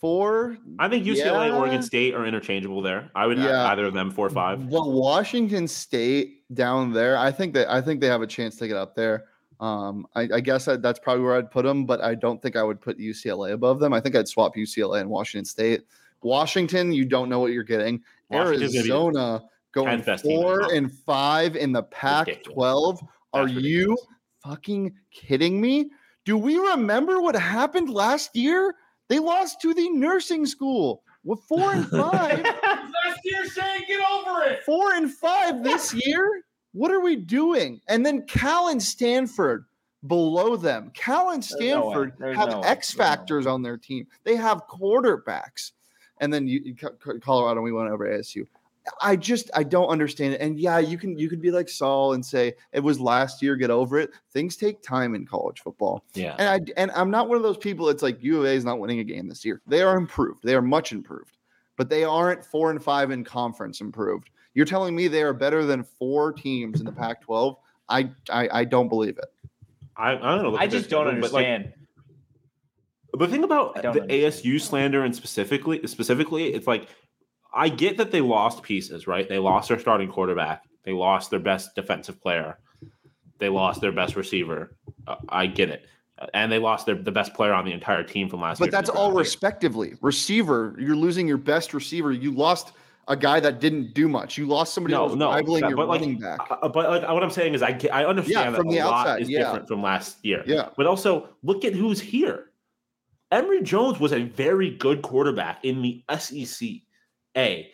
four. 0.00 0.58
I 0.78 0.88
think 0.88 1.04
UCLA, 1.06 1.48
Yeah. 1.48 1.56
Oregon 1.56 1.82
State 1.82 2.14
are 2.14 2.26
interchangeable 2.26 2.82
there. 2.82 3.10
I 3.14 3.26
would 3.26 3.38
Yeah. 3.38 3.66
either 3.68 3.86
of 3.86 3.94
them 3.94 4.10
four 4.10 4.26
or 4.26 4.30
five. 4.30 4.64
Well, 4.66 4.92
Washington 4.92 5.66
State 5.68 6.42
down 6.54 6.92
there, 6.92 7.16
I 7.16 7.30
think 7.30 7.54
that 7.54 7.70
I 7.70 7.80
think 7.80 8.00
they 8.00 8.08
have 8.08 8.22
a 8.22 8.26
chance 8.26 8.56
to 8.56 8.68
get 8.68 8.76
up 8.76 8.94
there. 8.94 9.24
Um, 9.60 10.06
I, 10.14 10.28
I 10.34 10.40
guess 10.40 10.66
that, 10.66 10.82
that's 10.82 10.98
probably 10.98 11.24
where 11.24 11.36
I'd 11.36 11.50
put 11.50 11.64
them, 11.64 11.86
but 11.86 12.02
I 12.02 12.14
don't 12.14 12.40
think 12.42 12.56
I 12.56 12.62
would 12.62 12.80
put 12.80 12.98
UCLA 12.98 13.52
above 13.52 13.80
them. 13.80 13.92
I 13.92 14.00
think 14.00 14.14
I'd 14.14 14.28
swap 14.28 14.54
UCLA 14.56 15.00
and 15.00 15.08
Washington 15.08 15.44
State. 15.44 15.82
Washington, 16.22 16.92
you 16.92 17.04
don't 17.04 17.28
know 17.28 17.40
what 17.40 17.52
you're 17.52 17.62
getting. 17.62 18.02
Washington's 18.30 18.72
gonna 18.74 18.84
be 18.84 18.90
Arizona 18.90 19.42
going 19.72 20.02
10th 20.02 20.22
team 20.22 20.42
four 20.42 20.72
and 20.72 20.92
five 20.92 21.56
in 21.56 21.72
the 21.72 21.82
Pac 21.84 22.42
12. 22.42 23.00
Are 23.32 23.48
you 23.48 23.96
fucking 24.42 24.94
kidding 25.10 25.60
me? 25.60 25.90
Do 26.24 26.36
we 26.36 26.56
remember 26.56 27.20
what 27.20 27.36
happened 27.36 27.90
last 27.90 28.34
year? 28.34 28.74
They 29.08 29.18
lost 29.18 29.60
to 29.62 29.72
the 29.74 29.88
nursing 29.90 30.46
school 30.46 31.02
with 31.22 31.40
four 31.40 31.72
and 31.72 31.86
five. 31.88 32.42
Last 32.42 33.20
year, 33.24 33.48
Shane, 33.48 33.86
get 33.86 34.00
over 34.10 34.42
it. 34.44 34.64
four 34.64 34.94
and 34.94 35.12
five 35.12 35.62
this 35.62 35.94
year. 36.06 36.42
What 36.76 36.90
are 36.90 37.00
we 37.00 37.16
doing? 37.16 37.80
And 37.88 38.04
then 38.04 38.26
Cal 38.26 38.68
and 38.68 38.82
Stanford 38.82 39.64
below 40.06 40.56
them. 40.56 40.90
Cal 40.92 41.30
and 41.30 41.42
There's 41.42 41.58
no. 41.58 41.90
Stanford 41.90 42.12
have 42.36 42.50
no. 42.50 42.60
X 42.60 42.88
There's 42.88 42.98
no 42.98 43.04
factors 43.04 43.46
on 43.46 43.62
their 43.62 43.78
team. 43.78 44.06
They 44.24 44.36
have 44.36 44.66
quarterbacks. 44.68 45.72
And 46.20 46.32
then 46.32 46.46
you, 46.46 46.60
you 46.62 46.74
Colorado, 47.20 47.62
we 47.62 47.72
went 47.72 47.90
over 47.90 48.06
ASU. 48.06 48.46
I 49.00 49.16
just 49.16 49.50
I 49.54 49.62
don't 49.62 49.88
understand 49.88 50.34
it. 50.34 50.42
And 50.42 50.60
yeah, 50.60 50.78
you 50.78 50.98
can 50.98 51.18
you 51.18 51.30
could 51.30 51.40
be 51.40 51.50
like 51.50 51.70
Saul 51.70 52.12
and 52.12 52.24
say 52.24 52.52
it 52.72 52.80
was 52.80 53.00
last 53.00 53.40
year. 53.40 53.56
Get 53.56 53.70
over 53.70 53.98
it. 53.98 54.10
Things 54.32 54.54
take 54.54 54.82
time 54.82 55.14
in 55.14 55.24
college 55.24 55.60
football. 55.60 56.04
Yeah. 56.12 56.36
And 56.38 56.48
I 56.48 56.72
and 56.76 56.90
I'm 56.90 57.10
not 57.10 57.26
one 57.26 57.38
of 57.38 57.42
those 57.42 57.56
people. 57.56 57.88
It's 57.88 58.02
like 58.02 58.22
U 58.22 58.40
of 58.40 58.44
A 58.44 58.50
is 58.50 58.66
not 58.66 58.78
winning 58.78 59.00
a 59.00 59.04
game 59.04 59.28
this 59.28 59.46
year. 59.46 59.62
They 59.66 59.80
are 59.80 59.96
improved. 59.96 60.42
They 60.44 60.54
are 60.54 60.62
much 60.62 60.92
improved, 60.92 61.38
but 61.78 61.88
they 61.88 62.04
aren't 62.04 62.44
four 62.44 62.70
and 62.70 62.84
five 62.84 63.10
in 63.10 63.24
conference 63.24 63.80
improved. 63.80 64.28
You're 64.56 64.64
telling 64.64 64.96
me 64.96 65.06
they 65.06 65.22
are 65.22 65.34
better 65.34 65.66
than 65.66 65.84
four 65.84 66.32
teams 66.32 66.80
in 66.80 66.86
the 66.86 66.92
Pac-12? 66.92 67.56
I 67.90 68.10
I, 68.30 68.48
I 68.50 68.64
don't 68.64 68.88
believe 68.88 69.18
it. 69.18 69.26
I, 69.98 70.12
I'm 70.12 70.38
gonna 70.38 70.48
look 70.48 70.60
I 70.60 70.64
at 70.64 70.70
just 70.70 70.88
don't 70.88 71.06
schedule, 71.06 71.20
but, 71.20 71.32
like, 71.32 71.46
understand. 71.46 71.74
But 73.12 73.26
the 73.26 73.28
thing 73.28 73.44
about 73.44 73.74
the 73.74 73.88
understand. 73.88 74.10
ASU 74.10 74.58
slander 74.58 75.04
and 75.04 75.14
specifically 75.14 75.86
specifically, 75.86 76.54
it's 76.54 76.66
like 76.66 76.88
I 77.54 77.68
get 77.68 77.98
that 77.98 78.10
they 78.10 78.22
lost 78.22 78.62
pieces, 78.62 79.06
right? 79.06 79.28
They 79.28 79.38
lost 79.38 79.68
their 79.68 79.78
starting 79.78 80.10
quarterback, 80.10 80.64
they 80.84 80.92
lost 80.92 81.30
their 81.30 81.38
best 81.38 81.74
defensive 81.74 82.18
player, 82.20 82.58
they 83.36 83.50
lost 83.50 83.82
their 83.82 83.92
best 83.92 84.16
receiver. 84.16 84.74
Uh, 85.06 85.16
I 85.28 85.48
get 85.48 85.68
it, 85.68 85.86
Uh, 86.18 86.28
and 86.32 86.50
they 86.50 86.58
lost 86.58 86.86
their 86.86 86.94
the 86.94 87.12
best 87.12 87.34
player 87.34 87.52
on 87.52 87.66
the 87.66 87.72
entire 87.72 88.02
team 88.02 88.30
from 88.30 88.40
last 88.40 88.58
year. 88.58 88.68
But 88.68 88.72
that's 88.72 88.88
all 88.88 89.12
respectively. 89.12 89.96
Receiver, 90.00 90.74
you're 90.78 90.96
losing 90.96 91.28
your 91.28 91.36
best 91.36 91.74
receiver. 91.74 92.10
You 92.10 92.32
lost 92.32 92.72
a 93.08 93.16
guy 93.16 93.38
that 93.40 93.60
didn't 93.60 93.94
do 93.94 94.08
much. 94.08 94.36
You 94.36 94.46
lost 94.46 94.74
somebody 94.74 94.94
No, 94.94 95.04
who 95.04 95.10
was 95.10 95.16
no, 95.16 95.32
rivaling 95.32 95.60
that- 95.62 95.68
your 95.70 95.76
but, 95.76 95.88
like, 95.88 96.00
running 96.00 96.18
back. 96.18 96.40
Uh, 96.50 96.68
but 96.68 96.88
like 96.90 97.08
what 97.08 97.22
I'm 97.22 97.30
saying 97.30 97.54
is, 97.54 97.62
I 97.62 97.78
I 97.92 98.04
understand 98.04 98.52
yeah, 98.52 98.56
from 98.56 98.68
that 98.68 98.72
the 98.74 98.78
a 98.80 98.84
lot 98.86 99.06
outside, 99.06 99.22
is 99.22 99.30
yeah. 99.30 99.38
different 99.38 99.68
from 99.68 99.82
last 99.82 100.24
year. 100.24 100.42
Yeah. 100.46 100.70
But 100.76 100.86
also, 100.86 101.28
look 101.42 101.64
at 101.64 101.72
who's 101.74 102.00
here. 102.00 102.50
Emory 103.32 103.62
Jones 103.62 103.98
was 104.00 104.12
a 104.12 104.22
very 104.22 104.70
good 104.70 105.02
quarterback 105.02 105.64
in 105.64 105.82
the 105.82 106.04
SEC. 106.18 106.68
A. 107.36 107.70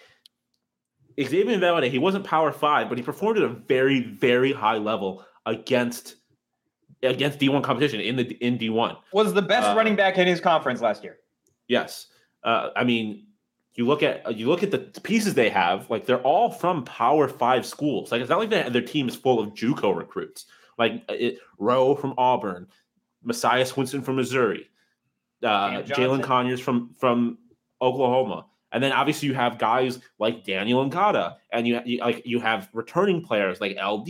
Xazavian 1.19 1.61
Valladay, 1.61 1.91
he 1.91 1.99
wasn't 1.99 2.25
power 2.25 2.51
five, 2.53 2.89
but 2.89 2.97
he 2.99 3.05
performed 3.05 3.37
at 3.39 3.45
a 3.45 3.49
very, 3.49 4.01
very 4.15 4.53
high 4.53 4.79
level 4.79 5.25
against 5.47 6.17
against 7.03 7.39
D1 7.39 7.63
competition 7.63 8.01
in 8.01 8.17
the 8.17 8.25
in 8.45 8.59
D1. 8.59 8.97
Was 9.13 9.35
the 9.35 9.43
best 9.43 9.69
Uh, 9.69 9.77
running 9.77 9.95
back 9.97 10.19
in 10.19 10.27
his 10.27 10.41
conference 10.41 10.81
last 10.81 11.03
year. 11.05 11.19
Yes. 11.69 12.07
Uh, 12.45 12.71
I 12.77 12.85
mean, 12.85 13.27
you 13.75 13.87
look 13.87 14.03
at 14.03 14.37
you 14.37 14.49
look 14.49 14.63
at 14.63 14.71
the 14.71 14.79
pieces 15.03 15.35
they 15.35 15.49
have. 15.51 15.89
Like 15.89 16.07
they're 16.07 16.23
all 16.23 16.51
from 16.51 16.85
Power 16.85 17.29
Five 17.29 17.65
schools. 17.65 18.13
Like 18.13 18.21
it's 18.21 18.31
not 18.31 18.39
like 18.39 18.51
they, 18.51 18.69
their 18.69 18.83
team 18.83 19.09
is 19.09 19.17
full 19.17 19.41
of 19.41 19.55
JUCO 19.55 19.97
recruits. 19.97 20.47
Like 20.79 21.03
it, 21.09 21.39
Rowe 21.59 21.95
from 21.95 22.15
Auburn, 22.19 22.67
Messiah 23.23 23.65
Swinson 23.65 24.05
from 24.05 24.17
Missouri, 24.17 24.69
uh, 25.43 25.83
Jalin 25.83 26.23
Conyers 26.23 26.61
from 26.61 26.95
from 26.99 27.39
Oklahoma, 27.81 28.47
and 28.73 28.83
then 28.83 28.93
obviously 28.93 29.29
you 29.29 29.35
have 29.35 29.59
guys 29.59 30.01
like 30.19 30.45
Daniel 30.45 30.89
Ngata, 30.89 31.37
and 31.53 31.67
you, 31.67 31.81
you 31.85 31.99
like 31.99 32.23
you 32.25 32.41
have 32.41 32.69
returning 32.73 33.23
players 33.23 33.61
like 33.61 33.77
LD 33.83 34.09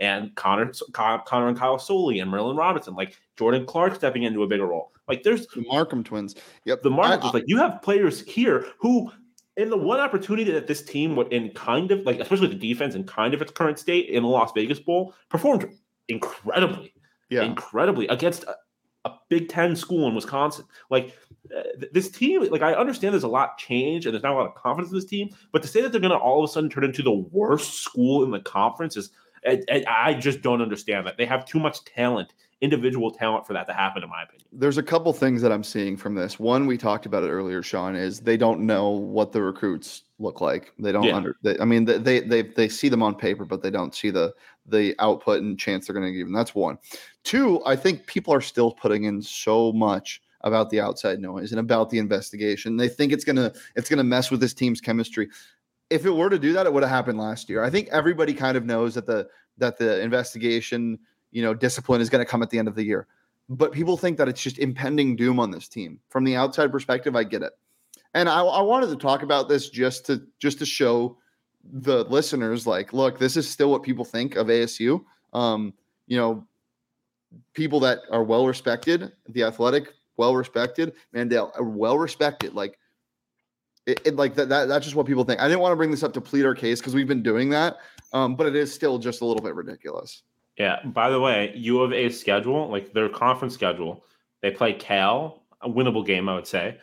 and 0.00 0.34
Connor 0.34 0.72
Con- 0.92 1.22
Connor 1.26 1.48
and 1.48 1.58
Kyle 1.58 1.78
Soelle 1.78 2.20
and 2.20 2.30
Merlin 2.30 2.56
Robertson, 2.56 2.94
like 2.94 3.16
Jordan 3.36 3.66
Clark 3.66 3.94
stepping 3.94 4.24
into 4.24 4.42
a 4.42 4.46
bigger 4.46 4.66
role. 4.66 4.92
Like 5.08 5.22
there's 5.22 5.46
The 5.48 5.62
Markham 5.62 6.04
twins. 6.04 6.36
Yep. 6.64 6.82
the 6.82 6.90
was 6.90 7.34
like 7.34 7.44
you 7.46 7.58
have 7.58 7.82
players 7.82 8.20
here 8.22 8.66
who 8.78 9.10
in 9.56 9.68
the 9.68 9.76
one 9.76 10.00
opportunity 10.00 10.50
that 10.52 10.66
this 10.66 10.82
team 10.82 11.16
would 11.16 11.32
in 11.32 11.50
kind 11.50 11.90
of 11.90 12.00
like 12.06 12.20
especially 12.20 12.48
the 12.48 12.54
defense 12.54 12.94
in 12.94 13.04
kind 13.04 13.34
of 13.34 13.42
its 13.42 13.52
current 13.52 13.78
state 13.78 14.08
in 14.08 14.22
the 14.22 14.28
Las 14.28 14.52
Vegas 14.54 14.78
Bowl 14.78 15.14
performed 15.28 15.68
incredibly 16.08 16.92
yeah. 17.28 17.42
incredibly 17.42 18.06
against 18.08 18.44
a, 18.44 18.56
a 19.04 19.12
Big 19.28 19.48
Ten 19.48 19.74
school 19.74 20.06
in 20.08 20.14
Wisconsin. 20.14 20.64
Like 20.90 21.16
uh, 21.56 21.62
this 21.92 22.10
team, 22.10 22.42
like 22.50 22.62
I 22.62 22.74
understand 22.74 23.14
there's 23.14 23.22
a 23.22 23.28
lot 23.28 23.58
change 23.58 24.06
and 24.06 24.14
there's 24.14 24.22
not 24.22 24.32
a 24.34 24.36
lot 24.38 24.46
of 24.46 24.54
confidence 24.54 24.92
in 24.92 24.96
this 24.98 25.04
team, 25.06 25.30
but 25.52 25.62
to 25.62 25.68
say 25.68 25.80
that 25.80 25.90
they're 25.92 26.00
going 26.00 26.12
to 26.12 26.18
all 26.18 26.42
of 26.44 26.48
a 26.48 26.52
sudden 26.52 26.68
turn 26.70 26.84
into 26.84 27.02
the 27.02 27.12
worst 27.12 27.80
school 27.80 28.22
in 28.24 28.30
the 28.30 28.40
conference 28.40 28.96
is, 28.96 29.10
I, 29.46 29.62
I- 29.70 29.84
I 29.88 30.14
just 30.14 30.42
don't 30.42 30.60
understand 30.60 31.06
that. 31.06 31.16
They 31.16 31.24
have 31.26 31.44
too 31.46 31.58
much 31.58 31.82
talent, 31.84 32.34
individual 32.60 33.10
talent 33.10 33.46
for 33.46 33.54
that 33.54 33.66
to 33.68 33.72
happen, 33.72 34.02
in 34.02 34.10
my 34.10 34.22
opinion. 34.22 34.46
There's 34.52 34.76
a 34.78 34.82
couple 34.82 35.12
things 35.12 35.40
that 35.42 35.50
I'm 35.50 35.64
seeing 35.64 35.96
from 35.96 36.14
this. 36.14 36.38
One, 36.38 36.66
we 36.66 36.76
talked 36.76 37.06
about 37.06 37.22
it 37.22 37.30
earlier, 37.30 37.62
Shawn, 37.62 37.96
is 37.96 38.20
they 38.20 38.36
don't 38.36 38.60
know 38.60 38.90
what 38.90 39.32
the 39.32 39.40
recruits 39.42 40.02
look 40.18 40.40
like. 40.42 40.72
They 40.78 40.92
don't 40.92 41.04
Yeah. 41.04 41.16
under. 41.16 41.36
They, 41.42 41.58
I 41.58 41.64
mean, 41.64 41.86
they, 41.86 41.96
they 41.98 42.20
they 42.20 42.42
they 42.42 42.68
see 42.68 42.90
them 42.90 43.02
on 43.02 43.14
paper, 43.14 43.46
but 43.46 43.62
they 43.62 43.70
don't 43.70 43.94
see 43.94 44.10
the 44.10 44.34
the 44.66 44.94
output 44.98 45.40
and 45.40 45.58
chance 45.58 45.86
they're 45.86 45.94
going 45.94 46.06
to 46.06 46.12
give 46.12 46.26
them. 46.26 46.34
That's 46.34 46.54
one. 46.54 46.76
Two, 47.24 47.64
I 47.64 47.76
think 47.76 48.06
people 48.06 48.34
are 48.34 48.40
still 48.42 48.72
putting 48.72 49.04
in 49.04 49.22
so 49.22 49.72
much 49.72 50.20
about 50.42 50.70
the 50.70 50.80
outside 50.80 51.20
noise 51.20 51.52
and 51.52 51.60
about 51.60 51.90
the 51.90 51.98
investigation. 51.98 52.76
They 52.76 52.88
think 52.88 53.12
it's 53.12 53.24
gonna 53.24 53.52
it's 53.76 53.88
gonna 53.88 54.04
mess 54.04 54.30
with 54.30 54.40
this 54.40 54.54
team's 54.54 54.80
chemistry. 54.80 55.28
If 55.90 56.06
it 56.06 56.10
were 56.10 56.30
to 56.30 56.38
do 56.38 56.52
that, 56.52 56.66
it 56.66 56.72
would 56.72 56.82
have 56.82 56.90
happened 56.90 57.18
last 57.18 57.48
year. 57.48 57.64
I 57.64 57.70
think 57.70 57.88
everybody 57.88 58.32
kind 58.32 58.56
of 58.56 58.64
knows 58.64 58.94
that 58.94 59.06
the 59.06 59.28
that 59.58 59.78
the 59.78 60.00
investigation, 60.00 60.98
you 61.32 61.42
know, 61.42 61.52
discipline 61.52 62.00
is 62.00 62.08
going 62.08 62.24
to 62.24 62.30
come 62.30 62.42
at 62.42 62.50
the 62.50 62.58
end 62.58 62.68
of 62.68 62.74
the 62.74 62.84
year 62.84 63.06
but 63.50 63.72
people 63.72 63.96
think 63.96 64.16
that 64.16 64.28
it's 64.28 64.40
just 64.40 64.58
impending 64.60 65.16
doom 65.16 65.40
on 65.40 65.50
this 65.50 65.68
team. 65.68 65.98
From 66.08 66.22
the 66.22 66.36
outside 66.36 66.70
perspective, 66.70 67.16
I 67.16 67.24
get 67.24 67.42
it. 67.42 67.52
And 68.14 68.28
I, 68.28 68.42
I 68.42 68.62
wanted 68.62 68.90
to 68.90 68.96
talk 68.96 69.22
about 69.22 69.48
this 69.48 69.68
just 69.68 70.06
to 70.06 70.22
just 70.38 70.60
to 70.60 70.66
show 70.66 71.18
the 71.72 72.04
listeners, 72.04 72.66
like, 72.66 72.92
look, 72.92 73.18
this 73.18 73.36
is 73.36 73.48
still 73.50 73.70
what 73.70 73.82
people 73.82 74.04
think 74.04 74.36
of 74.36 74.46
ASU. 74.46 75.04
Um, 75.32 75.74
you 76.06 76.16
know, 76.16 76.46
people 77.52 77.80
that 77.80 77.98
are 78.10 78.22
well 78.22 78.46
respected, 78.46 79.12
the 79.28 79.42
athletic 79.42 79.94
well 80.20 80.36
respected. 80.36 80.92
Mandel, 81.12 81.50
well 81.58 81.96
respected. 81.96 82.52
Like, 82.52 82.78
it, 83.86 84.00
it 84.04 84.16
like 84.16 84.34
that, 84.34 84.50
that. 84.50 84.68
That's 84.68 84.84
just 84.84 84.94
what 84.94 85.06
people 85.06 85.24
think. 85.24 85.40
I 85.40 85.48
didn't 85.48 85.60
want 85.60 85.72
to 85.72 85.76
bring 85.76 85.90
this 85.90 86.02
up 86.02 86.12
to 86.12 86.20
plead 86.20 86.44
our 86.44 86.54
case 86.54 86.78
because 86.78 86.94
we've 86.94 87.08
been 87.08 87.22
doing 87.22 87.48
that, 87.50 87.78
um, 88.12 88.36
but 88.36 88.46
it 88.46 88.54
is 88.54 88.72
still 88.72 88.98
just 88.98 89.22
a 89.22 89.24
little 89.24 89.42
bit 89.42 89.54
ridiculous. 89.54 90.22
Yeah. 90.58 90.84
By 90.84 91.08
the 91.08 91.18
way, 91.18 91.54
U 91.56 91.80
of 91.80 91.94
A 91.94 92.10
schedule, 92.10 92.68
like 92.68 92.92
their 92.92 93.08
conference 93.08 93.54
schedule, 93.54 94.04
they 94.42 94.50
play 94.50 94.74
Cal, 94.74 95.44
a 95.62 95.68
winnable 95.70 96.04
game, 96.04 96.28
I 96.28 96.34
would 96.34 96.46
say. 96.46 96.78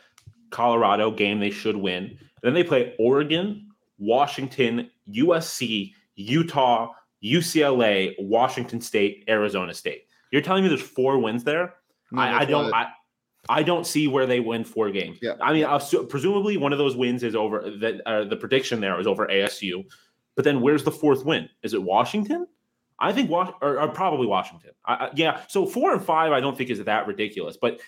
Colorado 0.50 1.12
game 1.12 1.40
they 1.40 1.52
should 1.52 1.76
win. 1.76 2.18
Then 2.42 2.56
they 2.56 2.64
play 2.64 2.96
Oregon, 2.98 3.70
Washington, 4.00 4.90
USC, 5.08 5.94
Utah, 6.16 6.94
UCLA, 7.24 8.16
Washington 8.18 8.82
State, 8.82 9.26
Arizona 9.30 9.76
State. 9.76 10.06
You're 10.32 10.42
telling 10.42 10.64
me 10.64 10.70
there's 10.70 10.82
four 10.82 11.20
wins 11.20 11.44
there? 11.44 11.76
No, 12.12 12.22
I, 12.22 12.40
I 12.40 12.46
don't. 12.46 12.74
I, 12.74 12.88
I 13.50 13.64
don't 13.64 13.86
see 13.88 14.08
where 14.08 14.26
they 14.26 14.40
win 14.40 14.64
four 14.64 14.92
games. 14.92 15.18
Yeah. 15.22 15.34
I 15.42 15.54
mean, 15.54 15.66
I'll 15.66 15.80
presumably 16.08 16.58
one 16.58 16.72
of 16.74 16.78
those 16.78 16.96
wins 16.96 17.24
is 17.24 17.36
over. 17.36 17.72
That 17.80 18.02
uh, 18.06 18.24
the 18.26 18.36
prediction 18.36 18.80
there 18.82 19.00
is 19.00 19.08
over 19.08 19.26
ASU, 19.28 19.84
but 20.36 20.44
then 20.46 20.62
where's 20.62 20.84
the 20.84 20.92
fourth 20.92 21.24
win? 21.26 21.50
Is 21.64 21.74
it 21.74 21.82
Washington? 21.82 22.48
I 23.00 23.14
think 23.14 23.30
Was- 23.30 23.54
or, 23.62 23.80
or 23.80 23.88
probably 23.90 24.26
Washington. 24.28 24.72
I, 24.86 24.94
I, 24.94 25.10
yeah. 25.16 25.42
So 25.48 25.66
four 25.66 25.94
and 25.94 26.04
five, 26.04 26.32
I 26.32 26.40
don't 26.40 26.58
think 26.58 26.70
is 26.70 26.84
that 26.84 27.08
ridiculous. 27.08 27.56
But 27.56 27.80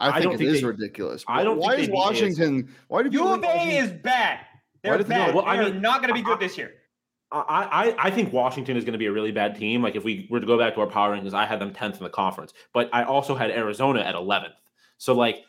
I 0.00 0.08
I 0.08 0.12
think 0.14 0.24
don't 0.24 0.34
it 0.34 0.38
think 0.38 0.50
is 0.50 0.60
they- 0.60 0.66
ridiculous. 0.66 1.24
I 1.28 1.44
don't 1.44 1.58
Why 1.58 1.70
think 1.76 1.80
is 1.82 1.86
they 1.86 1.92
beat 1.92 1.96
Washington? 1.98 2.74
Why 2.88 3.02
do 3.04 3.10
U 3.10 3.24
of 3.28 3.40
think 3.40 3.44
A 3.44 3.56
Washington- 3.56 3.84
is 3.84 4.02
bad. 4.02 4.40
They're 4.82 4.98
did 4.98 5.06
they- 5.06 5.14
bad. 5.14 5.34
well, 5.34 5.44
I 5.44 5.56
They're 5.56 5.72
mean, 5.72 5.82
not 5.82 6.00
going 6.02 6.08
to 6.08 6.14
be 6.14 6.20
I- 6.20 6.24
good 6.24 6.40
this 6.40 6.58
year. 6.58 6.72
I, 7.32 7.94
I, 8.00 8.06
I 8.08 8.10
think 8.10 8.32
Washington 8.32 8.76
is 8.76 8.82
going 8.84 8.94
to 8.94 8.98
be 8.98 9.06
a 9.06 9.12
really 9.12 9.30
bad 9.30 9.54
team. 9.54 9.82
Like 9.84 9.94
if 9.94 10.02
we 10.02 10.26
were 10.32 10.40
to 10.40 10.46
go 10.46 10.58
back 10.58 10.74
to 10.74 10.80
our 10.80 10.88
power 10.88 11.16
rankings, 11.16 11.32
I 11.32 11.46
had 11.46 11.60
them 11.60 11.72
tenth 11.72 11.98
in 11.98 12.02
the 12.02 12.10
conference, 12.10 12.52
but 12.74 12.90
I 12.92 13.04
also 13.04 13.36
had 13.36 13.52
Arizona 13.52 14.00
at 14.00 14.16
eleventh. 14.16 14.54
So 15.00 15.14
like, 15.14 15.44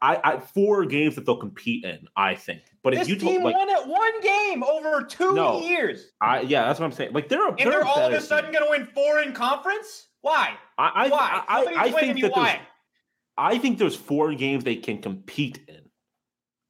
I, 0.00 0.20
I 0.24 0.38
four 0.38 0.86
games 0.86 1.16
that 1.16 1.26
they'll 1.26 1.36
compete 1.36 1.84
in. 1.84 2.06
I 2.16 2.34
think. 2.36 2.62
But 2.84 2.94
if 2.94 3.00
This 3.00 3.08
you 3.08 3.16
team 3.16 3.40
told 3.42 3.52
like, 3.52 3.56
won 3.56 3.68
at 3.68 3.86
one 3.86 4.20
game 4.22 4.62
over 4.62 5.02
two 5.02 5.34
No. 5.34 5.60
years, 5.60 6.12
I 6.20 6.42
yeah, 6.42 6.64
that's 6.66 6.78
what 6.78 6.86
I'm 6.86 6.92
saying. 6.92 7.12
Like 7.12 7.28
they're 7.28 7.44
a, 7.46 7.50
and 7.50 7.58
they're, 7.58 7.70
they're 7.72 7.84
all 7.84 7.98
of 8.06 8.12
a 8.12 8.20
sudden 8.20 8.52
team. 8.52 8.60
going 8.60 8.78
to 8.78 8.84
win 8.84 8.88
four 8.94 9.18
in 9.20 9.32
conference. 9.34 10.06
Why? 10.22 10.54
I 10.78 10.88
I, 10.94 11.08
Why? 11.08 11.42
I, 11.48 11.64
I, 11.64 11.82
I 11.84 11.90
think 11.90 12.14
that 12.14 12.20
there's 12.22 12.32
why. 12.32 12.60
I 13.36 13.58
think 13.58 13.78
there's 13.78 13.96
four 13.96 14.32
games 14.34 14.62
they 14.64 14.76
can 14.76 15.02
compete 15.02 15.58
in. 15.68 15.80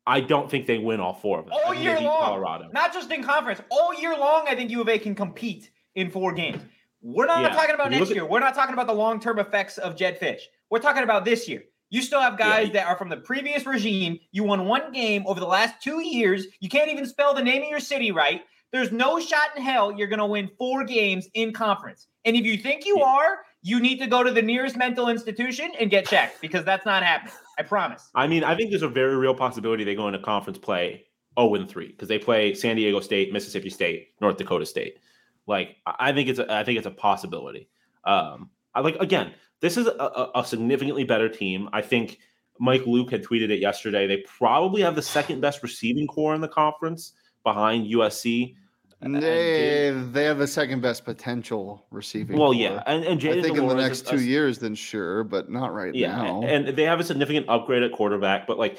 I 0.07 0.21
don't 0.21 0.51
think 0.51 0.67
they 0.67 0.79
win 0.79 0.99
all 0.99 1.15
four 1.15 1.41
of 1.41 1.45
them. 1.47 1.55
All 1.65 1.75
year 1.75 2.01
long, 2.01 2.25
Colorado. 2.25 2.71
not 2.73 2.93
just 2.93 3.11
in 3.13 3.23
conference. 3.23 3.61
All 3.71 3.95
year 4.01 4.17
long, 4.17 4.47
I 4.49 4.55
think 4.55 4.71
U 4.71 4.81
of 4.81 4.89
A 4.89 4.99
can 4.99 5.15
compete 5.15 5.71
in 5.95 6.11
four 6.11 6.33
games. 6.33 6.63
We're 7.03 7.27
not 7.27 7.43
Yeah. 7.43 7.51
talking 7.51 7.75
about 7.75 7.91
next 7.91 8.11
at- 8.11 8.17
year. 8.17 8.25
We're 8.25 8.41
not 8.41 8.55
talking 8.55 8.73
about 8.73 8.87
the 8.89 8.95
long 8.95 9.21
term 9.21 9.39
effects 9.39 9.79
of 9.79 9.95
Jedd 9.97 10.19
Fisch. 10.19 10.41
We're 10.71 10.81
talking 10.81 11.03
about 11.05 11.25
this 11.25 11.49
year. 11.49 11.63
You 11.91 12.03
still 12.03 12.21
have 12.21 12.37
guys 12.37 12.69
Yeah. 12.69 12.73
that 12.75 12.87
are 12.89 12.97
from 12.97 13.09
the 13.09 13.17
previous 13.19 13.65
regime. 13.67 14.19
You 14.33 14.45
won 14.45 14.67
one 14.67 14.93
game 14.93 15.25
over 15.27 15.39
the 15.41 15.47
last 15.47 15.81
two 15.83 16.01
years. 16.05 16.47
You 16.61 16.69
can't 16.69 16.91
even 16.91 17.07
spell 17.07 17.35
the 17.35 17.43
name 17.43 17.63
of 17.63 17.69
your 17.69 17.81
city 17.81 18.11
right. 18.13 18.43
There's 18.73 18.91
no 18.93 19.21
shot 19.21 19.51
in 19.57 19.63
hell 19.63 19.93
you're 19.93 20.09
going 20.09 20.19
to 20.19 20.27
win 20.27 20.51
four 20.59 20.85
games 20.85 21.29
in 21.35 21.53
conference. 21.53 22.09
And 22.25 22.37
if 22.37 22.45
you 22.45 22.57
think 22.57 22.85
you 22.85 22.99
Yeah. 22.99 23.05
are, 23.05 23.39
you 23.63 23.81
need 23.81 23.99
to 23.99 24.07
go 24.07 24.23
to 24.23 24.31
the 24.31 24.43
nearest 24.43 24.77
mental 24.77 25.09
institution 25.09 25.73
and 25.79 25.89
get 25.91 26.07
checked 26.09 26.41
because 26.41 26.65
that's 26.65 26.85
not 26.85 27.03
happening. 27.03 27.33
I 27.59 27.63
promise. 27.63 28.11
I 28.15 28.27
mean, 28.27 28.45
I 28.45 28.55
think 28.57 28.71
there's 28.71 28.83
a 28.83 28.89
very 28.89 29.17
real 29.17 29.35
possibility 29.35 29.85
they 29.85 29.95
go 29.95 30.09
into 30.09 30.19
conference 30.19 30.59
play 30.59 31.07
0 31.39 31.55
and 31.55 31.69
3 31.69 31.89
because 31.89 32.09
they 32.09 32.19
play 32.19 32.55
San 32.55 32.77
Diego 32.77 33.01
State, 33.01 33.33
Mississippi 33.33 33.71
State, 33.71 34.09
North 34.21 34.37
Dakota 34.37 34.67
State. 34.67 34.99
Like, 35.47 35.77
I 35.87 36.13
think 36.13 36.29
it's 36.29 36.39
a, 36.41 36.53
I 36.53 36.65
think 36.65 36.79
it's 36.79 36.87
a 36.87 36.91
possibility. 36.91 37.69
Um, 38.05 38.51
I 38.75 38.81
like 38.81 38.97
again, 38.97 39.33
this 39.61 39.77
is 39.77 39.87
a, 39.87 39.91
a, 39.93 40.31
a 40.41 40.45
significantly 40.45 41.05
better 41.05 41.29
team. 41.29 41.69
I 41.73 41.83
think 41.83 42.19
Mike 42.59 42.87
Luke 42.87 43.11
had 43.11 43.23
tweeted 43.25 43.51
it 43.51 43.61
yesterday. 43.61 44.07
They 44.07 44.19
probably 44.19 44.83
have 44.83 44.95
the 44.95 45.03
second 45.03 45.41
best 45.41 45.63
receiving 45.63 46.07
corps 46.07 46.35
in 46.35 46.41
the 46.41 46.49
conference 46.49 47.13
behind 47.45 47.87
USC. 47.87 48.55
and 49.03 49.15
They, 49.15 49.91
they 50.13 50.25
have 50.25 50.39
the 50.39 50.47
second 50.47 50.81
best 50.81 51.05
potential 51.05 51.87
receiving. 51.91 52.39
Well, 52.39 52.53
corps. 52.53 52.61
yeah, 52.61 52.83
and, 52.87 53.05
and 53.05 53.21
I 53.21 53.23
Jaden 53.23 53.43
think 53.43 53.59
in 53.59 53.67
the 53.69 53.75
next 53.75 54.07
a- 54.09 54.11
two 54.13 54.21
years, 54.25 54.59
then 54.59 54.75
sure, 54.75 55.23
but 55.25 55.51
not 55.51 55.73
right 55.75 55.95
yeah, 55.95 56.17
now. 56.17 56.43
and 56.43 56.69
they 56.69 56.85
have 56.85 57.01
a 57.01 57.05
significant 57.05 57.47
upgrade 57.49 57.83
at 57.83 57.93
quarterback. 57.93 58.47
But 58.47 58.59
like, 58.59 58.79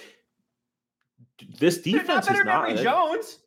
this 1.59 1.77
They're 1.77 1.93
not 1.95 2.01
defense 2.01 2.25
better 2.27 2.39
is 2.39 2.45
than 2.45 2.47
not. 2.47 2.69
Emory 2.69 2.83
Jones. 2.83 3.39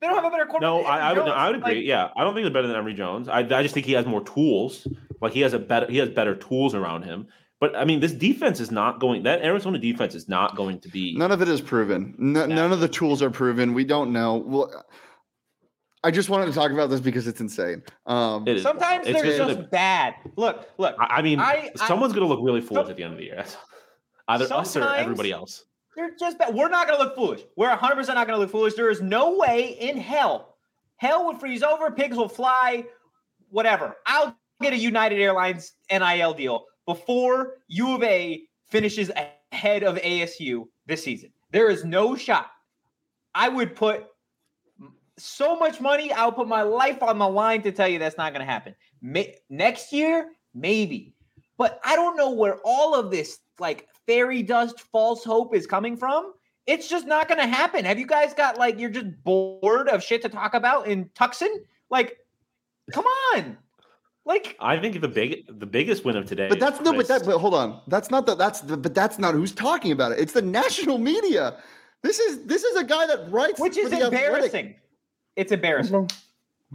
They 0.00 0.06
don't 0.06 0.16
have 0.16 0.24
a 0.24 0.30
better 0.30 0.46
quarterback. 0.46 0.62
No, 0.62 0.78
than 0.78 0.86
I, 0.86 0.98
I 0.98 1.10
Emory 1.10 1.18
would. 1.22 1.26
no, 1.28 1.32
I 1.34 1.46
would 1.48 1.56
agree. 1.56 1.74
Like, 1.76 1.84
yeah, 1.84 2.08
I 2.16 2.24
don't 2.24 2.34
think 2.34 2.44
they're 2.44 2.52
better 2.52 2.68
than 2.68 2.76
Emory 2.76 2.94
Jones. 2.94 3.28
I, 3.28 3.40
I 3.40 3.62
just 3.62 3.74
think 3.74 3.84
he 3.86 3.92
has 3.92 4.06
more 4.06 4.22
tools. 4.24 4.86
Like 5.20 5.32
he 5.32 5.40
has 5.40 5.52
a 5.52 5.58
better. 5.58 5.86
He 5.90 5.98
has 5.98 6.08
better 6.08 6.34
tools 6.34 6.74
around 6.74 7.02
him. 7.02 7.28
But 7.60 7.76
I 7.76 7.84
mean, 7.84 8.00
this 8.00 8.12
defense 8.12 8.58
is 8.60 8.70
not 8.70 9.00
going. 9.00 9.24
That 9.24 9.42
Arizona 9.42 9.78
defense 9.78 10.14
is 10.14 10.26
not 10.28 10.56
going 10.56 10.80
to 10.80 10.88
be. 10.88 11.14
None 11.16 11.30
of 11.30 11.42
it 11.42 11.48
is 11.48 11.60
proven. 11.60 12.14
No, 12.16 12.46
None 12.46 12.72
of 12.72 12.80
the 12.80 12.88
tools 12.88 13.20
are 13.22 13.28
proven. 13.30 13.74
We 13.74 13.84
don't 13.84 14.12
know. 14.14 14.36
Well, 14.36 14.84
I 16.02 16.10
just 16.10 16.30
wanted 16.30 16.46
to 16.46 16.52
talk 16.52 16.70
about 16.70 16.88
this 16.88 17.00
because 17.00 17.26
it's 17.26 17.42
insane. 17.42 17.82
Um, 18.06 18.48
It 18.48 18.56
is 18.56 18.62
Sometimes 18.62 19.06
It's 19.06 19.20
they're 19.20 19.36
gonna- 19.38 19.54
just 19.56 19.70
bad. 19.70 20.14
Look, 20.36 20.70
look. 20.78 20.96
I, 20.98 21.18
I 21.18 21.22
mean, 21.22 21.38
I- 21.40 21.70
I- 21.78 21.86
someone's 21.86 22.14
going 22.14 22.26
to 22.26 22.34
look 22.34 22.40
really 22.42 22.62
foolish 22.62 22.84
Some- 22.84 22.90
at 22.92 22.96
the 22.96 23.02
end 23.02 23.12
of 23.12 23.18
the 23.18 23.24
year. 23.26 23.44
Either 24.28 24.50
us 24.54 24.74
or 24.76 24.88
everybody 24.88 25.30
else. 25.32 25.64
They're 25.96 26.14
just 26.18 26.38
bad. 26.38 26.54
We're 26.54 26.68
not 26.68 26.86
going 26.86 26.98
to 26.98 27.04
look 27.04 27.16
foolish. 27.16 27.42
We're 27.56 27.74
100% 27.74 27.96
not 28.14 28.26
going 28.26 28.28
to 28.28 28.38
look 28.38 28.50
foolish. 28.50 28.74
There 28.74 28.90
is 28.90 29.00
no 29.00 29.36
way 29.36 29.76
in 29.80 29.96
hell. 29.96 30.56
Hell 30.96 31.26
would 31.26 31.38
freeze 31.38 31.62
over. 31.62 31.90
Pigs 31.90 32.16
will 32.16 32.28
fly. 32.28 32.84
Whatever. 33.50 33.96
I'll 34.06 34.36
get 34.60 34.72
a 34.72 34.76
United 34.76 35.20
Airlines 35.20 35.72
NIL 35.90 36.34
deal 36.34 36.64
before 36.86 37.58
U 37.68 37.94
of 37.94 38.02
A 38.02 38.42
finishes 38.66 39.10
ahead 39.52 39.82
of 39.82 39.96
ASU 39.96 40.66
this 40.86 41.02
season. 41.02 41.32
There 41.50 41.70
is 41.70 41.84
no 41.84 42.14
shot. 42.16 42.50
I 43.34 43.48
would 43.48 43.74
put 43.74 44.06
so 45.18 45.56
much 45.58 45.80
money. 45.80 46.12
I'll 46.12 46.32
put 46.32 46.48
my 46.48 46.62
life 46.62 47.02
on 47.02 47.18
the 47.18 47.28
line 47.28 47.62
to 47.62 47.72
tell 47.72 47.88
you 47.88 47.98
that's 47.98 48.16
not 48.16 48.32
going 48.32 48.44
to 48.44 48.50
happen. 48.50 48.74
May- 49.02 49.36
next 49.48 49.92
year, 49.92 50.30
maybe. 50.54 51.14
But 51.58 51.80
I 51.84 51.96
don't 51.96 52.16
know 52.16 52.30
where 52.30 52.58
all 52.64 52.94
of 52.94 53.10
this 53.10 53.38
like 53.58 53.86
fairy 54.10 54.42
dust 54.42 54.80
false 54.80 55.22
hope 55.24 55.54
is 55.54 55.66
coming 55.66 55.96
from. 55.96 56.32
It's 56.66 56.88
just 56.88 57.06
not 57.06 57.28
going 57.28 57.38
to 57.38 57.46
happen. 57.46 57.84
Have 57.84 57.98
you 57.98 58.06
guys 58.06 58.34
got 58.34 58.58
like 58.58 58.78
you're 58.78 58.90
just 58.90 59.06
bored 59.24 59.88
of 59.88 60.02
shit 60.02 60.22
to 60.22 60.28
talk 60.28 60.54
about 60.54 60.88
in 60.88 61.08
Tucson? 61.14 61.48
Like, 61.90 62.18
come 62.92 63.04
on. 63.34 63.56
Like, 64.24 64.56
I 64.60 64.78
think 64.78 65.00
the 65.00 65.08
big, 65.08 65.46
the 65.58 65.66
biggest 65.66 66.04
win 66.04 66.16
of 66.16 66.26
today. 66.26 66.48
but 66.48 66.60
that's 66.60 66.80
no. 66.80 66.92
But 66.92 67.08
that. 67.08 67.24
But 67.24 67.38
hold 67.38 67.54
on. 67.54 67.80
That's 67.88 68.10
not 68.10 68.26
the. 68.26 68.34
That's 68.34 68.60
the. 68.60 68.76
But 68.76 68.94
that's 68.94 69.18
not 69.18 69.34
who's 69.34 69.52
talking 69.52 69.92
about 69.92 70.12
it. 70.12 70.18
It's 70.18 70.32
the 70.32 70.42
national 70.42 70.98
media. 70.98 71.56
This 72.02 72.18
is 72.18 72.44
this 72.44 72.62
is 72.64 72.76
a 72.76 72.84
guy 72.84 73.06
that 73.06 73.30
writes. 73.30 73.58
which 73.60 73.76
is 73.76 73.90
The 73.90 73.96
Athletic. 73.96 74.18
embarrassing. 74.24 74.74
It's 75.36 75.52
embarrassing. 75.52 76.10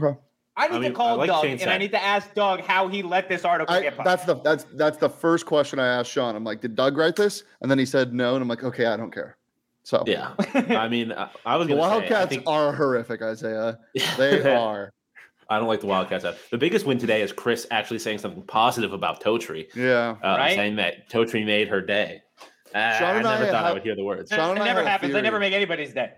Okay. 0.02 0.18
I 0.58 0.68
need 0.70 0.76
I 0.76 0.80
mean, 0.80 0.92
to 0.92 0.96
call 0.96 1.18
like 1.18 1.28
Doug 1.30 1.44
Shane 1.44 1.60
and 1.60 1.70
I 1.70 1.78
need 1.78 1.92
to 1.92 2.02
ask 2.02 2.34
Doug 2.34 2.62
how 2.62 2.88
he 2.88 3.04
let 3.04 3.28
this 3.28 3.44
article 3.44 3.76
I, 3.76 3.82
get 3.82 3.98
published. 3.98 4.06
that's 4.06 4.26
the 4.26 4.42
that's 4.42 4.66
that's 4.76 4.98
the 4.98 5.10
first 5.10 5.46
question 5.46 5.80
I 5.80 5.88
asked 5.88 6.12
Shawn. 6.12 6.36
I'm 6.36 6.44
like, 6.46 6.62
did 6.62 6.76
Doug 6.76 6.98
write 6.98 7.16
this? 7.16 7.44
And 7.62 7.70
then 7.70 7.78
he 7.78 7.86
said 7.86 8.14
no, 8.14 8.36
and 8.36 8.42
I'm 8.42 8.48
like, 8.48 8.64
okay, 8.64 8.86
I 8.86 8.96
don't 8.96 9.12
care. 9.14 9.38
So 9.84 10.04
Yeah, 10.08 10.32
I 10.54 10.88
mean, 10.88 11.12
I, 11.12 11.30
I 11.46 11.58
was 11.58 11.68
the 11.68 11.76
going 11.76 11.84
to 11.84 11.90
say. 11.90 11.94
I 11.94 11.98
Wildcats 12.00 12.30
think, 12.30 12.44
are 12.48 12.74
horrific, 12.74 13.22
Isaiah. 13.22 13.80
They 14.18 14.52
are. 14.56 14.92
I 15.48 15.60
don't 15.60 15.68
like 15.68 15.82
the 15.82 15.86
Wildcats. 15.88 16.26
The 16.50 16.58
biggest 16.58 16.88
win 16.88 16.98
today 16.98 17.22
is 17.22 17.32
Chris 17.32 17.68
actually 17.70 18.00
saying 18.00 18.18
something 18.18 18.42
positive 18.44 18.94
about 18.94 19.22
Totri, 19.22 19.68
Yeah. 19.76 20.16
uh, 20.24 20.38
Right? 20.40 20.56
saying 20.56 20.78
that 20.78 21.08
Totri 21.12 21.46
made 21.46 21.68
her 21.68 21.82
day. 21.82 22.24
Uh, 22.74 22.98
Shawn 22.98 23.18
I 23.18 23.22
never 23.22 23.44
I 23.46 23.52
thought 23.52 23.66
I 23.66 23.74
would 23.74 23.84
hear 23.84 23.96
the 23.96 24.04
words. 24.04 24.32
Shawn 24.32 24.52
and 24.52 24.60
it 24.60 24.64
never 24.64 24.80
had 24.80 24.88
happens. 24.90 25.14
They 25.14 25.22
never 25.22 25.40
make 25.40 25.54
anybody's 25.54 25.94
day. 25.94 26.14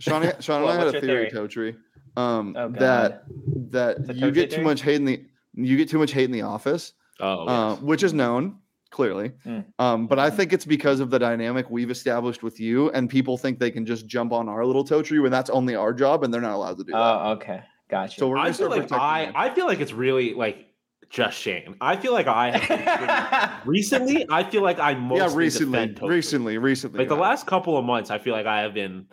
Shawn, 0.00 0.30
Shawn 0.40 0.56
and 0.58 0.64
What- 0.66 0.74
I 0.80 0.84
had 0.84 0.94
a 0.94 1.00
theory, 1.00 1.30
theory? 1.30 1.48
Totri, 1.48 1.76
um, 2.16 2.54
Oh, 2.56 2.68
that 2.78 3.24
that 3.70 4.16
you 4.16 4.30
get 4.30 4.50
too 4.50 4.56
theory? 4.56 4.64
much 4.64 4.82
hate 4.82 4.96
in 4.96 5.04
the 5.04 5.24
you 5.54 5.76
get 5.76 5.88
too 5.88 5.98
much 5.98 6.12
hate 6.12 6.24
in 6.24 6.30
the 6.32 6.42
office, 6.42 6.92
Oh, 7.20 7.46
uh, 7.46 7.70
yes. 7.74 7.80
which 7.82 8.02
is 8.02 8.12
known 8.12 8.58
clearly. 8.90 9.32
Mm. 9.44 9.64
Um, 9.78 10.06
but 10.06 10.18
I 10.18 10.30
think 10.30 10.52
it's 10.52 10.64
because 10.64 11.00
of 11.00 11.10
the 11.10 11.18
dynamic 11.18 11.68
we've 11.70 11.90
established 11.90 12.42
with 12.42 12.60
you, 12.60 12.90
and 12.90 13.08
people 13.10 13.36
think 13.38 13.58
they 13.58 13.70
can 13.70 13.84
just 13.86 14.06
jump 14.06 14.32
on 14.32 14.48
our 14.48 14.64
little 14.64 14.84
Totri 14.84 15.20
when 15.22 15.30
that's 15.30 15.50
only 15.50 15.74
our 15.74 15.92
job, 15.92 16.24
and 16.24 16.32
they're 16.32 16.40
not 16.40 16.52
allowed 16.54 16.78
to 16.78 16.84
do 16.84 16.92
that. 16.92 16.98
Oh, 16.98 17.30
okay. 17.32 17.62
Gotcha. 17.88 18.18
So 18.18 18.28
we're 18.28 18.36
I 18.38 18.44
gonna 18.50 18.54
feel 18.54 18.68
start 18.72 18.90
like 18.90 19.00
I, 19.00 19.24
you. 19.26 19.32
I 19.34 19.54
feel 19.54 19.66
like 19.66 19.80
it's 19.80 19.92
really 19.92 20.34
like 20.34 20.66
just 21.08 21.38
Shane. 21.38 21.76
I 21.80 21.96
feel 21.96 22.12
like 22.12 22.26
I 22.26 22.56
have 22.58 23.60
been- 23.60 23.60
recently. 23.70 24.26
I 24.28 24.42
feel 24.48 24.62
like 24.62 24.78
I 24.80 24.94
mostly 24.94 25.18
yeah, 25.18 25.34
recently, 25.36 25.94
recently, 26.08 26.58
recently. 26.58 26.98
like 26.98 27.08
the 27.08 27.14
last 27.16 27.46
couple 27.46 27.76
of 27.78 27.84
months. 27.84 28.10
I 28.10 28.18
feel 28.18 28.32
like 28.34 28.46
I 28.46 28.62
have 28.62 28.74
been, 28.74 29.06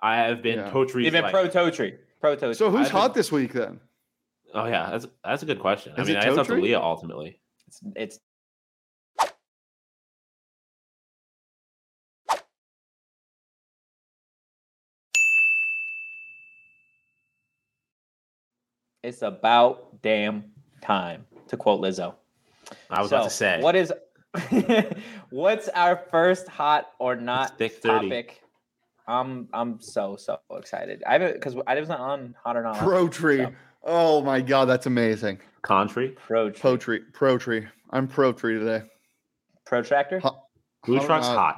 I 0.00 0.16
have 0.18 0.42
been 0.42 0.60
Yeah. 0.60 0.70
Totri's 0.70 1.04
You've 1.04 1.12
been 1.12 1.24
like, 1.24 1.32
pro 1.32 1.48
Totri. 1.48 1.96
Pro 2.20 2.36
So 2.52 2.70
who's 2.70 2.80
I've 2.86 2.86
been- 2.86 2.92
hot 2.92 3.14
this 3.14 3.32
week 3.32 3.52
then? 3.52 3.80
Oh 4.52 4.66
yeah, 4.66 4.90
that's 4.90 5.06
that's 5.24 5.42
a 5.42 5.46
good 5.46 5.60
question. 5.60 5.94
I 5.96 6.02
Is 6.02 6.08
mean, 6.08 6.16
it 6.16 6.20
I 6.20 6.26
guess 6.26 6.36
that's 6.36 6.48
Leah 6.48 6.80
ultimately. 6.80 7.40
It's, 7.68 7.80
it's 7.94 8.18
It's 19.02 19.22
about 19.22 20.02
damn 20.02 20.44
time, 20.82 21.26
to 21.48 21.56
quote 21.56 21.80
Lizzo. 21.80 22.14
I 22.90 23.00
was 23.00 23.10
So, 23.10 23.16
about 23.16 23.24
to 23.24 23.34
say. 23.34 23.60
What 23.60 23.76
is 23.76 23.92
What's 25.30 25.68
our 25.70 25.96
first 26.10 26.48
hot 26.48 26.90
or 26.98 27.16
not 27.16 27.54
Stick 27.54 27.72
30. 27.82 28.08
topic? 28.08 28.42
I'm 29.10 29.48
I'm 29.52 29.80
so 29.80 30.16
so 30.16 30.38
excited. 30.52 31.02
I 31.06 31.14
haven't 31.14 31.34
because 31.34 31.56
I 31.66 31.78
was 31.78 31.88
not 31.88 32.00
on 32.00 32.34
hot 32.42 32.56
or 32.56 32.62
not. 32.62 32.76
Pro 32.78 33.08
tree. 33.08 33.38
so- 33.38 33.52
Oh 33.82 34.20
my 34.22 34.40
god, 34.42 34.66
that's 34.66 34.86
amazing. 34.86 35.40
Country. 35.62 36.10
Pro 36.26 36.50
tree. 36.50 36.60
Pro 36.60 36.76
tree. 36.76 37.00
Pro 37.12 37.38
tree. 37.38 37.66
I'm 37.90 38.06
pro 38.08 38.32
tree 38.32 38.58
today. 38.58 38.82
protractor. 39.64 40.20
Hot- 40.20 40.44
Blue 40.86 40.98
hot 40.98 41.06
truck's 41.06 41.26
hot. 41.26 41.56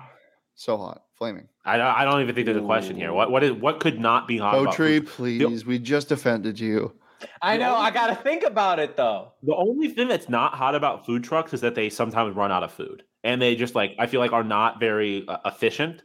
So 0.54 0.76
hot. 0.76 1.02
Flaming. 1.18 1.48
I 1.64 1.76
don't, 1.76 1.86
I 1.86 2.04
don't 2.04 2.20
even 2.22 2.34
think 2.34 2.46
there's 2.46 2.56
a 2.56 2.62
question 2.62 2.96
here. 2.96 3.12
What 3.12 3.30
what 3.30 3.44
is 3.44 3.52
what 3.52 3.78
could 3.80 4.00
not 4.00 4.26
be 4.26 4.38
hot? 4.38 4.52
Pro 4.54 4.72
tree, 4.72 4.98
food? 5.00 5.06
please. 5.08 5.64
We 5.64 5.78
just 5.78 6.10
offended 6.10 6.58
you. 6.58 6.92
I 7.40 7.56
know. 7.56 7.76
only 7.76 7.86
I 7.86 7.90
gotta 7.92 8.16
think 8.16 8.42
about 8.42 8.80
it 8.80 8.96
though. 8.96 9.32
The 9.44 9.54
only 9.54 9.88
thing 9.88 10.08
that's 10.08 10.28
not 10.28 10.54
hot 10.54 10.74
about 10.74 11.06
food 11.06 11.22
trucks 11.22 11.52
is 11.54 11.60
that 11.60 11.76
they 11.76 11.88
sometimes 11.88 12.34
run 12.34 12.50
out 12.50 12.64
of 12.64 12.72
food, 12.72 13.04
and 13.22 13.40
they 13.40 13.54
just 13.54 13.76
like 13.76 13.94
I 14.00 14.06
feel 14.08 14.18
like 14.18 14.32
are 14.32 14.42
not 14.42 14.80
very 14.80 15.24
uh, 15.28 15.38
efficient. 15.44 16.02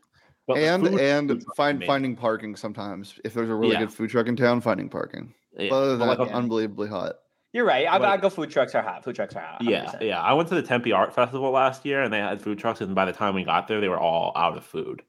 But 0.47 0.57
and 0.59 0.81
food- 0.81 0.91
food 0.93 1.01
and 1.01 1.27
trucks 1.29 1.45
find 1.57 1.75
amazing. 1.77 1.87
finding 1.87 2.15
parking 2.15 2.55
sometimes. 2.55 3.19
If 3.25 3.33
there's 3.33 3.49
a 3.49 3.55
really 3.55 3.73
Yeah. 3.73 3.79
good 3.81 3.93
food 3.93 4.09
truck 4.09 4.27
in 4.27 4.35
town, 4.37 4.61
finding 4.61 4.87
parking. 4.89 5.33
Yeah, 5.57 5.69
But 5.69 5.75
other 5.75 5.97
than 5.97 6.07
but 6.07 6.19
like, 6.19 6.31
unbelievably 6.31 6.87
hot. 6.87 7.15
You're 7.53 7.65
right. 7.65 7.85
I, 7.87 7.97
What- 7.97 8.07
I 8.07 8.17
go. 8.17 8.29
Food 8.29 8.49
trucks 8.49 8.73
are 8.75 8.81
hot. 8.81 9.03
Food 9.03 9.15
trucks 9.15 9.35
are 9.35 9.41
hot. 9.41 9.61
yeah, 9.61 9.85
100%. 9.85 10.01
yeah. 10.03 10.21
I 10.21 10.33
went 10.33 10.47
to 10.49 10.55
the 10.55 10.61
Tempe 10.61 10.91
Art 10.91 11.13
Festival 11.13 11.49
last 11.51 11.85
year, 11.85 12.01
and 12.03 12.13
they 12.13 12.19
had 12.19 12.41
food 12.41 12.59
trucks, 12.59 12.79
and 12.81 12.93
by 12.95 13.05
the 13.05 13.11
time 13.13 13.35
we 13.35 13.43
got 13.43 13.67
there, 13.67 13.81
they 13.81 13.89
were 13.89 13.99
all 13.99 14.31
out 14.35 14.55
of 14.57 14.63
food. 14.65 15.01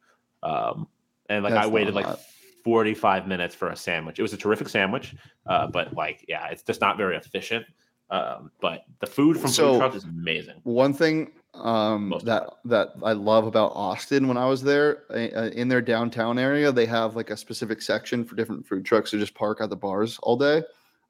Um, 0.43 0.89
and 1.29 1.45
like 1.45 1.53
That's 1.53 1.67
I 1.67 1.71
waited 1.71 1.95
like 1.95 2.07
hot. 2.07 2.21
45 2.65 3.27
minutes 3.29 3.55
for 3.55 3.69
a 3.69 3.77
sandwich. 3.77 4.19
It 4.19 4.23
was 4.23 4.33
a 4.33 4.37
terrific 4.37 4.69
sandwich, 4.69 5.15
uh, 5.47 5.67
but 5.69 5.95
like, 5.95 6.25
yeah, 6.29 6.49
it's 6.49 6.63
just 6.63 6.81
not 6.81 6.97
very 6.97 7.17
efficient. 7.17 7.67
Um, 8.11 8.51
but 8.61 8.85
the 9.01 9.07
food 9.07 9.39
from 9.39 9.51
So- 9.51 9.73
food 9.75 9.79
trucks 9.81 9.97
is 9.97 10.05
amazing. 10.05 10.61
One 10.65 10.93
thing 10.95 11.33
um, 11.61 12.15
that 12.25 12.49
that 12.65 12.91
I 13.03 13.13
love 13.13 13.47
about 13.47 13.73
Austin 13.75 14.29
when 14.29 14.37
I 14.37 14.47
was 14.47 14.63
there 14.63 15.03
uh, 15.11 15.51
in 15.53 15.69
their 15.69 15.81
downtown 15.83 16.39
area, 16.39 16.71
they 16.73 16.87
have 16.87 17.17
like 17.17 17.31
a 17.31 17.37
specific 17.37 17.83
section 17.83 18.25
for 18.25 18.35
different 18.37 18.67
food 18.67 18.85
trucks 18.85 19.11
to 19.11 19.19
just 19.19 19.35
park 19.35 19.61
at 19.61 19.71
the 19.71 19.77
bars 19.77 20.19
all 20.23 20.37
day. 20.37 20.63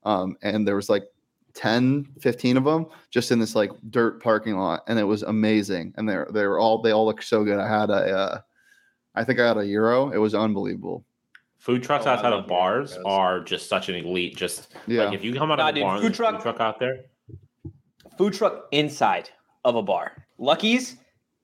Um, 0.04 0.36
and 0.42 0.66
there 0.66 0.76
was 0.76 0.88
like 0.88 1.04
10, 1.54 2.06
15 2.20 2.56
of 2.56 2.64
them 2.64 2.86
just 3.10 3.30
in 3.32 3.38
this 3.38 3.54
like 3.54 3.70
dirt 3.90 4.22
parking 4.22 4.56
lot, 4.56 4.82
and 4.88 4.98
it 4.98 5.04
was 5.04 5.22
amazing. 5.22 5.92
And 5.96 6.08
they're 6.08 6.28
they 6.32 6.46
were 6.46 6.58
all 6.58 6.80
they 6.82 6.92
all 6.92 7.06
look 7.06 7.22
so 7.22 7.44
good. 7.44 7.58
I 7.58 7.68
had 7.68 7.90
a 7.90 7.94
uh, 8.16 8.40
I 9.14 9.24
think 9.24 9.40
I 9.40 9.46
had 9.48 9.56
a 9.58 9.66
euro. 9.66 10.10
It 10.10 10.18
was 10.18 10.34
unbelievable. 10.34 11.04
Food 11.58 11.82
trucks 11.82 12.06
Oh, 12.06 12.10
outside 12.10 12.32
of 12.32 12.46
bars 12.46 12.96
burritos. 12.96 13.02
are 13.06 13.40
just 13.40 13.68
such 13.68 13.88
an 13.88 13.96
elite. 13.96 14.36
Just 14.36 14.72
Yeah. 14.86 15.06
like 15.06 15.14
if 15.14 15.24
you 15.24 15.34
come 15.34 15.50
out 15.50 15.58
Nah, 15.58 15.68
of 15.68 15.70
a 15.70 15.74
dude, 15.74 15.82
bar, 15.82 15.96
food 15.96 16.02
there's 16.04 16.12
a 16.12 16.16
food 16.16 16.30
truck- 16.30 16.42
truck 16.42 16.60
out 16.60 16.78
there. 16.78 17.04
Food 18.16 18.32
truck 18.34 18.66
inside 18.72 19.30
of 19.64 19.74
a 19.74 19.82
bar. 19.82 20.12
Lucky's. 20.38 20.96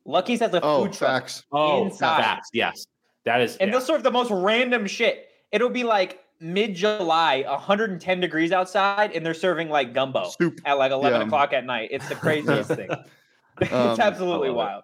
Lucky's 0.07 0.41
has 0.41 0.53
a 0.53 0.61
oh, 0.63 0.85
food 0.85 0.93
truck, 0.93 1.23
facts. 1.23 1.45
Oh, 1.53 1.87
Inside. 1.87 2.23
facts. 2.23 2.51
Yes, 2.53 2.87
that 3.25 3.41
is. 3.41 3.57
and 3.57 3.69
yeah. 3.69 3.73
they'll 3.79 3.87
serve 3.87 4.03
the 4.03 4.11
most 4.11 4.31
random 4.31 4.87
shit. 4.87 5.29
It'll 5.51 5.71
be 5.71 5.83
like 5.85 6.21
mid 6.41 6.75
July, 6.75 7.43
110 7.47 8.21
degrees 8.21 8.53
outside, 8.53 9.13
and 9.13 9.25
they're 9.25 9.33
serving 9.35 9.71
like 9.71 9.95
gumbo 9.95 10.29
Soup. 10.39 10.61
at 10.67 10.75
like 10.75 10.93
11 10.93 11.21
Yeah. 11.21 11.27
o'clock 11.27 11.53
at 11.55 11.65
night. 11.65 11.89
It's 11.91 12.09
the 12.09 12.17
craziest 12.17 12.71
thing. 12.75 12.91
it's 13.61 13.73
Um, 13.73 13.99
absolutely 13.99 14.49
I 14.49 14.53
love 14.53 14.57
wild. 14.57 14.83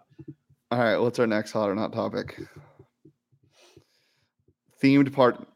All 0.70 0.78
right, 0.78 0.96
what's 0.96 1.18
our 1.18 1.26
next 1.26 1.52
hot 1.52 1.68
or 1.68 1.74
not 1.74 1.92
topic? 1.92 2.38
Themed 4.82 5.12
part. 5.12 5.46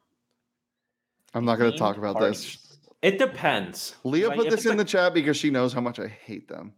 I'm 1.33 1.45
not 1.45 1.59
going 1.59 1.73
to 1.73 1.79
talk 1.79 1.97
about 1.97 2.21
this. 2.21 2.59
It 3.03 3.19
depends. 3.19 3.95
Leah 4.05 4.29
Like, 4.29 4.37
put 4.39 4.47
if 4.49 4.53
this 4.53 4.65
in 4.65 4.71
like- 4.73 4.79
the 4.79 4.85
chat 4.85 5.15
because 5.15 5.37
she 5.37 5.51
knows 5.51 5.73
how 5.73 5.81
much 5.81 5.99
I 5.99 6.09
hate 6.09 6.49
them. 6.49 6.75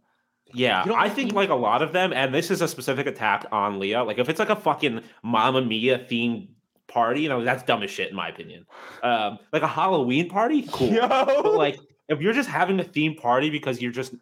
Yeah, 0.53 0.85
You 0.85 0.93
I 0.93 1.09
think 1.09 1.29
theme- 1.31 1.35
like 1.35 1.49
a 1.49 1.55
lot 1.55 1.81
of 1.81 1.91
them, 1.93 2.13
and 2.13 2.33
this 2.33 2.49
is 2.51 2.61
a 2.61 2.67
specific 2.67 3.05
attack 3.07 3.45
on 3.51 3.79
Leah. 3.79 4.03
Like 4.03 4.17
if 4.17 4.29
it's 4.29 4.39
like 4.39 4.49
a 4.49 4.55
fucking 4.55 5.01
Mamma 5.23 5.61
Mia 5.61 5.99
themed 5.99 6.47
party, 6.87 7.21
you 7.21 7.29
know, 7.29 7.43
that's 7.43 7.63
dumb 7.63 7.83
as 7.83 7.91
shit 7.91 8.09
in 8.09 8.15
my 8.15 8.29
opinion. 8.29 8.65
Um, 9.03 9.39
like 9.51 9.61
a 9.61 9.67
Halloween 9.67 10.29
party, 10.29 10.67
cool. 10.71 10.91
But 11.07 11.53
like 11.53 11.79
if 12.09 12.21
you're 12.21 12.33
just 12.33 12.49
having 12.49 12.79
a 12.79 12.83
theme 12.83 13.15
party 13.15 13.49
because 13.49 13.81
you're 13.81 13.91
just 13.91 14.13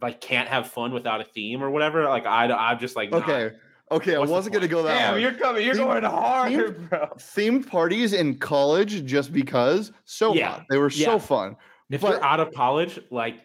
like 0.00 0.20
can't 0.20 0.48
have 0.48 0.68
fun 0.68 0.92
without 0.92 1.20
a 1.20 1.24
theme 1.24 1.62
or 1.62 1.70
whatever, 1.70 2.04
like 2.04 2.26
I 2.26 2.46
I'm 2.52 2.78
just 2.78 2.96
like 2.96 3.10
nah. 3.10 3.18
Okay, 3.18 3.52
okay, 3.90 4.14
I 4.14 4.18
What's 4.18 4.28
the 4.30 4.34
wasn't 4.34 4.52
going 4.54 4.62
to 4.62 4.68
go 4.68 4.82
that 4.82 4.94
Damn, 4.98 5.08
hard. 5.10 5.22
you're 5.22 5.32
coming. 5.34 5.64
You're 5.64 5.74
Theme- 5.74 5.84
going 5.86 6.02
hard, 6.04 6.52
theme- 6.52 6.86
bro. 6.88 7.06
Themed 7.18 7.66
parties 7.68 8.12
in 8.12 8.38
college 8.38 9.04
just 9.06 9.32
because 9.32 9.92
so 10.04 10.34
Yeah, 10.34 10.50
hot. 10.50 10.64
They 10.68 10.76
were 10.78 10.90
yeah. 10.90 11.06
so 11.06 11.18
fun. 11.18 11.56
If 11.90 12.00
but- 12.02 12.10
you're 12.12 12.24
out 12.24 12.40
of 12.40 12.52
college, 12.52 12.98
like 13.10 13.36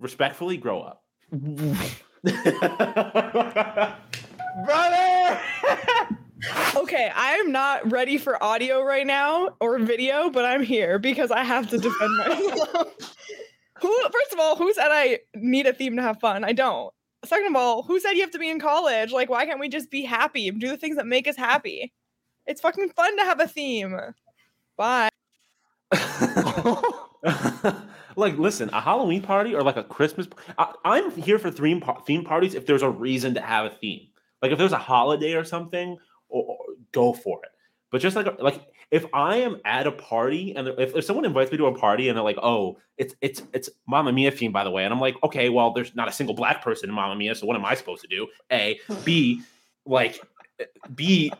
respectfully 0.00 0.56
grow 0.56 0.80
up. 0.82 0.99
Brother! 4.64 5.40
Okay, 6.74 7.10
I 7.14 7.32
am 7.34 7.52
not 7.52 7.90
ready 7.92 8.16
for 8.16 8.42
audio 8.42 8.82
right 8.82 9.06
now 9.06 9.50
or 9.60 9.78
video, 9.78 10.30
but 10.30 10.44
I'm 10.44 10.62
here 10.62 10.98
because 10.98 11.30
I 11.30 11.44
have 11.44 11.68
to 11.68 11.78
defend 11.78 12.16
myself. 12.16 12.72
who, 13.80 14.02
first 14.10 14.32
of 14.32 14.38
all, 14.38 14.56
who 14.56 14.72
said 14.72 14.88
I 14.90 15.18
need 15.34 15.66
a 15.66 15.72
theme 15.74 15.96
to 15.96 16.02
have 16.02 16.18
fun? 16.20 16.44
I 16.44 16.52
don't. 16.52 16.94
Second 17.24 17.48
of 17.48 17.56
all, 17.56 17.82
who 17.82 18.00
said 18.00 18.12
you 18.12 18.22
have 18.22 18.30
to 18.30 18.38
be 18.38 18.48
in 18.48 18.58
college? 18.58 19.12
Like, 19.12 19.28
why 19.28 19.44
can't 19.44 19.60
we 19.60 19.68
just 19.68 19.90
be 19.90 20.02
happy 20.02 20.48
and 20.48 20.58
do 20.60 20.68
the 20.68 20.78
things 20.78 20.96
that 20.96 21.06
make 21.06 21.28
us 21.28 21.36
happy? 21.36 21.92
It's 22.46 22.62
fucking 22.62 22.90
fun 22.90 23.16
to 23.18 23.24
have 23.24 23.40
a 23.40 23.46
theme. 23.46 23.98
Bye. 24.76 25.10
like, 28.20 28.38
listen, 28.38 28.70
a 28.72 28.80
Halloween 28.80 29.22
party 29.22 29.54
or 29.54 29.62
like 29.62 29.76
a 29.76 29.84
Christmas. 29.84 30.28
I, 30.58 30.72
I'm 30.84 31.10
here 31.12 31.38
for 31.38 31.50
theme 31.50 31.82
theme 32.06 32.24
parties 32.24 32.54
if 32.54 32.66
there's 32.66 32.82
a 32.82 32.90
reason 32.90 33.34
to 33.34 33.40
have 33.40 33.66
a 33.66 33.70
theme. 33.70 34.06
Like 34.42 34.52
if 34.52 34.58
there's 34.58 34.72
a 34.72 34.78
holiday 34.78 35.34
or 35.34 35.44
something, 35.44 35.98
or, 36.28 36.44
or 36.44 36.58
go 36.92 37.12
for 37.12 37.40
it. 37.42 37.50
But 37.90 38.00
just 38.00 38.16
like 38.16 38.40
like 38.40 38.60
if 38.90 39.06
I 39.12 39.36
am 39.36 39.60
at 39.64 39.86
a 39.86 39.92
party 39.92 40.54
and 40.56 40.68
if, 40.68 40.94
if 40.96 41.04
someone 41.04 41.24
invites 41.24 41.50
me 41.52 41.58
to 41.58 41.66
a 41.66 41.78
party 41.78 42.08
and 42.08 42.16
they're 42.16 42.24
like, 42.24 42.38
oh, 42.42 42.78
it's 42.96 43.14
it's 43.20 43.42
it's 43.52 43.68
Mamma 43.86 44.12
Mia 44.12 44.30
theme 44.30 44.52
by 44.52 44.64
the 44.64 44.70
way, 44.70 44.84
and 44.84 44.92
I'm 44.92 45.00
like, 45.00 45.16
okay, 45.24 45.48
well, 45.48 45.72
there's 45.72 45.94
not 45.94 46.08
a 46.08 46.12
single 46.12 46.34
black 46.34 46.62
person 46.62 46.88
in 46.88 46.94
Mamma 46.94 47.16
Mia, 47.16 47.34
so 47.34 47.46
what 47.46 47.56
am 47.56 47.64
I 47.64 47.74
supposed 47.74 48.02
to 48.02 48.08
do? 48.08 48.28
A, 48.52 48.80
B, 49.04 49.42
like, 49.86 50.20
B, 50.94 51.32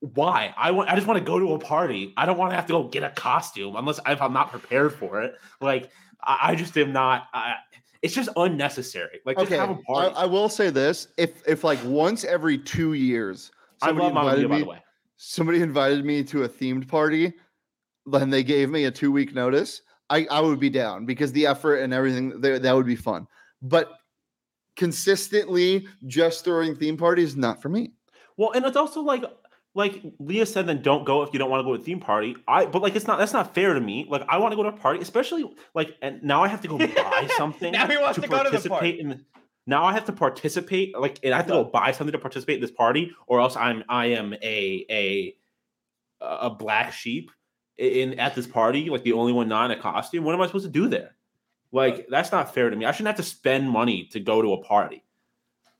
why? 0.00 0.54
I 0.56 0.70
want. 0.70 0.88
I 0.88 0.94
just 0.94 1.06
want 1.06 1.18
to 1.18 1.24
go 1.24 1.38
to 1.38 1.54
a 1.54 1.58
party. 1.58 2.12
I 2.16 2.26
don't 2.26 2.38
want 2.38 2.52
to 2.52 2.56
have 2.56 2.66
to 2.66 2.72
go 2.72 2.84
get 2.84 3.02
a 3.02 3.10
costume 3.10 3.76
unless 3.76 3.98
if 4.06 4.22
I'm 4.22 4.32
not 4.32 4.50
prepared 4.50 4.94
for 4.94 5.22
it. 5.22 5.34
Like, 5.60 5.90
I, 6.22 6.38
I 6.42 6.54
just 6.54 6.76
am 6.76 6.92
not. 6.92 7.28
I, 7.32 7.54
it's 8.02 8.14
just 8.14 8.28
unnecessary. 8.36 9.20
Like, 9.24 9.36
just 9.38 9.50
okay, 9.50 9.58
have 9.58 9.70
a 9.70 9.74
I, 9.74 9.82
party. 9.86 10.14
I 10.16 10.26
will 10.26 10.48
say 10.48 10.70
this: 10.70 11.08
if 11.16 11.42
if 11.46 11.64
like 11.64 11.78
once 11.84 12.24
every 12.24 12.58
two 12.58 12.92
years, 12.92 13.50
I, 13.82 13.88
somebody 13.88 14.04
love 14.06 14.14
Mamma 14.14 14.36
Mia, 14.36 14.44
invited 14.44 14.48
by 14.48 14.54
me, 14.56 14.62
the 14.62 14.68
way. 14.68 14.82
somebody 15.16 15.62
invited 15.62 16.04
me 16.04 16.24
to 16.24 16.44
a 16.44 16.48
themed 16.48 16.88
party, 16.88 17.32
then 18.06 18.30
they 18.30 18.42
gave 18.42 18.70
me 18.70 18.84
a 18.84 18.90
two 18.90 19.12
week 19.12 19.34
notice. 19.34 19.82
I, 20.10 20.26
I 20.30 20.40
would 20.40 20.58
be 20.58 20.70
down 20.70 21.04
because 21.04 21.32
the 21.32 21.46
effort 21.46 21.76
and 21.76 21.92
everything 21.92 22.40
there 22.40 22.58
that 22.58 22.74
would 22.74 22.86
be 22.86 22.96
fun. 22.96 23.26
But 23.60 23.92
consistently 24.76 25.86
just 26.06 26.44
throwing 26.44 26.74
theme 26.74 26.96
parties, 26.96 27.36
not 27.36 27.60
for 27.60 27.68
me. 27.68 27.92
Well, 28.36 28.52
and 28.52 28.64
it's 28.64 28.76
also 28.76 29.02
like 29.02 29.24
like 29.78 30.02
Leah 30.18 30.44
said, 30.44 30.66
then 30.66 30.82
don't 30.82 31.04
go 31.06 31.22
if 31.22 31.32
you 31.32 31.38
don't 31.38 31.48
want 31.50 31.60
to 31.60 31.64
go 31.64 31.76
to 31.76 31.80
a 31.80 31.84
theme 31.84 32.00
party. 32.00 32.36
I 32.48 32.66
but 32.66 32.82
like 32.82 32.96
it's 32.96 33.06
not 33.06 33.18
that's 33.18 33.32
not 33.32 33.54
fair 33.54 33.74
to 33.74 33.80
me. 33.80 34.06
Like 34.08 34.24
I 34.28 34.36
want 34.38 34.50
to 34.52 34.56
go 34.56 34.64
to 34.64 34.70
a 34.70 34.72
party, 34.72 35.00
especially 35.00 35.48
like 35.72 35.96
and 36.02 36.20
now 36.22 36.42
I 36.42 36.48
have 36.48 36.60
to 36.62 36.68
go 36.68 36.78
buy 36.78 37.28
something. 37.36 37.72
Now 37.72 37.86
he 37.86 37.96
wants 37.96 38.20
to 38.20 38.26
go 38.26 38.42
to 38.42 38.50
the 38.58 38.68
party. 38.68 39.00
in 39.00 39.08
the- 39.10 39.20
now 39.68 39.84
I 39.84 39.92
have 39.92 40.06
to 40.06 40.12
participate, 40.12 40.98
like, 40.98 41.18
and 41.22 41.34
I 41.34 41.36
have 41.36 41.46
to 41.46 41.52
go 41.52 41.64
buy 41.64 41.92
something 41.92 42.12
to 42.12 42.18
participate 42.18 42.54
in 42.54 42.62
this 42.62 42.70
party, 42.70 43.12
or 43.26 43.38
else 43.40 43.54
I'm 43.54 43.84
I 43.88 44.06
am 44.06 44.32
a 44.42 44.86
a 44.90 45.36
a 46.20 46.50
black 46.50 46.92
sheep 46.92 47.30
in 47.76 48.18
at 48.18 48.34
this 48.34 48.46
party, 48.46 48.88
like 48.90 49.04
the 49.04 49.12
only 49.12 49.32
one 49.32 49.48
not 49.48 49.70
in 49.70 49.78
a 49.78 49.80
costume. 49.80 50.24
What 50.24 50.34
am 50.34 50.40
I 50.40 50.46
supposed 50.46 50.64
to 50.64 50.72
do 50.72 50.88
there? 50.88 51.14
Like 51.70 52.08
that's 52.08 52.32
not 52.32 52.52
fair 52.54 52.70
to 52.70 52.76
me. 52.76 52.84
I 52.84 52.90
shouldn't 52.92 53.08
have 53.16 53.24
to 53.24 53.30
spend 53.30 53.68
money 53.70 54.08
to 54.12 54.18
go 54.18 54.42
to 54.42 54.54
a 54.54 54.62
party. 54.64 55.04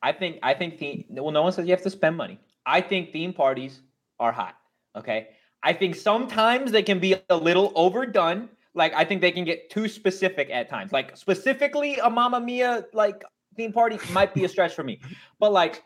I 0.02 0.12
think 0.12 0.38
I 0.42 0.54
think 0.54 0.78
theme. 0.78 1.04
Well, 1.08 1.32
no 1.32 1.42
one 1.42 1.52
says 1.52 1.64
you 1.66 1.72
have 1.72 1.82
to 1.82 1.90
spend 1.90 2.16
money. 2.16 2.38
I 2.66 2.82
think 2.82 3.10
theme 3.12 3.32
parties 3.32 3.80
are 4.20 4.32
hot. 4.32 4.56
Okay. 4.96 5.28
I 5.62 5.72
think 5.72 5.96
sometimes 5.96 6.70
they 6.70 6.82
can 6.82 6.98
be 6.98 7.16
a 7.30 7.36
little 7.36 7.72
overdone. 7.74 8.48
Like 8.74 8.92
I 8.94 9.04
think 9.04 9.20
they 9.20 9.32
can 9.32 9.44
get 9.44 9.70
too 9.70 9.88
specific 9.88 10.50
at 10.50 10.68
times. 10.68 10.92
Like 10.92 11.16
specifically 11.16 11.96
a 11.96 12.08
Mamma 12.08 12.40
Mia 12.40 12.84
like 12.92 13.24
theme 13.56 13.72
party 13.72 13.98
might 14.12 14.34
be 14.34 14.44
a 14.44 14.48
stretch 14.48 14.74
for 14.74 14.84
me. 14.84 15.00
But 15.40 15.52
like 15.52 15.82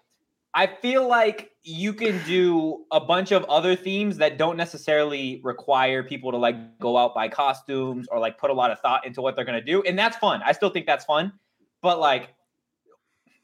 I 0.54 0.66
feel 0.66 1.08
like 1.08 1.52
you 1.62 1.94
can 1.94 2.20
do 2.26 2.84
a 2.90 3.00
bunch 3.00 3.32
of 3.32 3.44
other 3.44 3.74
themes 3.74 4.18
that 4.18 4.36
don't 4.36 4.58
necessarily 4.58 5.40
require 5.42 6.02
people 6.02 6.30
to 6.30 6.36
like 6.36 6.78
go 6.78 6.98
out 6.98 7.14
buy 7.14 7.28
costumes 7.28 8.06
or 8.10 8.18
like 8.18 8.36
put 8.36 8.50
a 8.50 8.54
lot 8.54 8.70
of 8.70 8.78
thought 8.80 9.06
into 9.06 9.22
what 9.22 9.36
they're 9.36 9.46
gonna 9.46 9.62
do. 9.62 9.82
And 9.82 9.98
that's 9.98 10.16
fun. 10.18 10.42
I 10.44 10.52
still 10.52 10.68
think 10.68 10.84
that's 10.84 11.06
fun. 11.06 11.32
But 11.80 11.98
like 11.98 12.34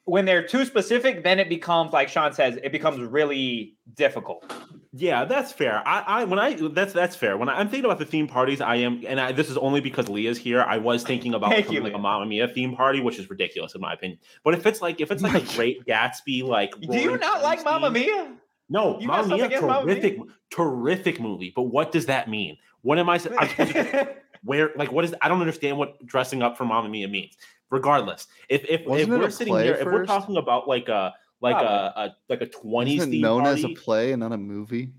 when 0.09 0.25
they're 0.25 0.47
too 0.47 0.65
specific, 0.65 1.23
then 1.23 1.39
it 1.39 1.49
becomes 1.49 1.93
like 1.93 2.09
Shawn 2.09 2.33
says, 2.33 2.59
it 2.63 2.73
becomes 2.73 2.99
really 3.01 3.75
difficult. 3.95 4.51
Yeah, 4.93 5.27
that's 5.27 5.53
fair. 5.53 5.87
I, 5.87 6.01
I 6.01 6.25
when 6.25 6.39
I 6.39 6.55
that's 6.73 6.95
that's 6.95 7.15
fair. 7.15 7.37
When 7.37 7.51
I, 7.51 7.61
am 7.61 7.69
thinking 7.69 7.85
about 7.85 7.99
the 7.99 8.07
theme 8.07 8.27
parties, 8.27 8.63
I 8.63 8.77
am, 8.77 9.05
and 9.07 9.21
I, 9.21 9.33
this 9.33 9.51
is 9.51 9.59
only 9.59 9.81
because 9.81 10.09
Leah's 10.09 10.39
here. 10.39 10.63
I 10.63 10.79
was 10.79 11.05
thinking 11.05 11.35
about 11.35 11.51
Thank 11.51 11.71
you, 11.71 11.83
like 11.83 11.93
a. 11.93 11.99
Mamma 11.99 12.25
Mia 12.25 12.49
theme 12.49 12.75
party, 12.75 13.01
which 13.01 13.19
is 13.19 13.29
ridiculous 13.29 13.75
in 13.75 13.83
my 13.83 13.93
opinion. 13.93 14.19
But 14.45 14.55
if 14.55 14.65
it's 14.65 14.81
like 14.81 15.01
if 15.01 15.11
it's 15.11 15.23
like 15.23 15.35
a 15.35 15.47
Great 15.57 15.85
Gatsby, 15.85 16.43
like 16.43 16.73
Do 16.81 16.99
you 16.99 17.19
not 17.19 17.43
like 17.43 17.63
Mamma 17.63 17.91
Mia? 17.91 18.35
No, 18.71 18.99
You 18.99 19.07
Mamma 19.07 19.37
Mia, 19.37 19.61
Mamma 19.61 19.85
Mia? 19.85 19.95
terrific, 19.95 20.19
terrific 20.51 21.21
movie. 21.21 21.53
But 21.55 21.65
what 21.65 21.93
does 21.93 22.07
that 22.07 22.29
mean? 22.29 22.57
What 22.81 22.99
am 22.99 23.11
I? 23.11 23.19
sa- 23.19 23.31
I'm 23.39 23.49
supposed 23.51 23.73
to 23.73 24.09
where 24.43 24.71
like 24.75 24.91
what 24.91 25.05
is? 25.05 25.15
I 25.21 25.29
don't 25.29 25.41
understand 25.41 25.77
what 25.77 26.05
dressing 26.07 26.43
up 26.43 26.57
for 26.57 26.65
Mamma 26.65 26.89
Mia 26.89 27.09
means. 27.09 27.37
Regardless, 27.71 28.27
if 28.49 28.65
if, 28.65 28.81
if 28.87 29.09
we're 29.09 29.31
sitting 29.31 29.53
play 29.53 29.65
here, 29.65 29.75
if 29.75 29.85
we're 29.85 30.07
talking 30.07 30.37
about 30.39 30.67
like 30.69 30.89
a 30.89 31.13
like 31.41 31.57
a, 31.57 31.93
a 31.97 32.17
like 32.29 32.41
a 32.41 32.47
twenties 32.47 32.99
Isn't 33.01 33.11
it 33.11 33.13
theme 33.13 33.21
known 33.23 33.43
party, 33.43 33.59
as 33.61 33.65
a 33.71 33.75
play 33.75 34.13
and 34.13 34.21
not 34.21 34.33
a 34.33 34.39
movie? 34.39 34.93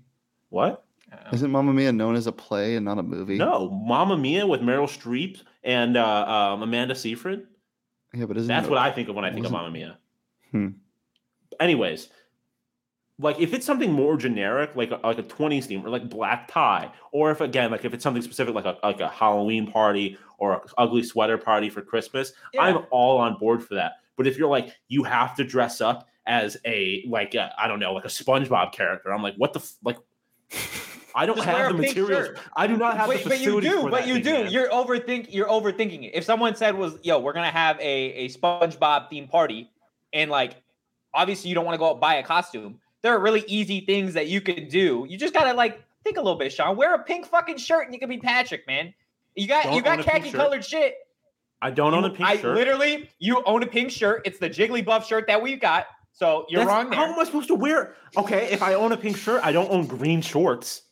what? 0.50 0.84
Isn't 1.32 1.50
Mamma 1.50 1.72
Mia 1.72 1.90
known 1.92 2.14
as 2.14 2.28
a 2.28 2.32
play 2.32 2.76
and 2.76 2.84
not 2.84 2.98
a 2.98 3.02
movie? 3.02 3.36
No, 3.36 3.68
Mamma 3.70 4.16
Mia 4.16 4.46
with 4.46 4.60
Meryl 4.60 4.84
Streep 4.86 5.40
and 5.64 5.96
uh, 5.96 6.52
um, 6.54 6.62
Amanda 6.62 6.94
Seyfried. 6.94 7.42
Yeah, 8.14 8.26
but 8.26 8.36
isn't 8.36 8.46
That's 8.46 8.68
it- 8.68 8.70
what 8.70 8.78
I 8.78 8.92
think 8.92 9.08
of 9.08 9.16
when 9.16 9.24
I 9.24 9.32
think 9.32 9.44
of 9.46 9.52
wasn't- 9.52 9.72
Mamma 9.72 9.72
Mia. 9.72 9.98
Hmm. 10.52 10.68
Anyways, 11.58 12.08
like 13.20 13.38
if 13.40 13.52
it's 13.54 13.66
something 13.66 13.92
more 13.92 14.16
generic, 14.16 14.70
like 14.74 14.90
a, 14.90 14.96
like 15.04 15.18
a 15.18 15.22
20s 15.22 15.64
theme, 15.64 15.84
or 15.84 15.90
like 15.90 16.08
black 16.08 16.48
tie, 16.48 16.90
or 17.12 17.30
if 17.30 17.40
again, 17.40 17.70
like 17.70 17.84
if 17.84 17.92
it's 17.94 18.02
something 18.02 18.22
specific, 18.22 18.54
like 18.54 18.64
a 18.64 18.76
like 18.82 19.00
a 19.00 19.08
Halloween 19.08 19.70
party 19.70 20.16
or 20.38 20.52
a 20.54 20.60
ugly 20.78 21.02
sweater 21.02 21.36
party 21.38 21.68
for 21.70 21.82
Christmas, 21.82 22.32
Yeah. 22.54 22.62
I'm 22.62 22.78
all 22.90 23.18
on 23.18 23.36
board 23.38 23.62
for 23.66 23.74
that. 23.74 23.92
But 24.16 24.26
if 24.26 24.38
you're 24.38 24.48
like 24.48 24.74
you 24.88 25.02
have 25.04 25.34
to 25.36 25.44
dress 25.44 25.80
up 25.80 26.08
as 26.26 26.56
a 26.64 27.04
like 27.08 27.34
I 27.34 27.50
I 27.58 27.68
don't 27.68 27.80
know, 27.80 27.92
like 27.92 28.04
a 28.04 28.08
SpongeBob 28.08 28.72
character, 28.72 29.12
I'm 29.12 29.22
like, 29.22 29.34
what 29.36 29.52
the 29.52 29.60
f- 29.60 29.74
like. 29.84 29.96
I 31.12 31.26
don't 31.26 31.34
Just 31.36 31.48
have 31.48 31.72
the 31.72 31.78
materials. 31.78 32.26
shirt. 32.28 32.38
I 32.56 32.68
do 32.68 32.76
not 32.76 32.96
have 32.96 33.08
But, 33.08 33.24
the 33.24 33.28
but 33.30 33.40
you 33.40 33.60
do, 33.60 33.80
for 33.82 33.90
but 33.90 34.06
you 34.06 34.22
do. 34.22 34.32
man. 34.32 34.52
You're 34.52 34.68
overthink. 34.68 35.26
You're 35.30 35.48
overthinking 35.48 36.04
it. 36.04 36.12
If 36.14 36.22
someone 36.24 36.54
said 36.54 36.76
was, 36.76 36.98
"Yo, 37.02 37.18
we're 37.18 37.32
gonna 37.32 37.50
have 37.50 37.78
a 37.80 37.82
a 37.82 38.28
SpongeBob 38.28 39.10
themed 39.10 39.28
party," 39.28 39.68
and 40.12 40.30
like, 40.30 40.62
obviously 41.12 41.48
you 41.48 41.56
don't 41.56 41.64
want 41.64 41.74
to 41.74 41.78
go 41.78 41.90
out 41.90 42.00
buy 42.00 42.14
a 42.14 42.22
costume. 42.22 42.78
There 43.02 43.14
are 43.14 43.18
really 43.20 43.44
easy 43.46 43.80
things 43.80 44.14
that 44.14 44.26
you 44.28 44.40
can 44.40 44.68
do. 44.68 45.06
You 45.08 45.16
just 45.16 45.32
gotta 45.34 45.54
like 45.54 45.82
think 46.04 46.16
a 46.16 46.20
little 46.20 46.38
bit, 46.38 46.52
Shawn. 46.52 46.76
Wear 46.76 46.94
a 46.94 47.02
pink 47.02 47.26
fucking 47.26 47.56
shirt 47.58 47.84
and 47.86 47.94
you 47.94 48.00
can 48.00 48.08
be 48.08 48.18
Patrick, 48.18 48.66
man. 48.66 48.92
You 49.34 49.46
got 49.46 49.64
Don't 49.64 49.74
you 49.74 49.82
got 49.82 49.94
own 49.98 50.00
a 50.00 50.04
pink 50.04 50.24
khaki 50.24 50.36
colored 50.36 50.64
shit. 50.64 50.94
I 51.62 51.70
don't 51.70 51.92
own 51.94 52.04
a 52.04 52.10
pink 52.10 52.28
I 52.28 52.36
shirt. 52.38 52.54
literally, 52.56 53.10
you 53.18 53.42
own 53.44 53.62
a 53.62 53.66
pink 53.66 53.90
shirt. 53.90 54.22
It's 54.24 54.38
the 54.38 54.48
Jigglypuff 54.50 55.04
shirt 55.04 55.26
that 55.28 55.40
we 55.42 55.56
got. 55.56 55.86
So 56.12 56.46
you're 56.48 56.60
That's- 56.64 56.74
wrong 56.84 56.90
there. 56.90 56.98
How 56.98 57.12
am 57.12 57.18
I 57.18 57.24
supposed 57.24 57.48
to 57.48 57.54
wear? 57.54 57.94
Okay, 58.16 58.48
if 58.50 58.62
I 58.62 58.74
own 58.74 58.92
a 58.92 58.96
pink 58.96 59.16
shirt, 59.16 59.40
I 59.44 59.52
don't 59.52 59.70
own 59.70 59.86
green 59.86 60.20
shorts. 60.22 60.82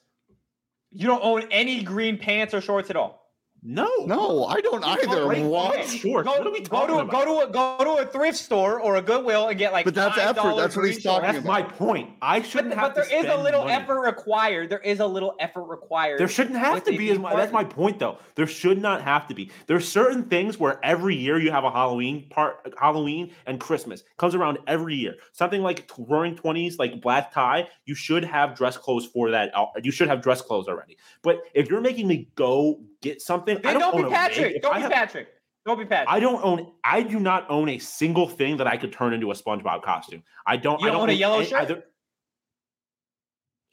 You 0.91 1.07
don't 1.07 1.23
own 1.23 1.43
any 1.51 1.83
green 1.83 2.17
pants 2.17 2.55
or 2.55 2.61
shorts 2.61 2.89
at 2.91 2.97
all. 2.97 3.28
No, 3.63 3.89
No, 4.07 4.45
I 4.47 4.61
don't 4.61 4.85
either. 4.85 5.25
great 5.27 5.45
What? 5.45 5.75
point. 5.75 5.89
Shorts. 5.89 6.29
Go, 6.29 6.43
What 6.43 6.45
go 6.45 6.61
talking 6.61 6.95
to 6.95 7.01
about? 7.01 7.11
go 7.11 7.25
to 7.25 7.49
a 7.49 7.53
go 7.53 7.85
to 7.97 8.03
a 8.03 8.07
thrift 8.07 8.39
store 8.39 8.81
or 8.81 8.97
a 8.97 9.03
Goodwill 9.03 9.49
and 9.49 9.59
get 9.59 9.73
like. 9.73 9.85
But 9.85 9.95
that's 9.97 10.17
$5 10.17 10.37
effort. 10.37 10.57
That's 10.57 10.77
what 10.77 10.87
he's 10.87 11.03
talking 11.03 11.23
shorts. 11.31 11.33
That's 11.35 11.45
my 11.47 11.63
point. 11.63 12.11
I 12.23 12.41
shouldn't 12.41 12.71
But, 12.71 12.79
have 12.79 12.95
but 12.95 13.09
there 13.11 13.21
to 13.23 13.27
is 13.29 13.33
a 13.33 13.37
little 13.43 13.63
money. 13.65 13.73
effort 13.73 14.01
required. 14.01 14.71
There 14.71 14.79
is 14.79 15.01
a 15.01 15.07
little 15.07 15.35
effort 15.41 15.65
required. 15.65 16.21
There 16.21 16.29
shouldn't 16.29 16.57
have 16.57 16.85
to 16.85 16.93
be. 16.93 17.09
Is 17.09 17.15
theme 17.15 17.23
my, 17.23 17.35
that's 17.35 17.53
my 17.53 17.65
point, 17.65 17.99
though. 17.99 18.19
There 18.37 18.47
should 18.47 18.81
not 18.81 19.03
have 19.03 19.27
to 19.27 19.35
be. 19.35 19.51
There's 19.67 19.89
certain 19.89 20.25
things 20.29 20.59
where 20.59 20.79
every 20.85 21.17
year 21.17 21.39
you 21.41 21.51
have 21.51 21.65
a 21.65 21.71
Halloween 21.71 22.29
part, 22.31 22.73
Halloween 22.81 23.33
and 23.47 23.59
Christmas 23.59 24.05
comes 24.19 24.37
around 24.37 24.59
every 24.69 24.95
year. 24.95 25.17
Something 25.33 25.63
like 25.63 25.89
t- 25.89 26.05
Roaring 26.07 26.37
Twenties, 26.37 26.79
like 26.79 27.01
black 27.01 27.33
tie. 27.33 27.67
You 27.87 27.97
should 27.97 28.25
have 28.25 28.55
dress 28.55 28.77
clothes 28.77 29.07
for 29.07 29.31
that. 29.33 29.51
Uh, 29.55 29.67
you 29.83 29.91
should 29.91 30.09
have 30.09 30.23
dress 30.23 30.41
clothes 30.41 30.69
already. 30.69 30.97
But 31.23 31.41
if 31.55 31.69
you're 31.69 31.81
making 31.81 32.07
me 32.07 32.29
go 32.37 32.81
get 33.03 33.21
something, 33.21 33.59
I 33.65 33.73
don't, 33.73 33.81
don't, 33.81 34.05
be. 34.05 34.11
Patrick. 34.11 34.63
Don't 34.63 34.75
be 34.75 34.81
have- 34.83 34.91
Patrick. 34.93 35.29
Don't 35.67 35.79
be 35.79 35.85
Patrick. 35.85 36.09
I 36.09 36.19
don't 36.19 36.43
own. 36.43 36.73
I 36.83 37.03
do 37.03 37.21
not 37.21 37.51
own 37.51 37.69
a 37.69 37.79
single 37.79 38.27
thing 38.27 38.57
that 38.57 38.67
I 38.67 38.79
could 38.79 38.93
turn 38.93 39.13
into 39.13 39.31
a 39.31 39.35
SpongeBob 39.35 39.83
costume. 39.83 40.23
I 40.47 40.57
don't. 40.57 40.81
You 40.81 40.87
I 40.87 40.91
don't 40.91 41.01
don't 41.01 41.03
own 41.03 41.11
a 41.11 41.13
yellow 41.13 41.43
shirt? 41.43 41.61
Either. 41.61 41.83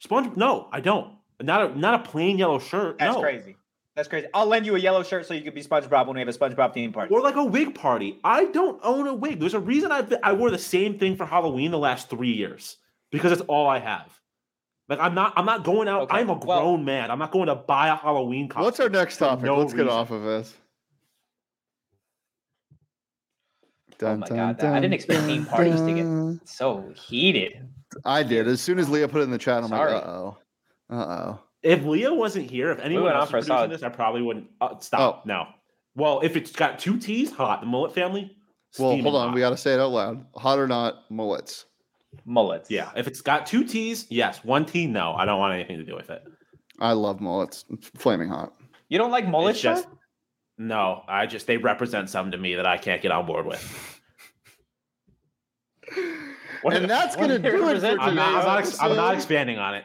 Sponge? 0.00 0.36
No, 0.36 0.68
I 0.72 0.80
don't. 0.80 1.14
Not 1.40 1.70
a 1.70 1.78
not 1.78 1.94
a 1.94 1.98
plain 2.10 2.36
yellow 2.36 2.58
shirt. 2.58 2.98
That's 2.98 3.14
no. 3.14 3.22
crazy. 3.22 3.56
That's 3.94 4.08
crazy. 4.08 4.26
I'll 4.34 4.46
lend 4.46 4.66
you 4.66 4.76
a 4.76 4.78
yellow 4.78 5.02
shirt 5.02 5.24
so 5.24 5.32
you 5.32 5.40
can 5.40 5.54
be 5.54 5.62
SpongeBob 5.62 6.06
when 6.06 6.16
we 6.16 6.20
have 6.20 6.28
a 6.28 6.32
SpongeBob 6.32 6.74
theme 6.74 6.92
party. 6.92 7.14
Or 7.14 7.22
like 7.22 7.36
a 7.36 7.44
wig 7.44 7.74
party. 7.74 8.20
I 8.22 8.44
don't 8.44 8.78
own 8.82 9.06
a 9.06 9.14
wig. 9.14 9.40
There's 9.40 9.54
a 9.54 9.60
reason 9.60 9.90
I 9.90 10.06
I 10.22 10.34
wore 10.34 10.50
the 10.50 10.58
same 10.58 10.98
thing 10.98 11.16
for 11.16 11.24
Halloween 11.24 11.70
the 11.70 11.78
last 11.78 12.10
three 12.10 12.32
years 12.32 12.76
because 13.10 13.32
it's 13.32 13.40
all 13.42 13.66
I 13.66 13.78
have. 13.78 14.12
Like 14.88 15.00
I'm 15.00 15.14
not 15.14 15.32
I'm 15.36 15.46
not 15.46 15.64
going 15.64 15.88
out. 15.88 16.02
Okay, 16.02 16.18
I'm 16.18 16.28
a 16.30 16.34
well- 16.34 16.60
grown 16.60 16.84
man. 16.84 17.10
I'm 17.10 17.18
not 17.18 17.32
going 17.32 17.48
to 17.48 17.54
buy 17.56 17.88
a 17.88 17.96
Halloween 17.96 18.48
costume. 18.48 18.64
What's 18.64 18.80
our 18.80 18.88
next 18.88 19.16
topic? 19.16 19.44
no 19.44 19.58
Let's 19.58 19.74
get 19.74 19.88
off 19.88 20.10
of 20.10 20.22
this. 20.22 20.54
Oh 24.02 24.16
my 24.16 24.28
God, 24.28 24.58
that- 24.58 24.74
I 24.74 24.80
didn't 24.80 24.94
expect 24.94 25.22
theme 25.24 25.46
parties 25.46 25.80
to 25.80 25.94
get- 25.94 26.02
dun. 26.04 26.40
so 26.44 26.92
heated. 26.94 27.68
I 28.04 28.22
did. 28.22 28.46
As 28.46 28.60
soon 28.60 28.78
as 28.78 28.88
Leah 28.90 29.08
put 29.08 29.20
it 29.22 29.24
in 29.24 29.30
the 29.30 29.38
chat, 29.38 29.62
I'm 29.62 29.68
Sorry. 29.68 29.94
like, 29.94 30.04
uh 30.04 30.06
oh. 30.06 30.38
Uh 30.90 30.94
oh. 30.94 31.40
If 31.62 31.84
Leah 31.84 32.12
wasn't 32.12 32.50
here, 32.50 32.70
if 32.70 32.78
anyone 32.78 33.04
went 33.04 33.16
on 33.16 33.22
else 33.22 33.32
was 33.32 33.46
producing 33.46 33.70
this, 33.70 33.82
I 33.82 33.88
probably 33.88 34.22
wouldn't 34.22 34.48
uh, 34.60 34.78
stop. 34.78 35.22
Oh. 35.22 35.22
No. 35.24 35.46
Well, 35.96 36.20
if 36.20 36.36
it's 36.36 36.52
got 36.52 36.78
two 36.78 36.98
T's, 36.98 37.32
hot. 37.32 37.60
The 37.60 37.66
mullet 37.66 37.94
family. 37.94 38.36
Well, 38.78 38.90
hold 39.00 39.14
on. 39.16 39.28
hot. 39.28 39.34
We 39.34 39.40
got 39.40 39.50
to 39.50 39.56
say 39.56 39.72
it 39.72 39.80
out 39.80 39.90
loud. 39.90 40.26
Hot 40.36 40.58
or 40.58 40.68
not, 40.68 41.10
mullets. 41.10 41.64
Mullets. 42.24 42.70
Yeah, 42.70 42.90
if 42.96 43.06
it's 43.06 43.20
got 43.20 43.46
two 43.46 43.64
T's, 43.64 44.06
yes. 44.10 44.42
One 44.44 44.64
T, 44.64 44.86
no. 44.86 45.12
I 45.14 45.24
don't 45.24 45.38
want 45.38 45.54
anything 45.54 45.78
to 45.78 45.84
do 45.84 45.94
with 45.94 46.10
it. 46.10 46.22
I 46.80 46.92
love 46.92 47.20
mullets. 47.20 47.64
Flaming 47.96 48.28
hot. 48.28 48.52
You 48.88 48.98
don't 48.98 49.10
like 49.10 49.26
mullets, 49.28 49.60
just 49.60 49.86
no. 50.58 51.02
I 51.08 51.26
just 51.26 51.46
they 51.46 51.56
represent 51.56 52.10
something 52.10 52.32
to 52.32 52.38
me 52.38 52.54
that 52.56 52.66
I 52.66 52.78
can't 52.78 53.02
get 53.02 53.12
on 53.12 53.26
board 53.26 53.46
with. 53.46 54.00
What 56.62 56.74
and 56.74 56.84
if- 56.84 56.88
that's 56.88 57.16
what 57.16 57.28
gonna 57.28 57.38
do 57.38 57.68
it 57.68 57.80
for 57.80 57.86
I'm 58.00 58.14
not, 58.14 58.44
I'm, 58.44 58.64
not 58.64 58.82
I'm 58.82 58.96
not 58.96 59.14
expanding 59.14 59.58
on 59.58 59.74
it. 59.74 59.84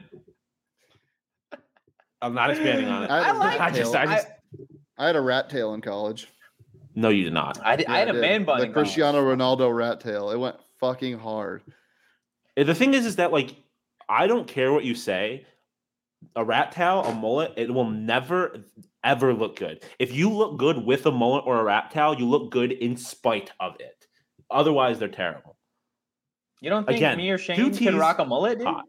I'm 2.22 2.34
not 2.34 2.52
expanding 2.52 2.88
on 2.88 3.04
it. 3.04 3.12
I, 3.12 3.20
I 3.20 3.24
had 3.24 3.36
a 3.36 3.40
like- 3.40 3.60
rat 3.60 3.62
I 3.62 3.76
just, 3.76 3.94
tail. 3.94 4.02
I 4.02 4.06
just. 4.16 4.28
I 4.98 5.08
had 5.08 5.16
a 5.16 5.22
rat 5.22 5.50
tail 5.50 5.74
in 5.74 5.82
college. 5.82 6.28
no, 6.96 7.10
you 7.10 7.24
did 7.24 7.34
not. 7.34 7.60
I, 7.64 7.76
did, 7.76 7.88
I 7.88 7.98
had 8.00 8.10
a 8.10 8.14
did. 8.14 8.22
man 8.22 8.46
bun. 8.46 8.60
The 8.60 8.66
in 8.68 8.74
college. 8.74 8.88
Cristiano 8.88 9.22
Ronaldo 9.24 9.76
rat 9.76 10.00
tail. 10.00 10.30
It 10.32 10.38
went 10.38 10.56
fucking 10.80 11.18
hard. 11.18 11.64
The 12.64 12.76
thing 12.76 12.94
is, 12.94 13.06
is 13.06 13.16
that 13.18 13.32
like 13.32 13.56
I 14.10 14.28
don't 14.28 14.48
care 14.48 14.72
what 14.72 14.84
you 14.84 14.96
say. 14.96 15.46
A 16.36 16.46
rat 16.46 16.72
tail, 16.72 17.04
a 17.04 17.14
mullet, 17.16 17.54
it 17.58 17.74
will 17.74 17.90
never 17.90 18.64
ever 19.04 19.34
look 19.34 19.56
good. 19.56 19.84
If 19.98 20.14
you 20.14 20.30
look 20.30 20.58
good 20.60 20.86
with 20.86 21.06
a 21.08 21.12
mullet 21.12 21.46
or 21.48 21.60
a 21.60 21.64
rat 21.64 21.90
tail, 21.90 22.14
you 22.14 22.28
look 22.28 22.52
good 22.52 22.72
in 22.72 22.96
spite 22.96 23.50
of 23.60 23.76
it. 23.80 24.06
Otherwise, 24.52 25.00
they're 25.00 25.08
terrible. 25.08 25.58
You 26.62 26.70
don't 26.70 26.86
think 26.86 26.98
Again, 26.98 27.18
me 27.18 27.32
or 27.32 27.40
two 27.40 27.44
Shane 27.44 27.56
can 27.74 27.94
Ts, 27.94 27.94
rock 27.96 28.20
a 28.20 28.26
mullet, 28.26 28.60
dude? 28.60 28.68
hot. 28.68 28.86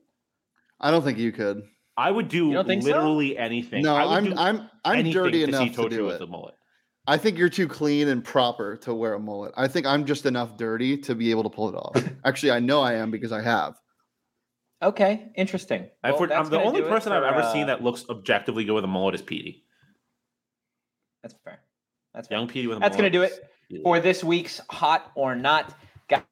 I 0.78 0.90
don't 0.90 1.02
think 1.02 1.16
you 1.18 1.32
could. 1.32 1.62
I 1.96 2.10
would 2.10 2.28
do 2.28 2.48
You 2.48 2.52
don't 2.54 2.66
think 2.66 2.82
so? 2.82 2.88
literally 2.88 3.38
anything. 3.38 3.82
No, 3.82 3.94
I 3.96 4.04
would 4.04 4.12
I'm 4.12 4.24
do 4.24 4.34
I'm 4.36 4.70
I'm 4.84 4.98
anything 4.98 5.12
dirty 5.22 5.38
to 5.38 5.44
enough 5.44 5.68
see 5.68 5.70
to 5.70 5.82
Tojo 5.82 5.88
do 5.90 6.04
with 6.06 6.16
it. 6.16 6.22
a 6.22 6.26
mullet. 6.26 6.54
I 7.06 7.16
think 7.16 7.36
you're 7.36 7.48
too 7.48 7.66
clean 7.66 8.08
and 8.08 8.22
proper 8.24 8.76
to 8.78 8.94
wear 8.94 9.14
a 9.14 9.18
mullet. 9.18 9.52
I 9.56 9.66
think 9.66 9.86
I'm 9.86 10.04
just 10.06 10.24
enough 10.24 10.56
dirty 10.56 10.96
to 10.98 11.14
be 11.14 11.30
able 11.30 11.42
to 11.42 11.50
pull 11.50 11.68
it 11.68 11.74
off. 11.74 12.02
Actually, 12.24 12.52
I 12.52 12.60
know 12.60 12.80
I 12.80 12.94
am 12.94 13.10
because 13.10 13.32
I 13.32 13.42
have. 13.42 13.74
Okay, 14.82 15.30
interesting. 15.36 15.88
I've 16.02 16.12
Well, 16.12 16.20
heard- 16.22 16.32
I'm 16.32 16.48
the 16.48 16.60
only 16.62 16.80
do 16.80 16.86
it 16.86 16.90
person 16.90 17.12
I've 17.12 17.22
ever 17.24 17.42
uh, 17.42 17.52
seen 17.52 17.66
that 17.66 17.82
looks 17.82 18.04
objectively 18.08 18.64
good 18.64 18.74
with 18.74 18.84
a 18.84 18.88
mullet 18.88 19.14
is 19.14 19.22
Petey. 19.22 19.64
That's 21.22 21.34
fair. 21.44 21.60
That's 22.14 22.28
fair. 22.28 22.38
Young 22.38 22.48
Petey 22.48 22.66
with 22.68 22.76
a 22.76 22.80
mullet. 22.80 22.92
That's 22.92 22.96
gonna 22.96 23.10
do 23.10 23.22
is- 23.22 23.32
it 23.70 23.82
for 23.82 24.00
this 24.00 24.22
week's 24.22 24.60
Hot 24.70 25.10
or 25.14 25.34
Not. 25.34 25.74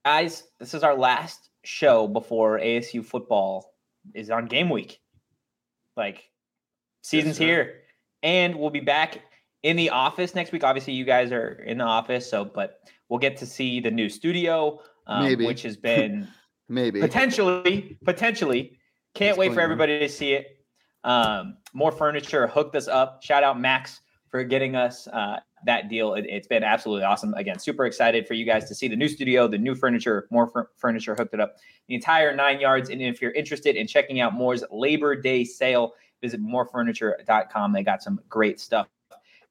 Guys, 0.05 0.45
this 0.59 0.75
is 0.75 0.83
our 0.83 0.95
last 0.97 1.49
show 1.65 2.07
before 2.07 2.59
ASU 2.59 3.05
football 3.05 3.73
is 4.15 4.31
on 4.31 4.47
game 4.47 4.69
week. 4.69 5.01
Like, 5.97 6.25
season's 7.03 7.39
sir. 7.39 7.45
here. 7.45 7.75
And 8.23 8.57
we'll 8.57 8.71
be 8.71 8.81
back 8.81 9.21
in 9.63 9.77
the 9.77 9.91
office 9.91 10.35
next 10.35 10.53
week. 10.53 10.65
Obviously, 10.65 10.95
you 10.95 11.05
guys 11.05 11.33
are 11.33 11.63
in 11.67 11.79
the 11.79 11.85
office, 11.85 12.29
so 12.29 12.45
but 12.45 12.81
we'll 13.09 13.19
get 13.19 13.37
to 13.39 13.47
see 13.47 13.81
the 13.81 13.91
new 13.91 14.09
studio, 14.09 14.81
um, 15.07 15.37
which 15.39 15.63
has 15.63 15.77
been 15.77 16.29
Maybe. 16.69 17.01
potentially, 17.01 17.99
potentially. 18.05 18.79
Can't 19.15 19.37
wait 19.37 19.53
for 19.53 19.61
everybody 19.61 19.99
to 19.99 20.09
see 20.09 20.35
it. 20.35 20.47
Um, 21.03 21.57
Mor 21.73 21.91
furniture 21.91 22.47
hooked 22.47 22.77
us 22.77 22.87
up. 22.87 23.23
Shout 23.25 23.43
out 23.43 23.59
Max 23.59 24.01
for 24.29 24.45
getting 24.45 24.77
us 24.77 25.09
uh, 25.09 25.41
that 25.67 25.89
deal. 25.89 26.15
It, 26.15 26.31
has 26.31 26.47
been 26.47 26.63
absolutely 26.63 27.05
awesome. 27.05 27.35
Again, 27.35 27.59
super 27.59 27.87
excited 27.87 28.29
for 28.29 28.35
you 28.35 28.45
guys 28.47 28.69
to 28.69 28.75
see 28.75 28.87
the 28.87 28.95
new 28.95 29.09
studio, 29.09 29.49
the 29.49 29.59
new 29.59 29.75
furniture, 29.75 30.29
Mor 30.31 30.47
fur- 30.47 30.71
furniture 30.77 31.17
hooked 31.17 31.35
it 31.35 31.41
up, 31.41 31.57
the 31.89 31.97
entire 31.97 32.35
nine 32.37 32.61
yards. 32.61 32.89
And 32.89 33.03
if 33.03 33.21
you're 33.21 33.33
interested 33.33 33.75
in 33.75 33.89
checking 33.89 34.21
out 34.21 34.33
Mor's 34.33 34.63
Labor 34.71 35.17
Day 35.17 35.43
sale, 35.43 35.95
visit 36.23 36.41
morfurniture.com. 36.41 37.73
They 37.73 37.83
got 37.83 38.03
some 38.03 38.21
great 38.29 38.61
stuff 38.61 38.87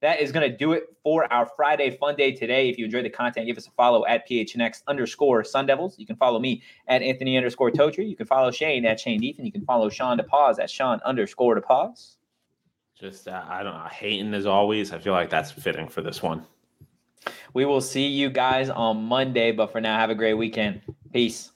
that 0.01 0.21
is 0.21 0.31
going 0.31 0.49
to 0.49 0.55
do 0.55 0.73
it 0.73 0.95
for 1.03 1.31
our 1.31 1.45
Friday 1.45 1.91
Fun 1.91 2.15
Day 2.15 2.31
today. 2.31 2.69
If 2.69 2.77
you 2.77 2.85
enjoyed 2.85 3.05
the 3.05 3.09
content, 3.09 3.47
give 3.47 3.57
us 3.57 3.67
a 3.67 3.71
follow 3.71 4.05
at 4.05 4.27
PHNX 4.27 4.83
underscore 4.87 5.43
Sun 5.43 5.65
Devils. 5.65 5.97
You 5.97 6.05
can 6.05 6.15
follow 6.15 6.39
me 6.39 6.61
at 6.87 7.01
Anthony 7.01 7.37
underscore 7.37 7.71
Totri. 7.71 8.09
You 8.09 8.15
can 8.15 8.25
follow 8.25 8.51
Shane 8.51 8.85
at 8.85 8.99
Shane 8.99 9.23
Ethan. 9.23 9.45
You 9.45 9.51
can 9.51 9.65
follow 9.65 9.89
Shawn 9.89 10.17
DePause 10.17 10.59
at 10.59 10.69
Shawn 10.69 11.01
underscore 11.03 11.59
DePause. 11.59 12.15
Just, 12.99 13.27
uh, 13.27 13.43
I 13.47 13.63
don't 13.63 13.73
know, 13.73 13.87
hating 13.89 14.33
as 14.33 14.45
always. 14.45 14.91
I 14.91 14.99
feel 14.99 15.13
like 15.13 15.29
that's 15.29 15.51
fitting 15.51 15.87
for 15.87 16.01
this 16.01 16.21
one. 16.21 16.45
We 17.53 17.65
will 17.65 17.81
see 17.81 18.07
you 18.07 18.29
guys 18.29 18.69
on 18.69 19.03
Monday, 19.03 19.51
but 19.51 19.71
for 19.71 19.81
now, 19.81 19.97
have 19.97 20.09
a 20.09 20.15
great 20.15 20.35
weekend. 20.35 20.81
Peace. 21.11 21.51